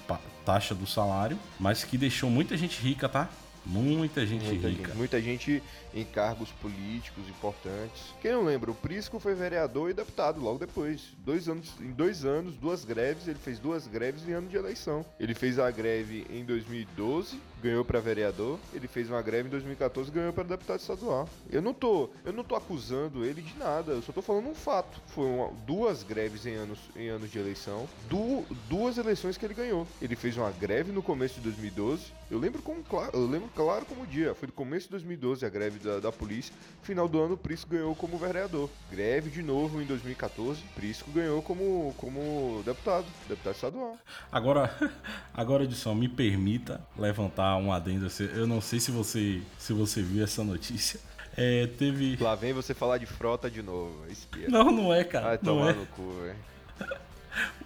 taxa 0.44 0.74
do 0.74 0.86
salário, 0.86 1.38
mas 1.58 1.84
que 1.84 1.98
deixou 1.98 2.30
muita 2.30 2.56
gente 2.56 2.80
rica, 2.80 3.08
tá? 3.08 3.28
Muita 3.66 4.24
gente 4.24 4.44
muita 4.44 4.68
rica. 4.68 4.84
Gente, 4.86 4.96
muita 4.96 5.20
gente 5.20 5.62
em 5.92 6.04
cargos 6.04 6.50
políticos 6.52 7.28
importantes. 7.28 8.14
Quem 8.22 8.32
não 8.32 8.44
lembra, 8.44 8.70
o 8.70 8.74
Prisco 8.74 9.18
foi 9.18 9.34
vereador 9.34 9.90
e 9.90 9.94
deputado 9.94 10.40
logo 10.40 10.58
depois. 10.58 11.12
Dois 11.18 11.48
anos, 11.48 11.72
em 11.80 11.90
dois 11.90 12.24
anos, 12.24 12.56
duas 12.56 12.84
greves, 12.84 13.26
ele 13.26 13.38
fez 13.38 13.58
duas 13.58 13.86
greves 13.88 14.26
em 14.28 14.32
ano 14.32 14.48
de 14.48 14.56
eleição. 14.56 15.04
Ele 15.18 15.34
fez 15.34 15.58
a 15.58 15.70
greve 15.70 16.24
em 16.30 16.44
2012, 16.44 17.40
ganhou 17.62 17.84
para 17.84 18.00
vereador. 18.00 18.58
Ele 18.72 18.86
fez 18.86 19.08
uma 19.08 19.22
greve 19.22 19.48
em 19.48 19.50
2014, 19.50 20.10
ganhou 20.10 20.32
para 20.32 20.44
deputado 20.44 20.80
estadual. 20.80 21.28
Eu 21.50 21.62
não 21.62 21.74
tô, 21.74 22.10
eu 22.24 22.32
não 22.32 22.44
tô 22.44 22.54
acusando 22.54 23.24
ele 23.24 23.42
de 23.42 23.56
nada, 23.58 23.92
eu 23.92 24.02
só 24.02 24.12
tô 24.12 24.22
falando 24.22 24.48
um 24.48 24.54
fato. 24.54 25.00
Foram 25.08 25.54
duas 25.66 26.02
greves 26.02 26.46
em 26.46 26.54
anos, 26.54 26.78
em 26.94 27.08
anos 27.08 27.30
de 27.30 27.38
eleição, 27.38 27.88
du, 28.08 28.44
duas 28.68 28.98
eleições 28.98 29.36
que 29.36 29.44
ele 29.44 29.54
ganhou. 29.54 29.86
Ele 30.00 30.16
fez 30.16 30.36
uma 30.36 30.50
greve 30.50 30.92
no 30.92 31.02
começo 31.02 31.34
de 31.36 31.40
2012. 31.40 32.12
Eu 32.30 32.38
lembro 32.38 32.60
como 32.62 32.82
claro, 32.82 33.10
eu 33.14 33.26
lembro 33.26 33.48
claro 33.54 33.84
como 33.86 34.02
o 34.02 34.06
dia. 34.06 34.34
Foi 34.34 34.46
no 34.46 34.52
começo 34.52 34.86
de 34.86 34.92
2012 34.92 35.46
a 35.46 35.48
greve 35.48 35.78
da, 35.78 36.00
da 36.00 36.12
polícia. 36.12 36.54
Final 36.82 37.08
do 37.08 37.20
ano, 37.20 37.34
o 37.34 37.38
Prisco 37.38 37.70
ganhou 37.70 37.94
como 37.94 38.18
vereador. 38.18 38.68
Greve 38.90 39.30
de 39.30 39.42
novo 39.42 39.80
em 39.80 39.86
2014. 39.86 40.62
Prisco 40.74 41.10
ganhou 41.10 41.40
como, 41.42 41.94
como 41.96 42.62
deputado, 42.64 43.06
deputado 43.28 43.54
estadual. 43.54 43.96
Agora, 44.30 44.74
agora, 45.32 45.64
Edson, 45.64 45.94
me 45.94 46.08
permita 46.08 46.80
levantar 46.98 47.45
um 47.56 47.70
adendo. 47.70 48.08
Eu 48.34 48.46
não 48.46 48.60
sei 48.60 48.80
se 48.80 48.90
você, 48.90 49.42
se 49.58 49.72
você 49.72 50.02
viu 50.02 50.24
essa 50.24 50.42
notícia. 50.42 50.98
É, 51.38 51.66
teve. 51.66 52.16
Lá 52.18 52.34
vem 52.34 52.54
você 52.54 52.72
falar 52.72 52.96
de 52.96 53.04
frota 53.04 53.50
de 53.50 53.60
novo. 53.60 54.06
Espia. 54.10 54.48
Não, 54.48 54.72
não 54.72 54.94
é, 54.94 55.04
cara. 55.04 55.26
Vai 55.26 55.36
tomar 55.36 55.72
é. 55.72 55.72
no 55.74 55.84
cu, 55.84 56.10
velho. 56.22 56.36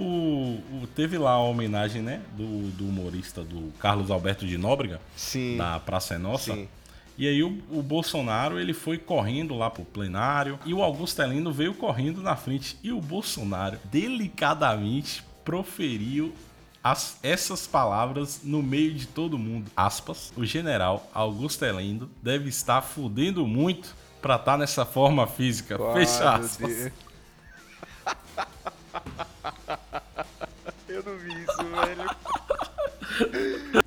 O, 0.01 0.59
o, 0.83 0.89
teve 0.97 1.17
lá 1.17 1.31
a 1.31 1.39
homenagem, 1.39 2.03
né, 2.03 2.21
do, 2.33 2.73
do 2.73 2.89
humorista 2.89 3.45
do 3.45 3.73
Carlos 3.79 4.11
Alberto 4.11 4.45
de 4.45 4.59
Nóbrega, 4.59 5.01
Sim. 5.15 5.57
da 5.57 5.79
Praça 5.79 6.15
é 6.15 6.19
Nossa. 6.19 6.55
Sim. 6.55 6.69
E 7.17 7.29
aí 7.29 7.43
o, 7.43 7.63
o, 7.71 7.83
Bolsonaro 7.83 8.59
ele 8.59 8.73
foi 8.73 8.97
correndo 8.97 9.55
lá 9.55 9.71
pro 9.71 9.85
plenário 9.85 10.59
e 10.65 10.73
o 10.73 10.83
Augusto 10.83 11.21
Heleno 11.21 11.53
veio 11.53 11.75
correndo 11.75 12.23
na 12.23 12.35
frente 12.35 12.79
e 12.83 12.91
o 12.91 13.01
Bolsonaro 13.01 13.79
delicadamente 13.85 15.23
proferiu 15.45 16.35
as, 16.83 17.19
essas 17.23 17.67
palavras 17.67 18.41
no 18.43 18.63
meio 18.63 18.95
de 18.95 19.07
todo 19.07 19.39
mundo. 19.39 19.71
Aspas. 19.77 20.33
O 20.37 20.45
general 20.45 21.09
Augusto 21.13 21.65
Helendo 21.65 22.11
deve 22.23 22.49
estar 22.49 22.83
fudendo 22.83 23.47
muito 23.47 23.95
pra 24.21 24.37
estar 24.37 24.53
tá 24.53 24.59
nessa 24.59 24.85
forma 24.85 25.27
física. 25.27 25.77
Ah, 25.77 25.93
Fecha 25.93 26.35
aspas. 26.35 26.93
Eu 30.89 31.05
não 31.05 31.17
vi 31.19 31.33
isso, 31.45 31.65
velho. 31.65 32.11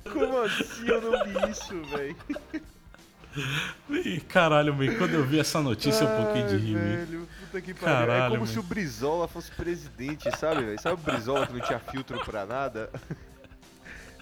Como 0.10 0.38
assim 0.38 0.86
eu 0.86 1.00
não 1.00 1.24
vi 1.24 1.50
isso, 1.50 1.82
velho? 1.90 2.16
Caralho, 4.28 4.74
man, 4.74 4.94
quando 4.96 5.14
eu 5.14 5.24
vi 5.24 5.38
essa 5.38 5.60
notícia, 5.60 6.06
Ai, 6.08 6.12
um 6.12 6.24
pouquinho 6.24 6.48
de 6.48 6.56
rir. 6.56 6.74
Velho, 6.76 7.28
puta 7.40 7.60
que 7.60 7.74
pariu. 7.74 7.96
Caralho, 7.96 8.24
é 8.24 8.28
como 8.28 8.40
man. 8.40 8.52
se 8.52 8.58
o 8.58 8.62
Brizola 8.62 9.28
fosse 9.28 9.50
presidente, 9.50 10.30
sabe, 10.38 10.64
velho? 10.64 10.80
Sabe 10.80 10.94
o 10.94 11.04
Brizola 11.04 11.46
que 11.46 11.52
não 11.52 11.60
tinha 11.60 11.78
filtro 11.78 12.18
pra 12.24 12.46
nada? 12.46 12.90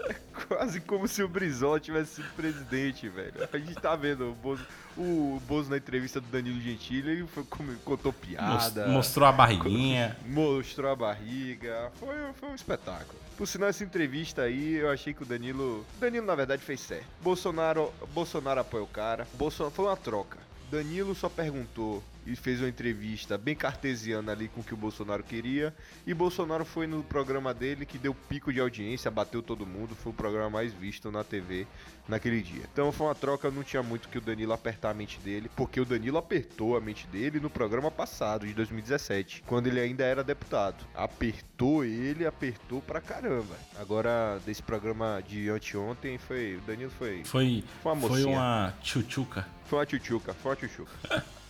É 0.04 0.16
quase 0.48 0.80
como 0.80 1.06
se 1.06 1.22
o 1.22 1.28
Brizola 1.28 1.78
tivesse 1.78 2.16
sido 2.16 2.28
presidente, 2.34 3.08
velho. 3.08 3.48
A 3.52 3.56
gente 3.56 3.74
tá 3.74 3.94
vendo 3.94 4.30
o 4.30 4.34
Bozo, 4.34 4.66
o 4.96 5.40
Bozo 5.46 5.70
na 5.70 5.76
entrevista 5.76 6.20
do 6.20 6.26
Danilo 6.26 6.60
Gentili, 6.60 7.10
ele 7.10 7.26
foi, 7.28 7.44
contou 7.84 8.12
piada. 8.12 8.88
Mostrou 8.88 9.28
a 9.28 9.32
barriguinha. 9.32 10.16
Mostrou 10.26 10.90
a 10.90 10.96
barriga. 10.96 11.92
Foi, 12.00 12.16
foi 12.34 12.48
um 12.48 12.54
espetáculo. 12.54 13.21
Por 13.36 13.46
sinal, 13.46 13.68
essa 13.68 13.82
entrevista 13.82 14.42
aí, 14.42 14.74
eu 14.74 14.90
achei 14.90 15.12
que 15.14 15.22
o 15.22 15.26
Danilo. 15.26 15.84
Danilo, 15.98 16.26
na 16.26 16.34
verdade, 16.34 16.62
fez 16.62 16.80
certo. 16.80 17.06
Bolsonaro, 17.20 17.92
Bolsonaro 18.12 18.60
apoia 18.60 18.84
o 18.84 18.86
cara. 18.86 19.26
Bolsonaro, 19.34 19.74
foi 19.74 19.84
uma 19.86 19.96
troca. 19.96 20.38
Danilo 20.70 21.14
só 21.14 21.28
perguntou 21.28 22.02
e 22.26 22.36
fez 22.36 22.60
uma 22.60 22.68
entrevista 22.68 23.36
bem 23.36 23.54
cartesiana 23.54 24.32
ali 24.32 24.48
com 24.48 24.60
o 24.60 24.64
que 24.64 24.74
o 24.74 24.76
Bolsonaro 24.76 25.22
queria. 25.22 25.74
E 26.06 26.14
Bolsonaro 26.14 26.64
foi 26.64 26.86
no 26.86 27.02
programa 27.02 27.52
dele 27.52 27.84
que 27.84 27.98
deu 27.98 28.14
pico 28.14 28.52
de 28.52 28.60
audiência, 28.60 29.10
bateu 29.10 29.42
todo 29.42 29.66
mundo, 29.66 29.94
foi 29.94 30.12
o 30.12 30.14
programa 30.14 30.50
mais 30.50 30.72
visto 30.72 31.10
na 31.10 31.24
TV 31.24 31.66
naquele 32.08 32.40
dia. 32.42 32.64
Então 32.72 32.90
foi 32.92 33.06
uma 33.06 33.14
troca, 33.14 33.50
não 33.50 33.62
tinha 33.62 33.82
muito 33.82 34.08
que 34.08 34.18
o 34.18 34.20
Danilo 34.20 34.52
apertar 34.52 34.90
a 34.90 34.94
mente 34.94 35.18
dele, 35.20 35.50
porque 35.56 35.80
o 35.80 35.84
Danilo 35.84 36.18
apertou 36.18 36.76
a 36.76 36.80
mente 36.80 37.06
dele 37.06 37.40
no 37.40 37.50
programa 37.50 37.90
passado, 37.90 38.46
de 38.46 38.54
2017, 38.54 39.44
quando 39.46 39.66
ele 39.66 39.80
ainda 39.80 40.04
era 40.04 40.22
deputado. 40.22 40.84
Apertou 40.94 41.84
ele, 41.84 42.26
apertou 42.26 42.80
pra 42.80 43.00
caramba. 43.00 43.56
Agora, 43.78 44.40
desse 44.44 44.62
programa 44.62 45.22
de 45.26 45.48
anteontem, 45.48 46.18
foi. 46.18 46.56
O 46.56 46.60
Danilo 46.62 46.90
foi. 46.90 47.24
Foi, 47.24 47.64
foi 47.82 47.92
uma 47.92 47.94
mocinha. 47.94 48.22
Foi 48.22 48.32
uma 48.32 48.74
tchutchuca. 48.82 49.46
Foi 49.64 49.78
uma 49.78 49.86
tchutchuca, 49.86 50.34
foi 50.34 50.50
uma 50.50 50.56
tchutchuca. 50.56 51.24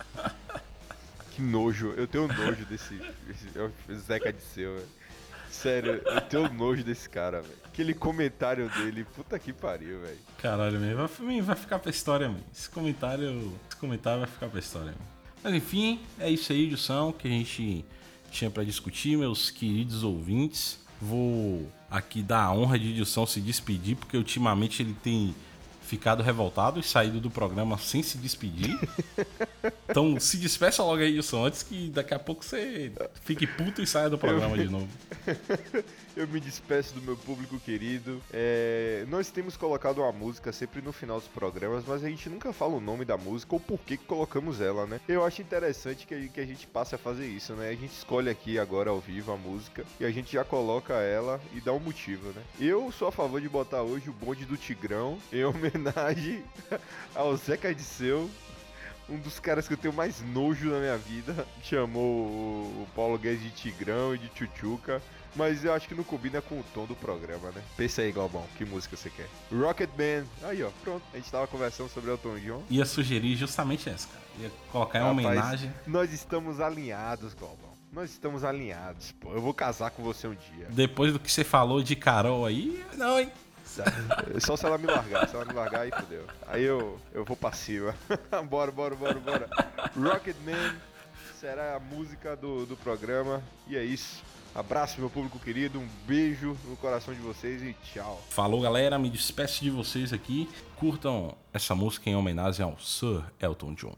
Que 1.35 1.41
nojo. 1.41 1.93
Eu 1.97 2.07
tenho 2.07 2.27
nojo 2.27 2.63
desse, 2.65 2.93
desse 3.27 3.47
Zeca 3.99 4.31
de 4.31 4.41
seu, 4.41 4.75
velho. 4.75 4.87
Sério, 5.49 6.01
eu 6.05 6.21
tenho 6.21 6.53
nojo 6.53 6.83
desse 6.83 7.07
cara, 7.09 7.41
velho. 7.41 7.53
Aquele 7.63 7.93
comentário 7.93 8.69
dele, 8.69 9.05
puta 9.15 9.37
que 9.37 9.53
pariu, 9.53 9.99
velho. 9.99 10.17
Caralho, 10.37 10.79
man, 10.79 11.07
vai, 11.07 11.41
vai 11.41 11.55
ficar 11.55 11.79
pra 11.79 11.89
história. 11.89 12.33
Esse 12.53 12.69
comentário, 12.69 13.53
esse 13.67 13.77
comentário 13.77 14.19
vai 14.21 14.29
ficar 14.29 14.47
pra 14.47 14.59
história. 14.59 14.93
Mas 15.43 15.53
enfim, 15.53 15.99
é 16.19 16.29
isso 16.29 16.51
aí, 16.51 16.69
Jussão, 16.69 17.11
que 17.11 17.27
a 17.27 17.31
gente 17.31 17.83
tinha 18.31 18.49
para 18.49 18.63
discutir, 18.63 19.17
meus 19.17 19.49
queridos 19.51 20.03
ouvintes. 20.03 20.79
Vou 21.01 21.71
aqui 21.89 22.21
dar 22.21 22.45
a 22.45 22.53
honra 22.53 22.79
de 22.79 22.89
Edilson 22.91 23.25
se 23.25 23.41
despedir, 23.41 23.95
porque 23.95 24.17
ultimamente 24.17 24.81
ele 24.81 24.95
tem 25.03 25.35
ficado 25.93 26.23
revoltado 26.23 26.79
e 26.79 26.83
saído 26.83 27.19
do 27.19 27.29
programa 27.29 27.77
sem 27.77 28.01
se 28.01 28.17
despedir. 28.17 28.75
então 29.87 30.19
se 30.19 30.37
despeça 30.37 30.81
logo 30.81 31.03
aí, 31.03 31.13
Wilson, 31.13 31.45
antes 31.45 31.61
que 31.61 31.87
daqui 31.89 32.15
a 32.15 32.19
pouco 32.19 32.43
você 32.43 32.91
fique 33.21 33.45
puto 33.45 33.79
e 33.79 33.85
saia 33.85 34.09
do 34.09 34.17
programa 34.17 34.57
de 34.57 34.67
novo. 34.67 34.87
Eu 36.15 36.27
me 36.27 36.39
despeço 36.39 36.93
do 36.93 37.01
meu 37.01 37.17
público 37.17 37.59
querido. 37.59 38.21
É... 38.31 39.03
Nós 39.07 39.31
temos 39.31 39.57
colocado 39.57 39.99
uma 39.99 40.11
música 40.11 40.51
sempre 40.51 40.79
no 40.81 40.93
final 40.93 41.19
dos 41.19 41.27
programas, 41.27 41.83
mas 41.87 42.03
a 42.03 42.09
gente 42.09 42.29
nunca 42.29 42.53
fala 42.53 42.75
o 42.75 42.81
nome 42.81 43.03
da 43.03 43.17
música 43.17 43.55
ou 43.55 43.59
por 43.59 43.79
que 43.79 43.97
colocamos 43.97 44.61
ela, 44.61 44.85
né? 44.85 44.99
Eu 45.07 45.23
acho 45.23 45.41
interessante 45.41 46.05
que 46.05 46.39
a 46.39 46.45
gente 46.45 46.67
passe 46.67 46.93
a 46.93 46.99
fazer 46.99 47.27
isso, 47.27 47.53
né? 47.53 47.69
A 47.69 47.75
gente 47.75 47.93
escolhe 47.93 48.29
aqui 48.29 48.59
agora 48.59 48.91
ao 48.91 48.99
vivo 48.99 49.31
a 49.31 49.37
música 49.37 49.83
e 49.99 50.05
a 50.05 50.11
gente 50.11 50.33
já 50.33 50.43
coloca 50.43 50.93
ela 50.93 51.41
e 51.53 51.59
dá 51.59 51.73
um 51.73 51.79
motivo, 51.79 52.29
né? 52.29 52.43
Eu 52.59 52.91
sou 52.91 53.07
a 53.07 53.11
favor 53.11 53.41
de 53.41 53.49
botar 53.49 53.81
hoje 53.81 54.09
o 54.09 54.13
bonde 54.13 54.45
do 54.45 54.55
Tigrão 54.55 55.17
em 55.31 55.43
homenagem 55.43 55.82
ao 57.15 57.35
Zeca 57.35 57.73
Disseu 57.73 58.29
um 59.09 59.17
dos 59.17 59.39
caras 59.39 59.67
que 59.67 59.73
eu 59.73 59.77
tenho 59.77 59.93
mais 59.93 60.21
nojo 60.21 60.69
na 60.69 60.79
minha 60.79 60.97
vida 60.97 61.45
chamou 61.63 62.05
o 62.05 62.87
Paulo 62.95 63.17
Guedes 63.17 63.43
de 63.43 63.49
Tigrão 63.49 64.15
e 64.15 64.17
de 64.17 64.31
Chuchuca. 64.33 65.01
Mas 65.35 65.65
eu 65.65 65.73
acho 65.73 65.87
que 65.87 65.95
não 65.95 66.03
combina 66.03 66.41
com 66.41 66.59
o 66.59 66.63
tom 66.75 66.85
do 66.85 66.95
programa, 66.95 67.49
né? 67.49 67.61
Pensa 67.75 68.03
aí, 68.03 68.11
Galbão, 68.11 68.45
que 68.55 68.63
música 68.63 68.95
você 68.95 69.09
quer? 69.09 69.27
Rocket 69.51 69.89
Band. 69.89 70.25
Aí, 70.43 70.61
ó, 70.61 70.69
pronto. 70.83 71.01
A 71.11 71.17
gente 71.17 71.31
tava 71.31 71.47
conversando 71.47 71.89
sobre 71.89 72.11
Elton 72.11 72.37
John. 72.37 72.61
Ia 72.69 72.85
sugerir 72.85 73.35
justamente 73.35 73.89
essa, 73.89 74.07
cara. 74.09 74.23
Ia 74.39 74.51
colocar 74.71 74.99
em 74.99 75.03
homenagem. 75.03 75.73
Nós 75.87 76.13
estamos 76.13 76.59
alinhados, 76.59 77.33
Galbão. 77.33 77.73
Nós 77.91 78.11
estamos 78.11 78.43
alinhados, 78.43 79.11
pô. 79.13 79.33
Eu 79.33 79.41
vou 79.41 79.55
casar 79.55 79.89
com 79.89 80.03
você 80.03 80.27
um 80.27 80.35
dia. 80.35 80.67
Depois 80.69 81.11
do 81.11 81.19
que 81.19 81.31
você 81.31 81.43
falou 81.43 81.81
de 81.81 81.95
Carol 81.95 82.45
aí, 82.45 82.83
não, 82.95 83.19
hein? 83.19 83.31
Só 84.39 84.55
se 84.55 84.65
ela 84.65 84.77
me 84.77 84.87
largar. 84.87 85.27
Se 85.27 85.35
ela 85.35 85.45
me 85.45 85.53
largar, 85.53 85.81
aí 85.81 85.91
fodeu. 85.91 86.25
Aí 86.47 86.63
eu, 86.63 86.99
eu 87.13 87.23
vou 87.23 87.35
passiva. 87.35 87.95
bora, 88.49 88.71
bora, 88.71 88.95
bora, 88.95 89.19
bora. 89.19 89.49
Rocket 89.95 90.35
Man 90.45 90.75
será 91.39 91.75
a 91.75 91.79
música 91.79 92.35
do, 92.35 92.65
do 92.65 92.77
programa. 92.77 93.43
E 93.67 93.75
é 93.75 93.83
isso. 93.83 94.23
Abraço, 94.55 94.99
meu 94.99 95.09
público 95.09 95.39
querido. 95.39 95.79
Um 95.79 95.87
beijo 96.05 96.55
no 96.65 96.77
coração 96.77 97.13
de 97.13 97.19
vocês 97.19 97.63
e 97.63 97.75
tchau. 97.83 98.21
Falou, 98.29 98.61
galera. 98.61 98.99
Me 98.99 99.09
despeço 99.09 99.63
de 99.63 99.71
vocês 99.71 100.13
aqui. 100.13 100.47
Curtam 100.75 101.35
essa 101.51 101.73
música 101.73 102.09
em 102.09 102.15
homenagem 102.15 102.63
ao 102.63 102.77
Sir 102.79 103.23
Elton 103.39 103.73
John. 103.73 103.95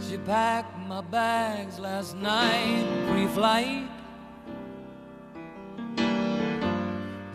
She 0.00 0.18
packed 0.18 0.76
my 0.88 1.02
bags 1.02 1.78
last 1.78 2.16
night, 2.16 2.84
pre-flight. 3.12 3.88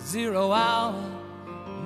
Zero 0.02 0.52
hour, 0.52 0.96